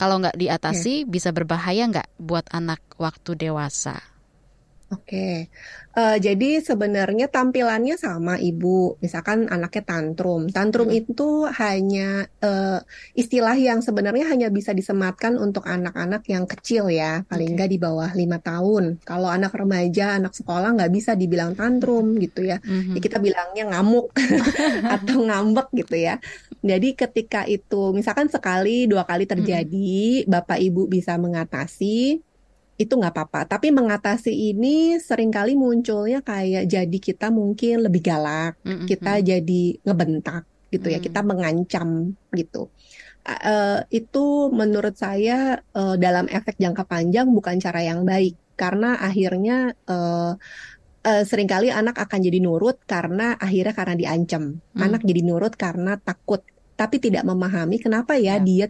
Kalau 0.00 0.16
nggak 0.16 0.40
diatasi, 0.40 1.04
yeah. 1.04 1.10
bisa 1.12 1.28
berbahaya 1.28 1.92
nggak 1.92 2.08
buat 2.16 2.48
anak 2.56 2.80
waktu 2.96 3.36
dewasa? 3.36 4.00
Oke, 4.88 5.52
uh, 5.94 6.18
jadi 6.18 6.60
sebenarnya 6.60 7.30
tampilannya 7.30 7.96
sama 7.96 8.36
ibu. 8.38 8.98
Misalkan 9.00 9.46
anaknya 9.48 9.82
tantrum, 9.86 10.50
tantrum 10.50 10.90
hmm. 10.90 11.00
itu 11.06 11.46
hanya 11.48 12.26
uh, 12.42 12.82
istilah 13.14 13.54
yang 13.56 13.80
sebenarnya 13.80 14.28
hanya 14.30 14.50
bisa 14.50 14.74
disematkan 14.74 15.38
untuk 15.38 15.64
anak-anak 15.64 16.26
yang 16.28 16.44
kecil 16.44 16.90
ya, 16.90 17.22
paling 17.26 17.54
nggak 17.54 17.70
di 17.70 17.78
bawah 17.78 18.10
lima 18.12 18.38
tahun. 18.42 19.02
Kalau 19.06 19.30
anak 19.30 19.54
remaja, 19.54 20.18
anak 20.18 20.34
sekolah 20.34 20.74
nggak 20.76 20.92
bisa 20.92 21.14
dibilang 21.14 21.54
tantrum 21.54 22.18
gitu 22.18 22.44
ya. 22.44 22.58
Hmm. 22.60 22.94
ya 22.94 23.00
kita 23.00 23.22
bilangnya 23.22 23.70
ngamuk 23.74 24.12
atau 24.94 25.16
ngambek 25.24 25.72
gitu 25.86 25.96
ya. 25.96 26.18
Jadi 26.64 26.96
ketika 26.96 27.44
itu 27.44 27.92
misalkan 27.94 28.26
sekali 28.28 28.90
dua 28.90 29.06
kali 29.06 29.24
terjadi, 29.24 30.24
hmm. 30.24 30.28
bapak 30.28 30.58
ibu 30.60 30.90
bisa 30.90 31.14
mengatasi 31.16 32.20
itu 32.74 32.92
nggak 32.94 33.14
apa-apa. 33.14 33.40
Tapi 33.46 33.70
mengatasi 33.70 34.32
ini 34.54 34.98
sering 34.98 35.30
kali 35.30 35.54
munculnya 35.54 36.20
kayak 36.20 36.66
jadi 36.66 36.98
kita 36.98 37.30
mungkin 37.30 37.86
lebih 37.86 38.02
galak, 38.02 38.58
mm 38.66 38.70
-hmm. 38.74 38.86
kita 38.90 39.12
jadi 39.22 39.62
ngebentak 39.86 40.42
gitu 40.74 40.86
ya, 40.90 40.98
mm. 40.98 41.04
kita 41.06 41.20
mengancam 41.22 41.88
gitu. 42.34 42.70
Uh, 43.24 43.80
itu 43.88 44.52
menurut 44.52 45.00
saya 45.00 45.64
uh, 45.72 45.96
dalam 45.96 46.28
efek 46.28 46.60
jangka 46.60 46.84
panjang 46.84 47.24
bukan 47.32 47.56
cara 47.56 47.80
yang 47.80 48.04
baik 48.04 48.36
karena 48.52 49.00
akhirnya 49.00 49.72
uh, 49.88 50.36
uh, 51.08 51.22
sering 51.24 51.48
kali 51.48 51.72
anak 51.72 51.96
akan 51.96 52.20
jadi 52.20 52.36
nurut 52.44 52.84
karena 52.84 53.32
akhirnya 53.38 53.72
karena 53.72 53.94
diancam. 53.96 54.60
Mm. 54.76 54.80
Anak 54.82 55.02
jadi 55.08 55.20
nurut 55.24 55.54
karena 55.56 55.96
takut 55.96 56.44
tapi 56.74 56.98
tidak 56.98 57.22
memahami 57.22 57.78
kenapa 57.78 58.18
ya 58.18 58.36
yeah. 58.36 58.38
dia 58.42 58.66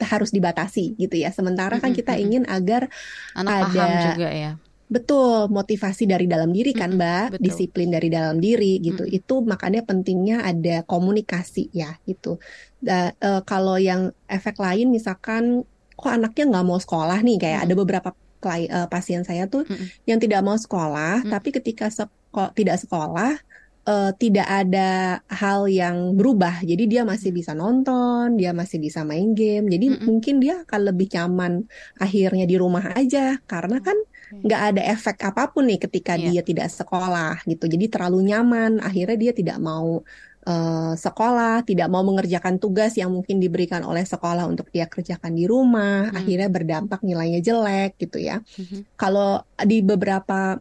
harus 0.00 0.30
dibatasi 0.32 0.96
gitu 1.00 1.16
ya. 1.16 1.32
Sementara 1.32 1.80
kan 1.80 1.96
kita 1.96 2.16
ingin 2.20 2.44
agar 2.48 2.88
Anak 3.32 3.52
ada 3.52 3.64
paham 3.72 3.90
juga 4.12 4.30
ya. 4.32 4.52
Betul, 4.86 5.50
motivasi 5.50 6.06
dari 6.06 6.30
dalam 6.30 6.54
diri 6.54 6.70
kan, 6.70 6.94
Mbak, 6.94 7.34
betul. 7.34 7.42
disiplin 7.42 7.90
dari 7.90 8.06
dalam 8.06 8.38
diri 8.38 8.78
gitu. 8.78 9.02
Mm. 9.02 9.18
Itu 9.18 9.42
makanya 9.42 9.82
pentingnya 9.82 10.46
ada 10.46 10.86
komunikasi 10.86 11.74
ya, 11.74 11.98
gitu. 12.06 12.38
Da, 12.78 13.10
uh, 13.18 13.42
kalau 13.42 13.82
yang 13.82 14.14
efek 14.30 14.54
lain 14.62 14.94
misalkan 14.94 15.66
kok 15.98 16.12
anaknya 16.12 16.54
nggak 16.54 16.66
mau 16.70 16.78
sekolah 16.78 17.18
nih, 17.18 17.34
kayak 17.34 17.58
mm. 17.58 17.66
ada 17.66 17.74
beberapa 17.74 18.10
klien, 18.38 18.70
uh, 18.70 18.86
pasien 18.86 19.26
saya 19.26 19.50
tuh 19.50 19.66
mm. 19.66 20.06
yang 20.06 20.22
tidak 20.22 20.46
mau 20.46 20.54
sekolah, 20.54 21.26
mm. 21.26 21.34
tapi 21.34 21.48
ketika 21.50 21.90
seko 21.90 22.54
tidak 22.54 22.78
sekolah 22.78 23.42
uh, 23.86 24.10
tidak 24.18 24.44
ada 24.44 25.22
hal 25.30 25.70
yang 25.70 26.18
berubah. 26.18 26.60
Jadi 26.60 26.84
dia 26.90 27.02
masih 27.06 27.30
bisa 27.32 27.54
nonton, 27.54 28.34
dia 28.36 28.50
masih 28.50 28.82
bisa 28.82 29.06
main 29.06 29.32
game. 29.32 29.70
Jadi 29.70 29.86
mm 29.86 29.96
-mm. 29.96 30.04
mungkin 30.04 30.34
dia 30.42 30.66
akan 30.66 30.80
lebih 30.92 31.08
nyaman 31.14 31.64
akhirnya 32.02 32.44
di 32.44 32.56
rumah 32.58 32.92
aja 32.92 33.38
karena 33.46 33.80
kan 33.80 33.96
nggak 34.26 34.62
ada 34.74 34.82
efek 34.90 35.22
apa 35.22 35.54
pun 35.54 35.70
nih 35.70 35.78
ketika 35.78 36.18
yeah. 36.18 36.34
dia 36.34 36.42
tidak 36.42 36.68
sekolah 36.68 37.46
gitu. 37.46 37.70
Jadi 37.70 37.86
terlalu 37.86 38.26
nyaman, 38.26 38.82
akhirnya 38.82 39.16
dia 39.16 39.32
tidak 39.32 39.58
mau 39.62 40.02
uh, 40.46 40.92
sekolah, 40.98 41.62
tidak 41.62 41.86
mau 41.86 42.02
mengerjakan 42.02 42.58
tugas 42.58 42.98
yang 42.98 43.14
mungkin 43.14 43.38
diberikan 43.38 43.86
oleh 43.86 44.02
sekolah 44.02 44.46
untuk 44.50 44.70
dia 44.74 44.90
kerjakan 44.90 45.34
di 45.34 45.46
rumah, 45.46 46.10
hmm. 46.10 46.18
akhirnya 46.18 46.48
berdampak 46.50 47.00
nilainya 47.06 47.38
jelek 47.38 48.02
gitu 48.02 48.18
ya. 48.18 48.42
Hmm. 48.58 48.82
Kalau 48.98 49.46
di 49.62 49.78
beberapa 49.82 50.58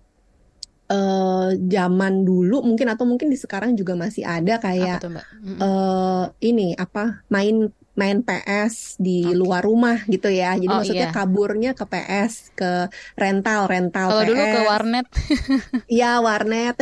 uh, 0.89 1.49
zaman 1.55 2.25
dulu 2.25 2.61
mungkin 2.65 2.87
atau 2.91 3.05
mungkin 3.07 3.31
di 3.31 3.37
sekarang 3.37 3.73
juga 3.73 3.93
masih 3.97 4.25
ada 4.25 4.57
kayak 4.59 4.99
apa 4.99 5.03
tuh, 5.03 5.11
Mbak? 5.13 5.25
Uh, 5.61 6.25
ini 6.41 6.73
apa 6.77 7.25
main 7.29 7.69
main 7.95 8.19
PS 8.21 8.99
di 8.99 9.23
okay. 9.23 9.35
luar 9.39 9.63
rumah 9.63 10.03
gitu 10.11 10.27
ya. 10.27 10.59
Jadi 10.59 10.71
oh, 10.71 10.79
maksudnya 10.83 11.09
iya. 11.09 11.15
kaburnya 11.15 11.71
ke 11.71 11.87
PS, 11.87 12.51
ke 12.51 12.91
rental, 13.15 13.71
rental 13.71 14.07
Kalau 14.11 14.23
dulu 14.27 14.43
ke 14.43 14.61
warnet. 14.67 15.07
Iya, 15.85 16.19
warnet. 16.19 16.75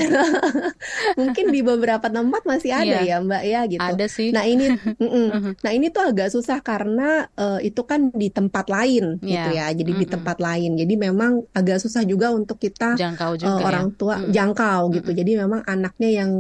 Mungkin 1.22 1.54
di 1.54 1.62
beberapa 1.62 2.10
tempat 2.10 2.46
masih 2.50 2.74
ada 2.74 3.06
iya. 3.06 3.18
ya, 3.22 3.26
Mbak 3.26 3.44
ya 3.46 3.62
gitu. 3.70 3.84
Ada 3.84 4.06
sih. 4.10 4.30
Nah, 4.34 4.44
ini 4.44 4.74
Nah, 5.64 5.72
ini 5.72 5.94
tuh 5.94 6.10
agak 6.10 6.34
susah 6.34 6.60
karena 6.66 7.30
uh, 7.38 7.62
itu 7.62 7.86
kan 7.86 8.10
di 8.10 8.34
tempat 8.34 8.68
lain 8.74 9.22
yeah. 9.22 9.46
gitu 9.46 9.50
ya. 9.54 9.66
Jadi 9.70 9.92
mm 9.94 9.98
-hmm. 10.02 10.10
di 10.10 10.14
tempat 10.18 10.38
lain. 10.42 10.72
Jadi 10.74 10.94
memang 10.98 11.32
agak 11.54 11.78
susah 11.78 12.02
juga 12.04 12.34
untuk 12.34 12.58
kita 12.58 12.98
jangkau 12.98 13.38
juga 13.38 13.62
uh, 13.62 13.68
orang 13.70 13.88
tua 13.94 14.18
mm. 14.18 14.34
jangkau 14.34 14.82
gitu. 14.98 15.12
Mm. 15.14 15.18
Jadi 15.22 15.32
memang 15.38 15.62
anaknya 15.70 16.10
yang 16.10 16.32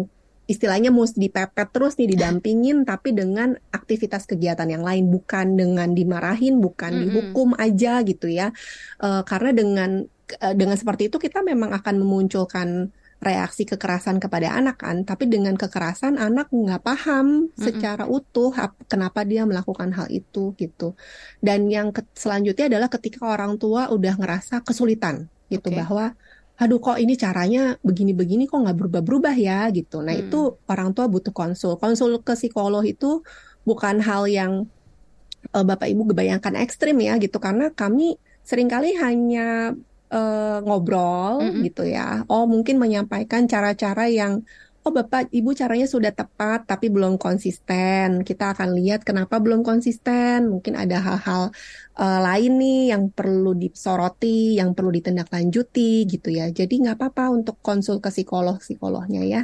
istilahnya 0.45 0.91
mesti 0.91 1.17
dipepet 1.17 1.67
terus 1.71 1.95
nih 1.95 2.15
didampingin 2.15 2.83
tapi 2.91 3.15
dengan 3.15 3.55
aktivitas 3.71 4.27
kegiatan 4.27 4.67
yang 4.67 4.83
lain. 4.83 5.07
Bukan 5.09 5.55
dengan 5.55 5.91
dimarahin 5.95 6.59
bukan 6.59 6.91
mm 6.91 6.97
-hmm. 6.97 7.03
dihukum 7.09 7.49
aja 7.55 8.03
gitu 8.03 8.27
ya. 8.27 8.51
Uh, 8.99 9.23
karena 9.23 9.51
dengan 9.55 9.89
uh, 10.39 10.53
dengan 10.55 10.75
seperti 10.75 11.07
itu 11.11 11.17
kita 11.19 11.43
memang 11.43 11.71
akan 11.71 11.95
memunculkan 12.01 12.91
reaksi 13.23 13.63
kekerasan 13.63 14.19
kepada 14.19 14.51
anak 14.53 14.83
kan. 14.83 15.07
Tapi 15.07 15.31
dengan 15.31 15.55
kekerasan 15.55 16.19
anak 16.19 16.51
nggak 16.51 16.83
paham 16.83 17.49
secara 17.55 18.05
utuh 18.05 18.51
kenapa 18.91 19.23
dia 19.23 19.47
melakukan 19.47 19.95
hal 19.95 20.11
itu 20.11 20.51
gitu. 20.59 20.93
Dan 21.39 21.71
yang 21.71 21.95
selanjutnya 22.13 22.67
adalah 22.67 22.91
ketika 22.91 23.31
orang 23.31 23.55
tua 23.55 23.89
udah 23.89 24.19
ngerasa 24.19 24.61
kesulitan 24.61 25.31
gitu 25.47 25.71
okay. 25.71 25.79
bahwa 25.79 26.05
aduh 26.63 26.79
kok 26.79 26.95
ini 26.95 27.19
caranya 27.19 27.75
begini-begini 27.83 28.47
kok 28.47 28.63
nggak 28.63 28.77
berubah-berubah 28.79 29.35
ya 29.35 29.67
gitu. 29.75 29.99
Nah 29.99 30.15
hmm. 30.15 30.23
itu 30.31 30.39
orang 30.71 30.95
tua 30.95 31.11
butuh 31.11 31.35
konsul. 31.35 31.75
Konsul 31.75 32.23
ke 32.23 32.39
psikolog 32.39 32.87
itu 32.87 33.19
bukan 33.67 33.99
hal 33.99 34.31
yang 34.31 34.71
uh, 35.51 35.65
bapak 35.67 35.91
ibu 35.91 36.07
kebayangkan 36.07 36.55
ekstrim 36.63 36.95
ya 37.03 37.19
gitu 37.19 37.43
karena 37.43 37.67
kami 37.75 38.15
sering 38.47 38.71
kali 38.71 38.95
hanya 38.95 39.75
uh, 40.07 40.63
ngobrol 40.63 41.43
mm 41.43 41.49
-hmm. 41.51 41.61
gitu 41.67 41.83
ya. 41.83 42.23
Oh 42.31 42.47
mungkin 42.47 42.79
menyampaikan 42.79 43.43
cara-cara 43.51 44.07
yang 44.07 44.47
oh 44.83 44.91
Bapak 44.91 45.31
Ibu 45.31 45.55
caranya 45.55 45.87
sudah 45.87 46.11
tepat 46.11 46.67
tapi 46.67 46.91
belum 46.91 47.15
konsisten. 47.15 48.27
Kita 48.27 48.53
akan 48.55 48.75
lihat 48.75 49.07
kenapa 49.07 49.39
belum 49.39 49.63
konsisten. 49.63 50.51
Mungkin 50.51 50.75
ada 50.75 50.99
hal-hal 50.99 51.55
uh, 51.95 52.19
lain 52.19 52.59
nih 52.59 52.81
yang 52.91 53.09
perlu 53.09 53.55
disoroti, 53.55 54.59
yang 54.59 54.75
perlu 54.75 54.91
ditindaklanjuti 54.91 56.03
gitu 56.07 56.29
ya. 56.29 56.51
Jadi 56.51 56.83
nggak 56.83 56.99
apa-apa 56.99 57.31
untuk 57.31 57.57
konsul 57.63 58.03
ke 58.03 58.11
psikolog-psikolognya 58.11 59.23
ya 59.23 59.43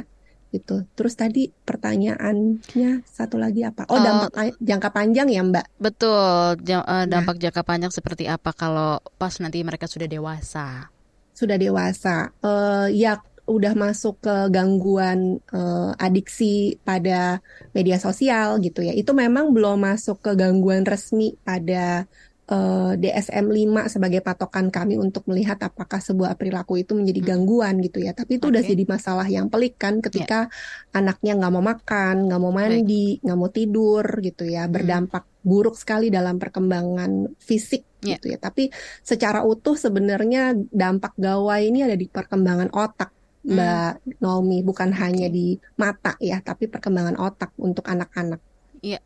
gitu. 0.50 0.82
Terus 0.98 1.14
tadi 1.14 1.48
pertanyaannya 1.50 3.06
satu 3.06 3.38
lagi 3.38 3.62
apa? 3.62 3.86
Oh, 3.86 4.02
dampak 4.02 4.30
uh, 4.34 4.50
jangka 4.58 4.90
panjang 4.90 5.30
ya, 5.30 5.42
Mbak? 5.46 5.66
Betul. 5.78 6.58
Eh, 6.66 7.06
dampak 7.06 7.36
nah. 7.38 7.42
jangka 7.48 7.62
panjang 7.62 7.92
seperti 7.94 8.26
apa 8.26 8.50
kalau 8.50 8.98
pas 9.16 9.32
nanti 9.38 9.62
mereka 9.62 9.86
sudah 9.86 10.10
dewasa? 10.10 10.90
Sudah 11.32 11.56
dewasa. 11.56 12.34
Uh, 12.42 12.90
ya 12.90 13.22
udah 13.50 13.74
masuk 13.74 14.22
ke 14.22 14.36
gangguan 14.54 15.42
uh, 15.50 15.90
adiksi 15.98 16.78
pada 16.86 17.42
media 17.74 17.98
sosial 17.98 18.62
gitu 18.62 18.86
ya. 18.86 18.94
Itu 18.94 19.10
memang 19.10 19.50
belum 19.50 19.82
masuk 19.82 20.22
ke 20.22 20.38
gangguan 20.38 20.86
resmi 20.86 21.34
pada 21.42 22.06
uh, 22.50 22.92
DSM-5 22.98 23.96
sebagai 23.96 24.20
patokan 24.20 24.68
kami 24.68 24.98
untuk 24.98 25.24
melihat 25.30 25.56
apakah 25.62 26.02
sebuah 26.02 26.34
perilaku 26.34 26.82
itu 26.82 26.92
menjadi 26.98 27.20
hmm. 27.22 27.28
gangguan 27.30 27.74
gitu 27.80 28.02
ya. 28.02 28.12
Tapi 28.12 28.36
itu 28.36 28.50
okay. 28.50 28.52
udah 28.52 28.62
jadi 28.66 28.84
masalah 28.84 29.26
yang 29.30 29.46
pelik 29.46 29.78
kan 29.78 30.02
ketika 30.02 30.50
yeah. 30.50 30.98
anaknya 30.98 31.38
nggak 31.38 31.52
mau 31.54 31.64
makan, 31.64 32.14
nggak 32.28 32.40
mau 32.42 32.52
mandi, 32.52 33.22
nggak 33.22 33.38
mau 33.38 33.50
tidur 33.50 34.04
gitu 34.20 34.44
ya, 34.44 34.66
hmm. 34.66 34.74
berdampak 34.74 35.24
hmm. 35.24 35.46
buruk 35.46 35.76
sekali 35.78 36.10
dalam 36.10 36.36
perkembangan 36.36 37.38
fisik 37.38 37.86
yeah. 38.02 38.18
gitu 38.18 38.34
ya. 38.34 38.38
Tapi 38.42 38.68
secara 39.00 39.46
utuh 39.46 39.78
sebenarnya 39.78 40.52
dampak 40.68 41.14
gawai 41.16 41.62
ini 41.64 41.86
ada 41.86 41.94
di 41.94 42.10
perkembangan 42.10 42.74
otak 42.74 43.19
Mbak 43.40 43.92
hmm. 44.04 44.20
Naomi 44.20 44.60
bukan 44.60 44.92
hanya 44.92 45.32
di 45.32 45.56
mata 45.80 46.16
ya 46.20 46.44
tapi 46.44 46.68
perkembangan 46.68 47.16
otak 47.16 47.56
untuk 47.56 47.88
anak-anak. 47.88 48.40
Iya. 48.84 49.00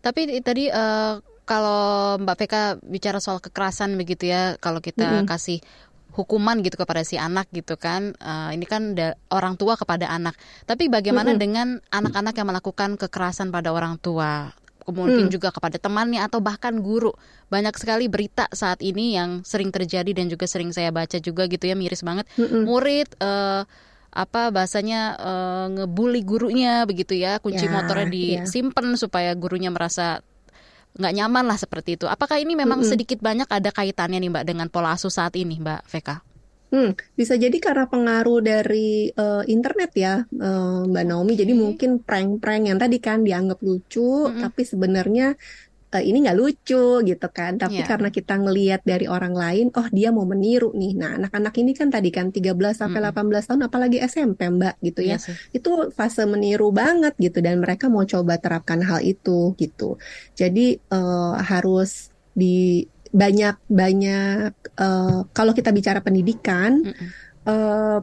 Tapi 0.00 0.40
tadi 0.40 0.70
uh, 0.70 1.18
kalau 1.42 2.16
Mbak 2.22 2.36
Veka 2.38 2.62
bicara 2.86 3.18
soal 3.18 3.42
kekerasan 3.42 3.98
begitu 3.98 4.30
ya 4.30 4.54
kalau 4.62 4.78
kita 4.78 5.22
-hmm. 5.22 5.26
kasih 5.26 5.58
hukuman 6.14 6.58
gitu 6.62 6.74
kepada 6.74 7.06
si 7.06 7.18
anak 7.18 7.46
gitu 7.54 7.78
kan 7.78 8.18
uh, 8.18 8.50
ini 8.50 8.66
kan 8.66 8.98
orang 9.30 9.54
tua 9.54 9.78
kepada 9.78 10.10
anak 10.10 10.34
tapi 10.66 10.90
bagaimana 10.90 11.34
-hmm. 11.34 11.40
dengan 11.40 11.68
anak-anak 11.94 12.34
yang 12.34 12.48
melakukan 12.50 12.90
kekerasan 12.98 13.54
pada 13.54 13.70
orang 13.70 13.94
tua 14.02 14.50
mungkin 14.88 15.28
hmm. 15.28 15.34
juga 15.34 15.52
kepada 15.52 15.76
temannya 15.76 16.24
atau 16.24 16.40
bahkan 16.40 16.78
guru. 16.80 17.12
Banyak 17.52 17.76
sekali 17.76 18.08
berita 18.08 18.48
saat 18.54 18.80
ini 18.80 19.18
yang 19.18 19.44
sering 19.44 19.68
terjadi 19.68 20.10
dan 20.14 20.30
juga 20.30 20.48
sering 20.48 20.72
saya 20.72 20.88
baca 20.94 21.20
juga 21.20 21.44
gitu 21.50 21.68
ya 21.68 21.76
miris 21.76 22.00
banget. 22.00 22.24
Hmm. 22.38 22.64
Murid 22.64 23.18
uh, 23.20 23.68
apa 24.10 24.50
bahasanya 24.50 25.14
uh, 25.18 25.66
ngebully 25.70 26.26
gurunya 26.26 26.82
begitu 26.88 27.14
ya, 27.14 27.38
kunci 27.38 27.66
ya, 27.66 27.72
motornya 27.72 28.08
ya. 28.10 28.14
disimpan 28.44 28.86
ya. 28.94 28.98
supaya 28.98 29.30
gurunya 29.36 29.70
merasa 29.70 30.24
nggak 30.98 31.14
nyaman 31.14 31.44
lah 31.46 31.58
seperti 31.58 32.00
itu. 32.00 32.06
Apakah 32.10 32.42
ini 32.42 32.58
memang 32.58 32.82
hmm. 32.82 32.88
sedikit 32.90 33.18
banyak 33.22 33.46
ada 33.46 33.70
kaitannya 33.70 34.18
nih 34.18 34.30
Mbak 34.30 34.44
dengan 34.46 34.66
pola 34.66 34.98
asuh 34.98 35.12
saat 35.12 35.38
ini 35.38 35.62
Mbak 35.62 35.86
Veka? 35.86 36.29
Hmm, 36.70 36.94
bisa 37.18 37.34
jadi 37.34 37.58
karena 37.58 37.90
pengaruh 37.90 38.38
dari 38.38 39.10
uh, 39.10 39.42
internet 39.50 39.90
ya, 39.98 40.22
uh, 40.22 40.86
Mbak 40.86 41.04
Naomi. 41.04 41.34
Jadi 41.34 41.52
mungkin 41.52 41.98
prank-prank 41.98 42.70
yang 42.70 42.78
tadi 42.78 43.02
kan 43.02 43.26
dianggap 43.26 43.58
lucu, 43.58 44.30
-hmm. 44.30 44.38
tapi 44.38 44.62
sebenarnya 44.62 45.34
uh, 45.90 46.02
ini 46.02 46.22
nggak 46.22 46.38
lucu 46.38 47.02
gitu 47.02 47.28
kan. 47.34 47.58
Tapi 47.58 47.82
yeah. 47.82 47.90
karena 47.90 48.08
kita 48.14 48.38
ngelihat 48.38 48.86
dari 48.86 49.10
orang 49.10 49.34
lain, 49.34 49.66
oh 49.74 49.86
dia 49.90 50.14
mau 50.14 50.22
meniru 50.22 50.70
nih. 50.70 50.94
Nah, 50.94 51.18
anak-anak 51.18 51.54
ini 51.58 51.74
kan 51.74 51.90
tadi 51.90 52.14
kan 52.14 52.30
13 52.30 52.54
sampai 52.70 53.02
mm 53.02 53.10
-hmm. 53.10 53.34
18 53.34 53.48
tahun 53.50 53.62
apalagi 53.66 53.98
SMP, 54.06 54.46
Mbak 54.46 54.74
gitu 54.86 55.00
ya. 55.02 55.18
Yes, 55.18 55.26
iya 55.26 55.34
itu 55.50 55.90
fase 55.90 56.22
meniru 56.22 56.70
banget 56.70 57.18
gitu 57.18 57.42
dan 57.42 57.58
mereka 57.58 57.90
mau 57.90 58.06
coba 58.06 58.38
terapkan 58.38 58.78
hal 58.78 59.02
itu 59.02 59.58
gitu. 59.58 59.98
Jadi 60.38 60.78
uh, 60.94 61.34
harus 61.42 62.14
di 62.30 62.86
banyak 63.10 63.58
banyak 63.66 64.52
uh, 64.78 65.26
kalau 65.34 65.52
kita 65.52 65.74
bicara 65.74 65.98
pendidikan 65.98 66.82
mm 66.86 66.92
-hmm. 66.94 67.08
uh, 67.50 67.98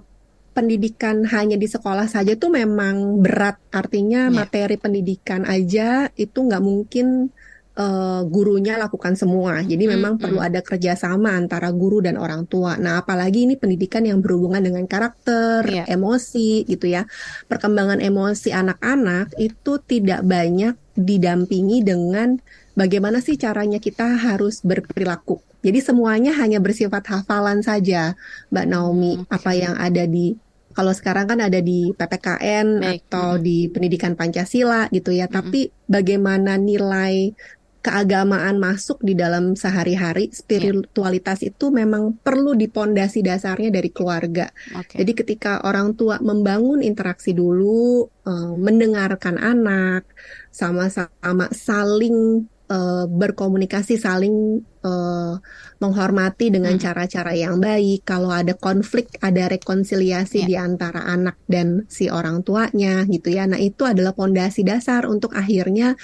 pendidikan 0.57 1.21
hanya 1.29 1.53
di 1.53 1.69
sekolah 1.69 2.09
saja 2.09 2.33
tuh 2.33 2.49
memang 2.49 3.21
berat. 3.21 3.61
Artinya 3.69 4.25
yeah. 4.25 4.33
materi 4.33 4.81
pendidikan 4.81 5.45
aja 5.45 6.09
itu 6.17 6.33
nggak 6.41 6.63
mungkin 6.65 7.29
uh, 7.77 8.25
gurunya 8.25 8.81
lakukan 8.81 9.13
semua. 9.13 9.61
Jadi 9.61 9.85
hmm, 9.85 9.93
memang 9.93 10.13
perlu 10.17 10.41
ada 10.41 10.65
kerjasama 10.65 11.37
antara 11.37 11.69
guru 11.69 12.01
dan 12.01 12.17
orang 12.17 12.49
tua. 12.49 12.73
Nah, 12.81 13.05
apalagi 13.05 13.45
ini 13.45 13.53
pendidikan 13.53 14.01
yang 14.01 14.17
berhubungan 14.17 14.65
dengan 14.65 14.89
karakter, 14.89 15.61
yeah. 15.69 15.85
emosi, 15.85 16.65
gitu 16.65 16.89
ya. 16.89 17.05
Perkembangan 17.45 18.01
emosi 18.01 18.49
anak-anak 18.49 19.37
itu 19.37 19.77
tidak 19.85 20.25
banyak 20.25 20.73
didampingi 20.97 21.85
dengan 21.85 22.41
bagaimana 22.77 23.19
sih 23.19 23.41
caranya 23.41 23.81
kita 23.81 24.05
harus 24.21 24.61
berperilaku. 24.61 25.41
Jadi 25.65 25.81
semuanya 25.81 26.37
hanya 26.37 26.61
bersifat 26.61 27.09
hafalan 27.09 27.65
saja, 27.65 28.13
Mbak 28.53 28.65
Naomi. 28.69 29.13
Okay. 29.25 29.33
Apa 29.33 29.51
yang 29.57 29.75
ada 29.75 30.05
di 30.05 30.37
kalau 30.77 30.93
sekarang 30.93 31.25
kan 31.25 31.41
ada 31.41 31.57
di 31.57 31.89
PPKN 31.89 32.67
Baik. 32.85 33.09
atau 33.09 33.41
di 33.41 33.65
pendidikan 33.65 34.13
Pancasila 34.13 34.85
gitu 34.93 35.09
ya. 35.09 35.25
Mm 35.25 35.33
-hmm. 35.33 35.37
Tapi 35.41 35.61
bagaimana 35.89 36.53
nilai 36.61 37.33
keagamaan 37.81 38.59
masuk 38.59 38.99
di 38.99 39.15
dalam 39.15 39.55
sehari-hari 39.55 40.27
spiritualitas 40.35 41.39
yeah. 41.39 41.55
itu 41.55 41.71
memang 41.71 42.19
perlu 42.19 42.51
dipondasi 42.51 43.23
dasarnya 43.23 43.71
dari 43.71 43.89
keluarga. 43.95 44.51
Okay. 44.83 45.01
Jadi 45.01 45.11
ketika 45.15 45.63
orang 45.63 45.95
tua 45.95 46.19
membangun 46.19 46.83
interaksi 46.83 47.31
dulu, 47.31 48.05
uh, 48.27 48.53
mendengarkan 48.59 49.39
anak, 49.39 50.03
sama-sama 50.51 51.47
saling 51.55 52.45
uh, 52.69 53.05
berkomunikasi 53.07 53.99
saling 53.99 54.63
uh, 54.83 55.39
menghormati 55.77 56.49
dengan 56.49 56.75
hmm. 56.75 56.83
cara-cara 56.83 57.33
hmm. 57.33 57.41
yang 57.41 57.55
baik. 57.61 58.01
Kalau 58.05 58.29
ada 58.33 58.53
konflik, 58.57 59.13
ada 59.21 59.49
rekonsiliasi 59.49 60.45
yeah. 60.45 60.49
di 60.49 60.55
antara 60.57 61.05
anak 61.05 61.37
dan 61.45 61.85
si 61.89 62.09
orang 62.09 62.41
tuanya 62.41 63.05
gitu 63.05 63.31
ya. 63.31 63.45
Nah, 63.45 63.61
itu 63.61 63.85
adalah 63.85 64.13
pondasi 64.13 64.65
dasar 64.65 65.05
untuk 65.09 65.33
akhirnya 65.33 65.95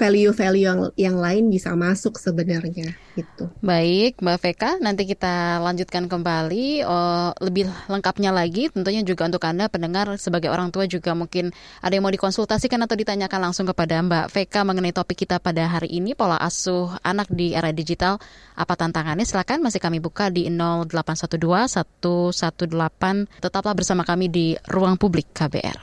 value-value 0.00 0.64
yang 0.64 0.80
yang 0.96 1.16
lain 1.20 1.52
bisa 1.52 1.76
masuk 1.76 2.16
sebenarnya 2.16 2.96
gitu. 3.20 3.52
Baik, 3.60 4.16
Mbak 4.24 4.38
Veka, 4.40 4.70
nanti 4.80 5.04
kita 5.04 5.60
lanjutkan 5.60 6.08
kembali 6.08 6.88
oh, 6.88 7.36
lebih 7.44 7.68
lengkapnya 7.92 8.32
lagi 8.32 8.72
tentunya 8.72 9.04
juga 9.04 9.28
untuk 9.28 9.44
Anda 9.44 9.68
pendengar 9.68 10.08
sebagai 10.16 10.48
orang 10.48 10.72
tua 10.72 10.88
juga 10.88 11.12
mungkin 11.12 11.52
ada 11.84 11.92
yang 11.92 12.08
mau 12.08 12.14
dikonsultasikan 12.14 12.80
atau 12.80 12.96
ditanyakan 12.96 13.52
langsung 13.52 13.68
kepada 13.68 14.00
Mbak 14.00 14.32
Veka 14.32 14.60
mengenai 14.64 14.96
topik 14.96 15.28
kita 15.28 15.36
pada 15.36 15.68
hari 15.68 15.92
ini 15.92 16.16
pola 16.16 16.40
asuh 16.40 16.96
anak 17.04 17.28
di 17.28 17.52
era 17.52 17.68
digital. 17.68 18.16
Apa 18.58 18.76
tantangannya? 18.76 19.24
Silakan 19.24 19.64
masih 19.64 19.80
kami 19.80 20.02
buka 20.02 20.28
di 20.28 20.48
0812 20.48 21.80
118. 22.32 23.40
Tetaplah 23.40 23.74
bersama 23.74 24.04
kami 24.04 24.28
di 24.28 24.46
Ruang 24.68 25.00
Publik 25.00 25.32
KBR. 25.32 25.78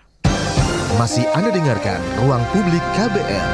Masih 1.02 1.26
Anda 1.34 1.50
dengarkan 1.54 2.00
Ruang 2.22 2.44
Publik 2.54 2.84
KBR. 2.98 3.50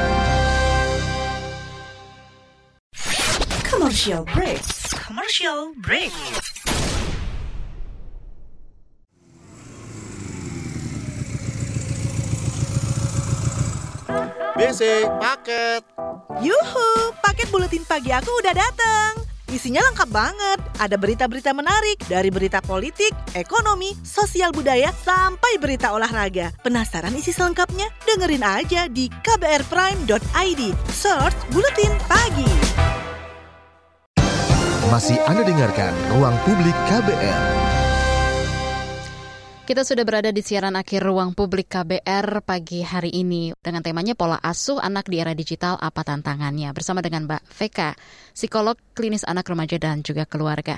Commercial 3.68 4.24
break. 4.32 4.62
Commercial 4.96 5.76
break. 5.82 6.14
BC 14.54 15.08
paket. 15.18 15.82
Yuhu, 16.40 17.14
paket 17.22 17.48
buletin 17.50 17.84
pagi 17.86 18.10
aku 18.10 18.30
udah 18.42 18.54
datang. 18.54 19.24
Isinya 19.54 19.84
lengkap 19.86 20.10
banget. 20.10 20.58
Ada 20.82 20.98
berita-berita 20.98 21.54
menarik 21.54 22.02
dari 22.10 22.26
berita 22.26 22.58
politik, 22.58 23.14
ekonomi, 23.38 23.94
sosial 24.02 24.50
budaya, 24.50 24.90
sampai 24.90 25.62
berita 25.62 25.94
olahraga. 25.94 26.50
Penasaran 26.64 27.14
isi 27.14 27.30
selengkapnya? 27.30 27.86
Dengerin 28.02 28.42
aja 28.42 28.90
di 28.90 29.06
kbrprime.id. 29.06 30.62
Search 30.90 31.38
Buletin 31.54 31.94
Pagi. 32.10 32.50
Masih 34.90 35.18
Anda 35.26 35.46
dengarkan 35.46 35.92
Ruang 36.14 36.34
Publik 36.42 36.76
KBR. 36.90 37.63
Kita 39.64 39.80
sudah 39.80 40.04
berada 40.04 40.28
di 40.28 40.44
siaran 40.44 40.76
akhir 40.76 41.00
ruang 41.00 41.32
publik 41.32 41.72
KBR 41.72 42.44
pagi 42.44 42.84
hari 42.84 43.08
ini 43.16 43.48
dengan 43.64 43.80
temanya 43.80 44.12
pola 44.12 44.36
asuh 44.36 44.76
anak 44.76 45.08
di 45.08 45.16
era 45.16 45.32
digital 45.32 45.80
apa 45.80 46.04
tantangannya 46.04 46.68
bersama 46.76 47.00
dengan 47.00 47.24
Mbak 47.24 47.48
Veka, 47.48 47.96
psikolog 48.36 48.76
klinis 48.92 49.24
anak 49.24 49.48
remaja 49.48 49.80
dan 49.80 50.04
juga 50.04 50.28
keluarga. 50.28 50.76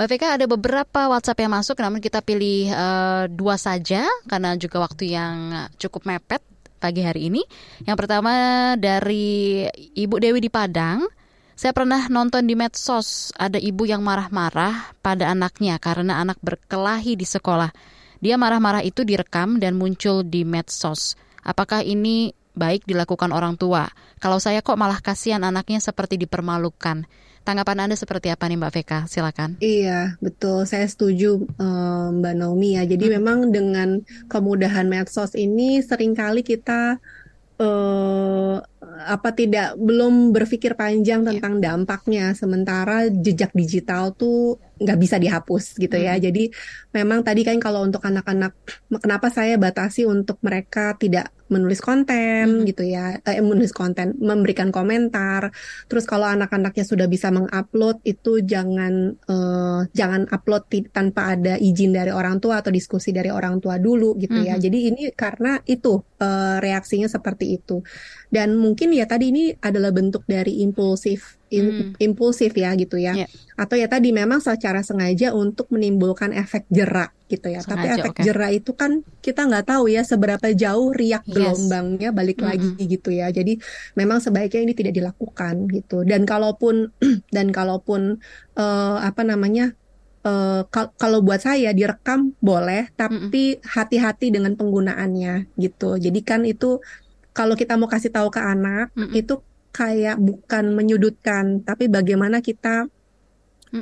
Mbak 0.00 0.08
Veka 0.08 0.28
ada 0.40 0.48
beberapa 0.48 1.12
WhatsApp 1.12 1.44
yang 1.44 1.52
masuk 1.52 1.76
namun 1.76 2.00
kita 2.00 2.24
pilih 2.24 2.72
uh, 2.72 3.28
dua 3.28 3.60
saja 3.60 4.08
karena 4.24 4.56
juga 4.56 4.80
waktu 4.80 5.12
yang 5.12 5.68
cukup 5.76 6.08
mepet 6.08 6.40
pagi 6.80 7.04
hari 7.04 7.28
ini. 7.28 7.44
Yang 7.84 7.96
pertama 8.00 8.32
dari 8.80 9.68
Ibu 9.92 10.16
Dewi 10.16 10.40
di 10.40 10.48
Padang. 10.48 11.04
Saya 11.52 11.76
pernah 11.76 12.08
nonton 12.08 12.48
di 12.48 12.56
medsos 12.56 13.28
ada 13.36 13.60
ibu 13.60 13.84
yang 13.84 14.00
marah-marah 14.00 14.96
pada 15.04 15.28
anaknya 15.28 15.76
karena 15.76 16.24
anak 16.24 16.40
berkelahi 16.40 17.12
di 17.12 17.28
sekolah. 17.28 18.00
Dia 18.22 18.38
marah-marah 18.38 18.86
itu 18.86 19.02
direkam 19.02 19.58
dan 19.58 19.74
muncul 19.74 20.22
di 20.22 20.46
medsos. 20.46 21.18
Apakah 21.42 21.82
ini 21.82 22.30
baik 22.54 22.86
dilakukan 22.86 23.34
orang 23.34 23.58
tua? 23.58 23.90
Kalau 24.22 24.38
saya 24.38 24.62
kok 24.62 24.78
malah 24.78 25.02
kasihan 25.02 25.42
anaknya 25.42 25.82
seperti 25.82 26.14
dipermalukan. 26.22 27.02
Tanggapan 27.42 27.90
Anda 27.90 27.98
seperti 27.98 28.30
apa 28.30 28.46
nih 28.46 28.54
Mbak 28.62 28.72
Veka? 28.78 28.98
Silakan. 29.10 29.58
Iya, 29.58 30.14
betul. 30.22 30.62
Saya 30.70 30.86
setuju 30.86 31.42
um, 31.58 32.22
Mbak 32.22 32.34
Naomi 32.38 32.78
ya. 32.78 32.86
Jadi 32.86 33.10
hmm. 33.10 33.14
memang 33.18 33.38
dengan 33.50 33.88
kemudahan 34.30 34.86
medsos 34.86 35.34
ini 35.34 35.82
sering 35.82 36.14
kali 36.14 36.46
kita 36.46 37.02
uh, 37.58 38.62
apa 38.82 39.30
tidak 39.30 39.78
belum 39.78 40.34
berpikir 40.34 40.74
panjang 40.74 41.22
iya. 41.22 41.28
tentang 41.34 41.54
yeah. 41.58 41.64
dampaknya 41.70 42.24
sementara 42.34 43.06
jejak 43.08 43.54
digital 43.54 44.10
tuh 44.14 44.58
nggak 44.82 44.98
bisa 44.98 45.22
dihapus 45.22 45.78
gitu 45.78 45.94
ya 45.94 46.18
mm. 46.18 46.22
jadi 46.26 46.44
memang 46.90 47.22
tadi 47.22 47.46
kan 47.46 47.62
kalau 47.62 47.86
untuk 47.86 48.02
anak-anak 48.02 48.58
kenapa 48.98 49.30
saya 49.30 49.54
batasi 49.54 50.02
untuk 50.02 50.42
mereka 50.42 50.98
tidak 50.98 51.30
menulis 51.52 51.84
konten 51.84 52.64
hmm. 52.64 52.64
gitu 52.64 52.88
ya, 52.88 53.20
eh, 53.20 53.44
menulis 53.44 53.76
konten, 53.76 54.16
memberikan 54.16 54.72
komentar. 54.72 55.52
Terus 55.84 56.08
kalau 56.08 56.24
anak-anaknya 56.24 56.88
sudah 56.88 57.04
bisa 57.04 57.28
mengupload 57.28 58.00
itu 58.08 58.40
jangan 58.40 59.12
uh, 59.28 59.84
jangan 59.92 60.24
upload 60.32 60.64
tanpa 60.88 61.36
ada 61.36 61.60
izin 61.60 61.92
dari 61.92 62.08
orang 62.08 62.40
tua 62.40 62.64
atau 62.64 62.72
diskusi 62.72 63.12
dari 63.12 63.28
orang 63.28 63.60
tua 63.60 63.76
dulu 63.76 64.16
gitu 64.16 64.40
ya. 64.40 64.56
hmm. 64.56 64.64
ya. 64.64 64.64
Jadi 64.64 64.78
ini 64.88 65.02
karena 65.12 65.60
itu 65.68 66.00
uh, 66.00 66.56
reaksinya 66.64 67.12
seperti 67.12 67.60
itu. 67.60 67.84
Dan 68.32 68.56
mungkin 68.56 68.96
ya 68.96 69.04
tadi 69.04 69.28
ini 69.28 69.52
adalah 69.60 69.92
bentuk 69.92 70.24
dari 70.24 70.64
impulsif 70.64 71.36
in, 71.52 71.66
hmm. 71.68 72.00
impulsif 72.00 72.56
ya 72.56 72.72
gitu 72.80 72.96
ya. 72.96 73.12
Yeah. 73.12 73.28
Atau 73.60 73.76
ya 73.76 73.86
tadi 73.86 74.08
memang 74.10 74.40
secara 74.40 74.80
sengaja 74.80 75.36
untuk 75.36 75.68
menimbulkan 75.68 76.32
efek 76.32 76.64
jerak 76.72 77.12
gitu 77.28 77.52
ya. 77.52 77.60
Sengaja, 77.60 77.76
Tapi 77.76 77.86
efek 78.00 78.12
okay. 78.16 78.24
jerak 78.24 78.50
itu 78.56 78.72
kan 78.72 79.04
kita 79.20 79.44
nggak 79.44 79.68
tahu 79.68 79.92
ya 79.92 80.02
seberapa 80.02 80.48
jauh 80.56 80.96
riak 80.96 81.28
yes. 81.28 81.36
gelombangnya 81.36 82.10
balik 82.10 82.40
hmm. 82.40 82.48
lagi 82.48 82.70
gitu 82.88 83.12
ya. 83.12 83.28
Jadi 83.28 83.60
memang 84.00 84.24
sebaiknya 84.24 84.64
ini 84.64 84.72
tidak 84.72 84.96
dilakukan 84.96 85.68
gitu. 85.68 86.02
Dan 86.08 86.24
kalaupun 86.24 86.88
dan 87.36 87.52
kalaupun 87.52 88.16
uh, 88.56 88.98
apa 89.04 89.22
namanya 89.22 89.76
Uh, 90.22 90.62
kal 90.70 90.94
kalau 91.02 91.18
buat 91.18 91.42
saya 91.42 91.74
direkam 91.74 92.38
boleh, 92.38 92.94
tapi 92.94 93.58
hati-hati 93.58 94.30
mm 94.30 94.34
dengan 94.38 94.52
penggunaannya 94.54 95.50
gitu. 95.58 95.98
Jadi 95.98 96.20
kan 96.22 96.46
itu 96.46 96.78
kalau 97.32 97.56
kita 97.56 97.74
mau 97.80 97.88
kasih 97.88 98.12
tahu 98.12 98.28
ke 98.28 98.40
anak 98.40 98.92
mm 98.92 99.08
-mm. 99.08 99.12
itu 99.16 99.34
kayak 99.72 100.20
bukan 100.20 100.76
menyudutkan, 100.76 101.64
tapi 101.64 101.88
bagaimana 101.88 102.44
kita 102.44 102.92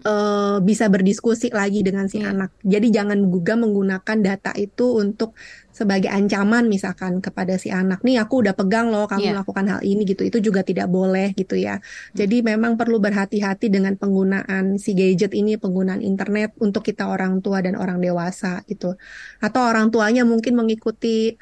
uh, 0.07 0.63
bisa 0.63 0.87
berdiskusi 0.87 1.51
lagi 1.51 1.83
dengan 1.83 2.07
si 2.07 2.23
yeah. 2.23 2.31
anak. 2.31 2.55
Jadi 2.63 2.95
jangan 2.95 3.19
juga 3.27 3.59
menggunakan 3.59 4.19
data 4.23 4.55
itu 4.55 5.03
untuk 5.03 5.35
sebagai 5.75 6.13
ancaman 6.13 6.71
misalkan 6.71 7.19
kepada 7.19 7.59
si 7.59 7.75
anak. 7.75 8.07
Nih 8.07 8.23
aku 8.23 8.47
udah 8.47 8.55
pegang 8.55 8.95
loh 8.95 9.11
kamu 9.11 9.27
yeah. 9.27 9.35
melakukan 9.35 9.67
hal 9.67 9.81
ini 9.83 10.07
gitu. 10.07 10.23
Itu 10.23 10.39
juga 10.39 10.63
tidak 10.63 10.87
boleh 10.87 11.35
gitu 11.35 11.59
ya. 11.59 11.83
Jadi 12.15 12.47
memang 12.47 12.79
perlu 12.79 13.03
berhati-hati 13.03 13.67
dengan 13.67 13.99
penggunaan 13.99 14.79
si 14.79 14.95
gadget 14.95 15.35
ini, 15.35 15.59
penggunaan 15.59 16.01
internet 16.01 16.55
untuk 16.63 16.87
kita 16.87 17.11
orang 17.11 17.43
tua 17.43 17.59
dan 17.59 17.75
orang 17.75 17.99
dewasa 17.99 18.63
gitu. 18.71 18.95
Atau 19.43 19.67
orang 19.67 19.91
tuanya 19.91 20.23
mungkin 20.23 20.55
mengikuti 20.55 21.35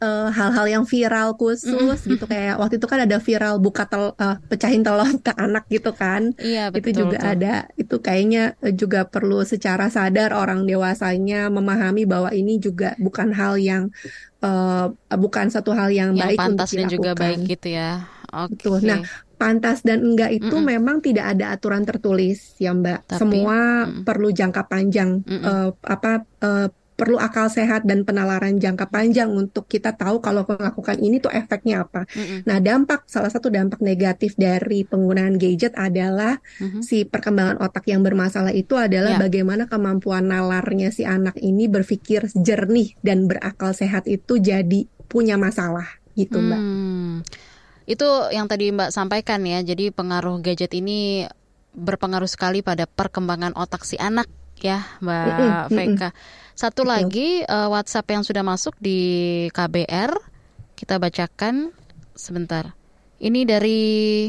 uh, 0.00 0.28
hal-hal 0.32 0.66
yang 0.66 0.84
viral 0.88 1.36
khusus 1.36 2.00
gitu 2.08 2.24
kayak 2.24 2.56
waktu 2.56 2.80
itu 2.80 2.86
kan 2.88 3.04
ada 3.04 3.20
viral 3.20 3.60
buka 3.60 3.86
tel 3.86 4.16
uh, 4.16 4.36
pecahin 4.48 4.82
telur 4.82 5.06
ke 5.20 5.32
anak 5.36 5.68
gitu 5.68 5.92
kan 5.94 6.32
iya, 6.40 6.72
betul, 6.72 6.80
itu 6.80 6.88
juga 7.04 7.18
betul. 7.20 7.32
ada 7.36 7.54
itu 7.76 7.96
kayaknya 8.00 8.44
juga 8.74 9.06
perlu 9.06 9.44
secara 9.44 9.92
sadar 9.92 10.32
orang 10.32 10.64
dewasanya 10.64 11.52
memahami 11.52 12.08
bahwa 12.08 12.32
ini 12.32 12.58
juga 12.58 12.96
bukan 12.96 13.30
hal 13.36 13.60
yang 13.60 13.92
uh, 14.42 14.90
bukan 15.14 15.52
satu 15.52 15.76
hal 15.76 15.92
yang, 15.92 16.16
yang 16.16 16.32
baik 16.32 16.38
pantas 16.40 16.72
untuk 16.72 16.78
dan 16.80 16.88
juga 16.88 17.10
baik 17.14 17.38
gitu 17.46 17.68
ya 17.76 18.08
oke 18.32 18.56
okay. 18.56 18.88
nah 18.88 19.00
pantas 19.40 19.80
dan 19.80 20.04
enggak 20.04 20.36
itu 20.36 20.52
mm 20.52 20.60
-mm. 20.60 20.72
memang 20.76 20.96
tidak 21.00 21.32
ada 21.32 21.56
aturan 21.56 21.80
tertulis 21.88 22.60
ya 22.60 22.76
Mbak 22.76 23.08
Tapi, 23.08 23.20
semua 23.24 23.56
mm 23.56 23.88
-mm. 23.88 24.02
perlu 24.04 24.28
jangka 24.28 24.62
panjang 24.68 25.24
mm 25.24 25.32
-mm. 25.32 25.40
Uh, 25.48 25.70
apa 25.80 26.28
uh, 26.44 26.68
perlu 27.00 27.16
akal 27.16 27.48
sehat 27.48 27.88
dan 27.88 28.04
penalaran 28.04 28.60
jangka 28.60 28.92
panjang 28.92 29.32
untuk 29.32 29.64
kita 29.64 29.96
tahu 29.96 30.20
kalau 30.20 30.44
melakukan 30.44 31.00
ini 31.00 31.16
tuh 31.16 31.32
efeknya 31.32 31.88
apa. 31.88 32.04
Mm-hmm. 32.12 32.44
Nah, 32.44 32.60
dampak 32.60 33.08
salah 33.08 33.32
satu 33.32 33.48
dampak 33.48 33.80
negatif 33.80 34.36
dari 34.36 34.84
penggunaan 34.84 35.40
gadget 35.40 35.72
adalah 35.80 36.36
mm-hmm. 36.60 36.84
si 36.84 37.08
perkembangan 37.08 37.56
otak 37.64 37.88
yang 37.88 38.04
bermasalah 38.04 38.52
itu 38.52 38.76
adalah 38.76 39.16
yeah. 39.16 39.22
bagaimana 39.24 39.64
kemampuan 39.64 40.28
nalarnya 40.28 40.92
si 40.92 41.08
anak 41.08 41.40
ini 41.40 41.72
berpikir 41.72 42.28
jernih 42.36 42.92
dan 43.00 43.24
berakal 43.24 43.72
sehat 43.72 44.04
itu 44.04 44.36
jadi 44.36 44.84
punya 45.08 45.40
masalah 45.40 45.88
gitu, 46.20 46.36
Mbak. 46.36 46.60
Hmm. 46.60 47.14
Itu 47.88 48.28
yang 48.28 48.44
tadi 48.44 48.70
Mbak 48.76 48.92
sampaikan 48.92 49.40
ya. 49.48 49.64
Jadi 49.64 49.88
pengaruh 49.88 50.36
gadget 50.44 50.76
ini 50.76 51.24
berpengaruh 51.72 52.28
sekali 52.28 52.60
pada 52.60 52.84
perkembangan 52.84 53.56
otak 53.56 53.88
si 53.88 53.96
anak 53.96 54.28
ya, 54.60 54.84
Mbak 55.00 55.24
mm 55.24 55.40
-mm, 55.40 55.72
Veka. 55.72 56.10
Satu 56.60 56.84
Betul. 56.84 56.92
lagi 56.92 57.28
uh, 57.48 57.72
WhatsApp 57.72 58.12
yang 58.12 58.20
sudah 58.20 58.44
masuk 58.44 58.76
di 58.76 59.00
KBR 59.48 60.12
kita 60.76 61.00
bacakan 61.00 61.72
sebentar. 62.12 62.76
Ini 63.16 63.48
dari 63.48 64.28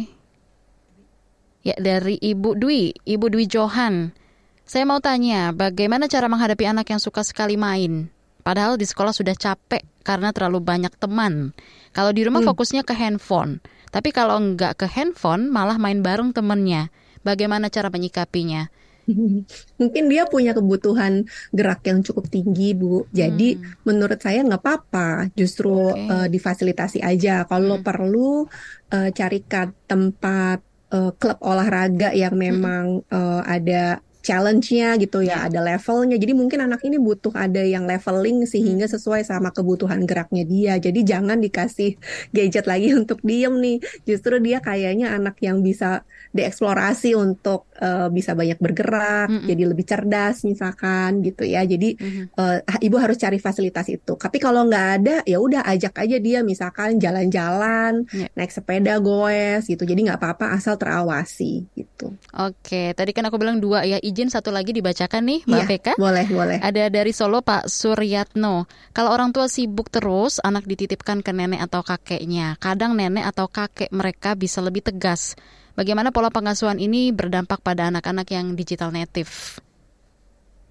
ya 1.60 1.76
dari 1.76 2.16
Ibu 2.16 2.56
Dwi, 2.56 2.96
Ibu 3.04 3.28
Dwi 3.28 3.52
Johan. 3.52 4.16
Saya 4.64 4.88
mau 4.88 5.04
tanya, 5.04 5.52
bagaimana 5.52 6.08
cara 6.08 6.32
menghadapi 6.32 6.72
anak 6.72 6.88
yang 6.96 7.04
suka 7.04 7.20
sekali 7.28 7.60
main? 7.60 8.08
Padahal 8.48 8.80
di 8.80 8.88
sekolah 8.88 9.12
sudah 9.12 9.36
capek 9.36 9.84
karena 10.00 10.32
terlalu 10.32 10.64
banyak 10.64 10.96
teman. 10.96 11.52
Kalau 11.92 12.16
di 12.16 12.24
rumah 12.24 12.40
hmm. 12.40 12.48
fokusnya 12.48 12.88
ke 12.88 12.96
handphone. 12.96 13.60
Tapi 13.92 14.16
kalau 14.16 14.40
nggak 14.40 14.80
ke 14.80 14.88
handphone, 14.88 15.52
malah 15.52 15.76
main 15.76 16.00
bareng 16.00 16.32
temennya. 16.32 16.96
Bagaimana 17.28 17.68
cara 17.68 17.92
menyikapinya? 17.92 18.72
Mungkin 19.82 20.04
dia 20.08 20.24
punya 20.30 20.52
kebutuhan 20.54 21.26
gerak 21.52 21.82
yang 21.88 22.06
cukup 22.06 22.30
tinggi, 22.30 22.78
Bu. 22.78 23.06
Jadi 23.10 23.58
hmm. 23.58 23.86
menurut 23.88 24.20
saya 24.22 24.46
nggak 24.46 24.62
apa-apa, 24.62 25.32
justru 25.34 25.72
okay. 25.72 26.08
uh, 26.08 26.26
eh, 26.26 26.28
difasilitasi 26.30 27.00
aja. 27.02 27.44
Kalau 27.50 27.82
hmm. 27.82 27.86
perlu 27.86 28.46
uh, 28.94 29.10
carikan 29.12 29.74
tempat 29.86 30.62
uh, 30.94 31.12
klub 31.18 31.40
olahraga 31.42 32.14
yang 32.14 32.36
hmm. 32.36 32.42
memang 32.42 32.86
hmm. 33.06 33.12
uh, 33.12 33.42
ada 33.48 34.00
challenge-nya 34.22 35.02
gitu 35.02 35.26
ya, 35.26 35.50
ada 35.50 35.60
levelnya. 35.66 36.16
Jadi 36.22 36.34
mungkin 36.38 36.62
anak 36.62 36.86
ini 36.86 37.02
butuh 37.02 37.34
ada 37.34 37.66
yang 37.66 37.90
leveling 37.90 38.46
sehingga 38.46 38.86
hmm. 38.86 38.94
sesuai 38.94 39.26
sama 39.26 39.50
kebutuhan 39.50 40.06
geraknya 40.06 40.46
dia. 40.46 40.74
Jadi 40.78 41.02
jangan 41.02 41.42
dikasih 41.42 41.98
gadget 42.30 42.70
lagi 42.70 42.94
untuk 43.02 43.20
diem 43.26 43.58
nih. 43.58 43.78
Justru 44.06 44.38
dia 44.38 44.62
kayaknya 44.62 45.18
anak 45.18 45.42
yang 45.42 45.66
bisa 45.66 46.06
dieksplorasi 46.32 47.12
untuk 47.14 47.68
uh, 47.78 48.08
bisa 48.08 48.32
banyak 48.32 48.56
bergerak, 48.56 49.28
mm 49.28 49.38
-hmm. 49.44 49.48
jadi 49.52 49.64
lebih 49.68 49.86
cerdas 49.86 50.48
misalkan 50.48 51.20
gitu 51.20 51.44
ya. 51.44 51.68
Jadi 51.68 52.00
mm 52.00 52.08
-hmm. 52.08 52.26
uh, 52.40 52.80
ibu 52.80 52.96
harus 52.96 53.20
cari 53.20 53.38
fasilitas 53.38 53.92
itu. 53.92 54.16
Tapi 54.16 54.40
kalau 54.40 54.64
nggak 54.64 54.88
ada, 55.00 55.16
ya 55.28 55.38
udah 55.44 55.68
ajak 55.68 56.00
aja 56.00 56.18
dia 56.24 56.40
misalkan 56.42 56.98
jalan-jalan, 56.98 58.08
yeah. 58.16 58.32
naik 58.32 58.56
sepeda 58.56 59.04
goes 59.04 59.68
gitu. 59.68 59.84
Jadi 59.84 60.08
nggak 60.08 60.20
apa-apa 60.24 60.56
asal 60.56 60.80
terawasi 60.80 61.68
gitu. 61.76 62.16
Oke, 62.40 62.96
tadi 62.96 63.12
kan 63.12 63.28
aku 63.28 63.36
bilang 63.36 63.60
dua 63.60 63.84
ya. 63.84 64.00
Izin 64.00 64.32
satu 64.32 64.56
lagi 64.56 64.72
dibacakan 64.72 65.22
nih, 65.28 65.40
Mbak 65.46 65.68
yeah, 65.68 65.96
Boleh, 66.00 66.26
boleh. 66.32 66.58
Ada 66.64 66.88
dari 66.88 67.12
Solo 67.12 67.44
Pak 67.44 67.68
Suryatno. 67.68 68.66
Kalau 68.96 69.12
orang 69.12 69.36
tua 69.36 69.52
sibuk 69.52 69.92
terus, 69.92 70.40
anak 70.40 70.64
dititipkan 70.64 71.20
ke 71.20 71.36
nenek 71.36 71.60
atau 71.68 71.84
kakeknya. 71.84 72.56
Kadang 72.58 72.96
nenek 72.96 73.28
atau 73.28 73.52
kakek 73.52 73.92
mereka 73.92 74.34
bisa 74.40 74.64
lebih 74.64 74.82
tegas 74.88 75.36
Bagaimana 75.82 76.14
pola 76.14 76.30
pengasuhan 76.30 76.78
ini 76.78 77.10
berdampak 77.10 77.66
pada 77.66 77.90
anak-anak 77.90 78.30
yang 78.30 78.54
digital 78.54 78.94
native? 78.94 79.58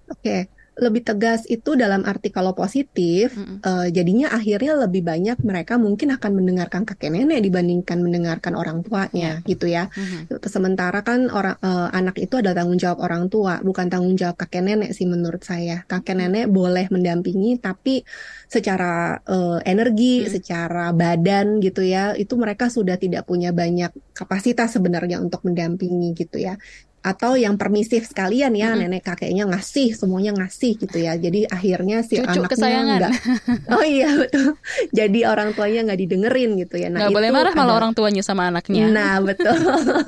Oke, 0.07 0.23
okay 0.47 0.60
lebih 0.79 1.03
tegas 1.03 1.43
itu 1.51 1.75
dalam 1.75 2.07
arti 2.07 2.31
kalau 2.31 2.55
positif, 2.55 3.35
mm 3.35 3.43
-hmm. 3.43 3.57
uh, 3.59 3.87
jadinya 3.91 4.31
akhirnya 4.31 4.87
lebih 4.87 5.03
banyak 5.03 5.43
mereka 5.43 5.75
mungkin 5.75 6.15
akan 6.15 6.31
mendengarkan 6.31 6.87
kakek 6.87 7.11
nenek 7.11 7.43
dibandingkan 7.43 7.99
mendengarkan 7.99 8.55
orang 8.55 8.79
tuanya, 8.79 9.43
yeah. 9.43 9.47
gitu 9.47 9.67
ya. 9.67 9.91
Mm 9.91 10.31
-hmm. 10.31 10.47
Sementara 10.47 11.03
kan 11.03 11.27
orang 11.27 11.59
uh, 11.59 11.91
anak 11.91 12.23
itu 12.23 12.39
adalah 12.39 12.63
tanggung 12.63 12.79
jawab 12.79 13.03
orang 13.03 13.27
tua, 13.27 13.59
bukan 13.59 13.91
tanggung 13.91 14.15
jawab 14.15 14.39
kakek 14.39 14.63
nenek 14.63 14.95
sih 14.95 15.03
menurut 15.03 15.43
saya. 15.43 15.83
Kakek 15.91 16.15
nenek 16.15 16.47
boleh 16.47 16.87
mendampingi, 16.87 17.59
tapi 17.59 18.07
secara 18.47 19.19
uh, 19.27 19.59
energi, 19.67 20.23
mm 20.23 20.25
-hmm. 20.25 20.33
secara 20.39 20.85
badan 20.95 21.59
gitu 21.59 21.83
ya, 21.83 22.15
itu 22.15 22.39
mereka 22.39 22.71
sudah 22.71 22.95
tidak 22.95 23.27
punya 23.27 23.51
banyak 23.51 23.91
kapasitas 24.15 24.71
sebenarnya 24.71 25.19
untuk 25.19 25.43
mendampingi 25.43 26.15
gitu 26.15 26.39
ya 26.39 26.55
atau 27.01 27.33
yang 27.33 27.57
permisif 27.57 28.05
sekalian 28.05 28.53
ya 28.53 28.71
mm 28.71 28.73
-hmm. 28.77 28.81
nenek 28.85 29.03
kakeknya 29.03 29.49
ngasih 29.49 29.97
semuanya 29.97 30.37
ngasih 30.37 30.77
gitu 30.77 31.01
ya 31.01 31.17
jadi 31.17 31.49
akhirnya 31.49 32.05
si 32.05 32.21
Cucu 32.21 32.29
anaknya 32.29 32.49
kesayangan. 32.53 32.99
enggak 33.01 33.13
oh 33.73 33.83
iya 33.85 34.09
betul 34.21 34.47
jadi 34.93 35.19
orang 35.25 35.49
tuanya 35.57 35.81
nggak 35.89 35.99
didengerin 36.05 36.51
gitu 36.61 36.75
ya 36.77 36.93
nah 36.93 37.09
nggak 37.09 37.17
boleh 37.17 37.29
marah 37.33 37.53
malah 37.57 37.75
orang 37.81 37.91
tuanya 37.97 38.21
sama 38.21 38.53
anaknya 38.53 38.85
nah 38.93 39.17
betul 39.17 39.57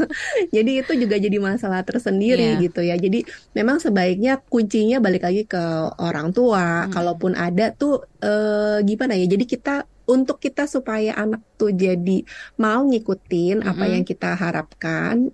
jadi 0.55 0.71
itu 0.85 0.93
juga 1.01 1.17
jadi 1.17 1.37
masalah 1.41 1.81
tersendiri 1.81 2.57
yeah. 2.57 2.61
gitu 2.61 2.81
ya 2.85 2.95
jadi 3.01 3.25
memang 3.57 3.81
sebaiknya 3.81 4.37
kuncinya 4.45 5.01
balik 5.01 5.25
lagi 5.25 5.49
ke 5.49 5.63
orang 5.97 6.29
tua 6.29 6.85
hmm. 6.85 6.93
kalaupun 6.93 7.33
ada 7.33 7.73
tuh 7.73 8.05
eh, 8.21 8.85
gimana 8.85 9.17
ya 9.17 9.25
jadi 9.25 9.45
kita 9.49 9.75
untuk 10.03 10.37
kita 10.37 10.67
supaya 10.69 11.15
anak 11.15 11.41
tuh 11.55 11.71
jadi 11.71 12.27
mau 12.59 12.83
ngikutin 12.83 13.63
mm 13.63 13.65
-hmm. 13.65 13.71
apa 13.71 13.85
yang 13.87 14.03
kita 14.03 14.35
harapkan 14.35 15.31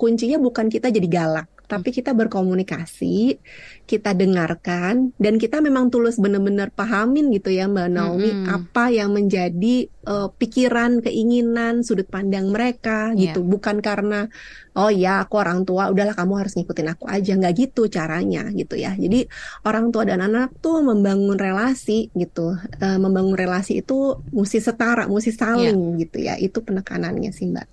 kuncinya 0.00 0.40
bukan 0.40 0.72
kita 0.72 0.88
jadi 0.88 1.04
galak, 1.04 1.52
tapi 1.68 1.92
kita 1.92 2.16
berkomunikasi, 2.16 3.36
kita 3.84 4.16
dengarkan, 4.16 5.12
dan 5.20 5.36
kita 5.36 5.60
memang 5.60 5.92
tulus 5.92 6.16
benar-benar 6.16 6.72
pahamin 6.72 7.28
gitu 7.36 7.52
ya 7.52 7.68
Mbak 7.68 7.88
Naomi 7.92 8.32
mm 8.32 8.38
-hmm. 8.40 8.56
apa 8.56 8.84
yang 8.88 9.12
menjadi 9.12 9.92
uh, 10.08 10.32
pikiran, 10.32 11.04
keinginan, 11.04 11.84
sudut 11.84 12.08
pandang 12.08 12.48
mereka 12.48 13.12
yeah. 13.12 13.28
gitu, 13.28 13.44
bukan 13.44 13.84
karena 13.84 14.32
oh 14.72 14.88
ya 14.88 15.20
aku 15.20 15.36
orang 15.36 15.68
tua, 15.68 15.92
udahlah 15.92 16.16
kamu 16.16 16.32
harus 16.40 16.56
ngikutin 16.56 16.96
aku 16.96 17.04
aja, 17.04 17.36
nggak 17.36 17.54
gitu 17.60 17.86
caranya 17.92 18.48
gitu 18.56 18.80
ya. 18.80 18.96
Jadi 18.96 19.28
orang 19.68 19.92
tua 19.92 20.08
dan 20.08 20.24
anak 20.24 20.56
tuh 20.64 20.80
membangun 20.80 21.36
relasi 21.36 22.08
gitu, 22.16 22.56
uh, 22.56 22.98
membangun 22.98 23.36
relasi 23.36 23.84
itu 23.84 24.16
mesti 24.32 24.58
setara, 24.64 25.04
mesti 25.06 25.30
saling 25.30 25.76
yeah. 25.76 26.00
gitu 26.00 26.18
ya, 26.18 26.34
itu 26.40 26.58
penekanannya 26.64 27.30
sih 27.30 27.46
Mbak. 27.52 27.68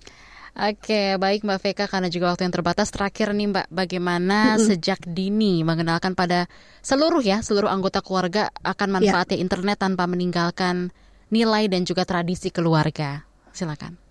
Oke, 0.58 1.14
baik 1.22 1.46
Mbak 1.46 1.58
Veka 1.62 1.86
karena 1.86 2.10
juga 2.10 2.34
waktu 2.34 2.42
yang 2.42 2.54
terbatas 2.58 2.90
terakhir 2.90 3.30
nih 3.30 3.46
Mbak, 3.46 3.66
bagaimana 3.70 4.58
sejak 4.58 5.06
dini 5.06 5.62
mengenalkan 5.62 6.18
pada 6.18 6.50
seluruh 6.82 7.22
ya, 7.22 7.46
seluruh 7.46 7.70
anggota 7.70 8.02
keluarga 8.02 8.50
akan 8.66 8.88
ya. 8.90 8.94
manfaatnya 8.98 9.38
internet 9.38 9.78
tanpa 9.78 10.10
meninggalkan 10.10 10.90
nilai 11.30 11.70
dan 11.70 11.86
juga 11.86 12.02
tradisi 12.02 12.50
keluarga. 12.50 13.22
Silakan. 13.54 14.07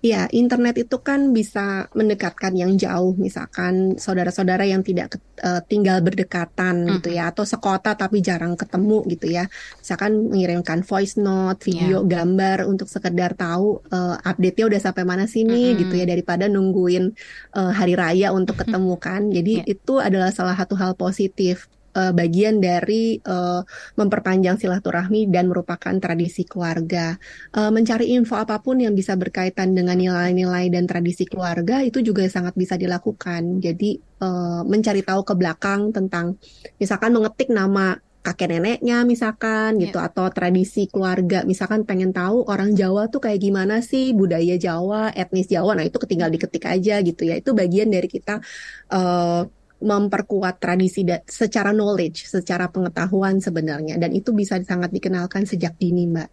Ya, 0.00 0.24
internet 0.32 0.80
itu 0.80 0.96
kan 1.04 1.36
bisa 1.36 1.92
mendekatkan 1.92 2.56
yang 2.56 2.72
jauh, 2.80 3.12
misalkan 3.20 4.00
saudara-saudara 4.00 4.64
yang 4.64 4.80
tidak 4.80 5.20
uh, 5.44 5.60
tinggal 5.60 6.00
berdekatan 6.00 6.88
mm. 6.88 6.90
gitu 6.96 7.20
ya, 7.20 7.28
atau 7.28 7.44
sekota 7.44 7.92
tapi 7.92 8.24
jarang 8.24 8.56
ketemu 8.56 9.04
gitu 9.12 9.28
ya. 9.28 9.44
Misalkan 9.76 10.32
mengirimkan 10.32 10.80
voice 10.88 11.20
note, 11.20 11.60
video, 11.68 12.00
yeah. 12.00 12.08
gambar 12.16 12.64
untuk 12.64 12.88
sekedar 12.88 13.36
tahu 13.36 13.84
uh, 13.92 14.16
update-nya 14.24 14.72
udah 14.72 14.80
sampai 14.80 15.04
mana 15.04 15.28
sini 15.28 15.68
mm 15.68 15.70
-hmm. 15.76 15.80
gitu 15.84 15.94
ya, 16.00 16.06
daripada 16.08 16.48
nungguin 16.48 17.12
uh, 17.60 17.72
hari 17.76 17.92
raya 17.92 18.32
untuk 18.32 18.56
ketemu 18.56 18.96
kan. 18.96 19.28
Jadi 19.28 19.68
yeah. 19.68 19.74
itu 19.76 20.00
adalah 20.00 20.32
salah 20.32 20.56
satu 20.56 20.80
hal 20.80 20.96
positif 20.96 21.68
uh, 21.94 22.12
bagian 22.14 22.58
dari 22.62 23.18
uh, 23.22 23.62
memperpanjang 23.98 24.60
silaturahmi 24.60 25.30
dan 25.30 25.50
merupakan 25.50 25.94
tradisi 25.98 26.46
keluarga. 26.46 27.16
Uh, 27.54 27.70
mencari 27.74 28.14
info 28.14 28.38
apa 28.38 28.58
pun 28.62 28.78
yang 28.78 28.94
bisa 28.94 29.14
berkaitan 29.14 29.74
dengan 29.74 29.98
nilai-nilai 29.98 30.70
dan 30.70 30.86
tradisi 30.86 31.26
keluarga 31.26 31.82
itu 31.82 32.02
juga 32.02 32.26
sangat 32.26 32.54
bisa 32.54 32.74
dilakukan. 32.78 33.62
Jadi 33.62 33.98
uh, 34.22 34.62
mencari 34.66 35.02
tahu 35.02 35.22
ke 35.26 35.34
belakang 35.34 35.90
tentang 35.90 36.38
misalkan 36.78 37.14
mengetik 37.14 37.50
nama 37.50 37.98
kakek 38.20 38.52
neneknya 38.52 39.08
misalkan 39.08 39.80
gitu 39.80 39.96
yeah. 39.96 40.08
atau 40.12 40.28
tradisi 40.28 40.84
keluarga 40.92 41.40
misalkan 41.48 41.88
pengen 41.88 42.12
tahu 42.12 42.44
orang 42.44 42.76
Jawa 42.76 43.08
tuh 43.08 43.24
kayak 43.24 43.40
gimana 43.40 43.80
sih 43.80 44.12
budaya 44.12 44.60
Jawa 44.60 45.08
etnis 45.16 45.48
Jawa 45.48 45.72
nah 45.72 45.88
itu 45.88 45.96
ketinggal 45.96 46.28
diketik 46.28 46.68
aja 46.68 47.00
gitu 47.00 47.24
ya 47.24 47.40
itu 47.40 47.56
bagian 47.56 47.88
dari 47.88 48.08
kita 48.12 48.44
uh, 48.92 49.48
memperkuat 49.80 50.60
tradisi 50.60 51.02
secara 51.24 51.72
knowledge, 51.72 52.28
secara 52.28 52.68
pengetahuan 52.68 53.40
sebenarnya 53.40 53.96
dan 53.96 54.12
itu 54.12 54.36
bisa 54.36 54.60
sangat 54.60 54.92
dikenalkan 54.92 55.48
sejak 55.48 55.76
dini, 55.80 56.04
Mbak. 56.06 56.28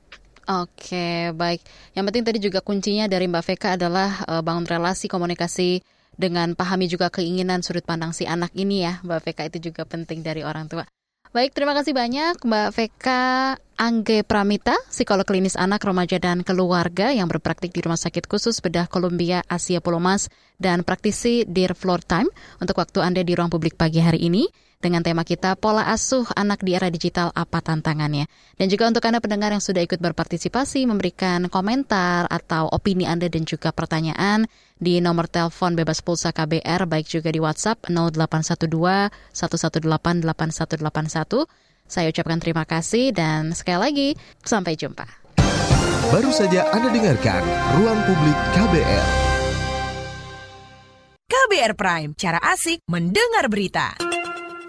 Oke, 0.47 1.35
baik. 1.35 1.59
Yang 1.91 2.05
penting 2.07 2.23
tadi 2.23 2.39
juga 2.39 2.59
kuncinya 2.63 3.05
dari 3.11 3.27
Mbak 3.27 3.43
Veka 3.43 3.69
adalah 3.75 4.23
uh, 4.31 4.39
bangun 4.39 4.63
relasi 4.63 5.11
komunikasi 5.11 5.83
dengan 6.15 6.55
pahami 6.55 6.87
juga 6.87 7.11
keinginan 7.11 7.59
sudut 7.59 7.83
pandang 7.83 8.15
si 8.15 8.23
anak 8.23 8.55
ini 8.55 8.87
ya, 8.87 9.03
Mbak 9.03 9.19
Veka 9.27 9.43
itu 9.51 9.71
juga 9.71 9.83
penting 9.83 10.23
dari 10.23 10.47
orang 10.47 10.71
tua. 10.71 10.87
Baik, 11.35 11.51
terima 11.51 11.75
kasih 11.75 11.91
banyak 11.91 12.39
Mbak 12.39 12.69
Veka 12.71 13.59
Angge 13.75 14.23
Pramita, 14.23 14.79
psikolog 14.87 15.27
klinis 15.27 15.59
anak, 15.59 15.83
remaja, 15.83 16.15
dan 16.23 16.39
keluarga 16.39 17.11
yang 17.11 17.27
berpraktik 17.27 17.75
di 17.75 17.83
Rumah 17.83 17.99
Sakit 17.99 18.31
Khusus 18.31 18.63
Bedah 18.63 18.87
Columbia 18.87 19.43
Asia 19.43 19.83
Pulomas 19.83 20.31
dan 20.55 20.87
praktisi 20.87 21.43
Dear 21.43 21.75
Floor 21.75 21.99
Time. 21.99 22.31
Untuk 22.63 22.79
waktu 22.79 23.03
Anda 23.03 23.27
di 23.27 23.35
ruang 23.35 23.51
publik 23.51 23.75
pagi 23.75 23.99
hari 23.99 24.23
ini 24.23 24.47
dengan 24.77 25.01
tema 25.01 25.25
kita 25.25 25.57
pola 25.57 25.89
asuh 25.89 26.25
anak 26.37 26.61
di 26.61 26.77
era 26.77 26.87
digital 26.93 27.33
apa 27.33 27.61
tantangannya. 27.65 28.29
Dan 28.55 28.69
juga 28.69 28.89
untuk 28.89 29.03
Anda 29.09 29.17
pendengar 29.17 29.49
yang 29.49 29.63
sudah 29.63 29.81
ikut 29.81 29.97
berpartisipasi 29.97 30.85
memberikan 30.85 31.49
komentar 31.49 32.29
atau 32.29 32.69
opini 32.69 33.09
Anda 33.09 33.27
dan 33.27 33.43
juga 33.49 33.73
pertanyaan 33.73 34.45
di 34.77 35.01
nomor 35.01 35.25
telepon 35.25 35.73
bebas 35.73 36.05
pulsa 36.05 36.29
KBR 36.29 36.85
baik 36.85 37.09
juga 37.09 37.33
di 37.33 37.41
WhatsApp 37.41 37.89
0812 37.89 38.69
118 39.33 39.89
8181. 40.23 41.49
Saya 41.87 42.11
ucapkan 42.11 42.37
terima 42.37 42.67
kasih 42.67 43.15
dan 43.15 43.55
sekali 43.55 43.79
lagi 43.79 44.09
sampai 44.43 44.75
jumpa. 44.77 45.07
Baru 46.07 46.31
saja 46.31 46.67
Anda 46.71 46.93
dengarkan 46.93 47.41
Ruang 47.81 47.99
Publik 48.05 48.37
KBR. 48.55 49.07
KBR 51.27 51.73
Prime, 51.75 52.11
cara 52.15 52.39
asik 52.39 52.83
mendengar 52.87 53.51
berita. 53.51 54.16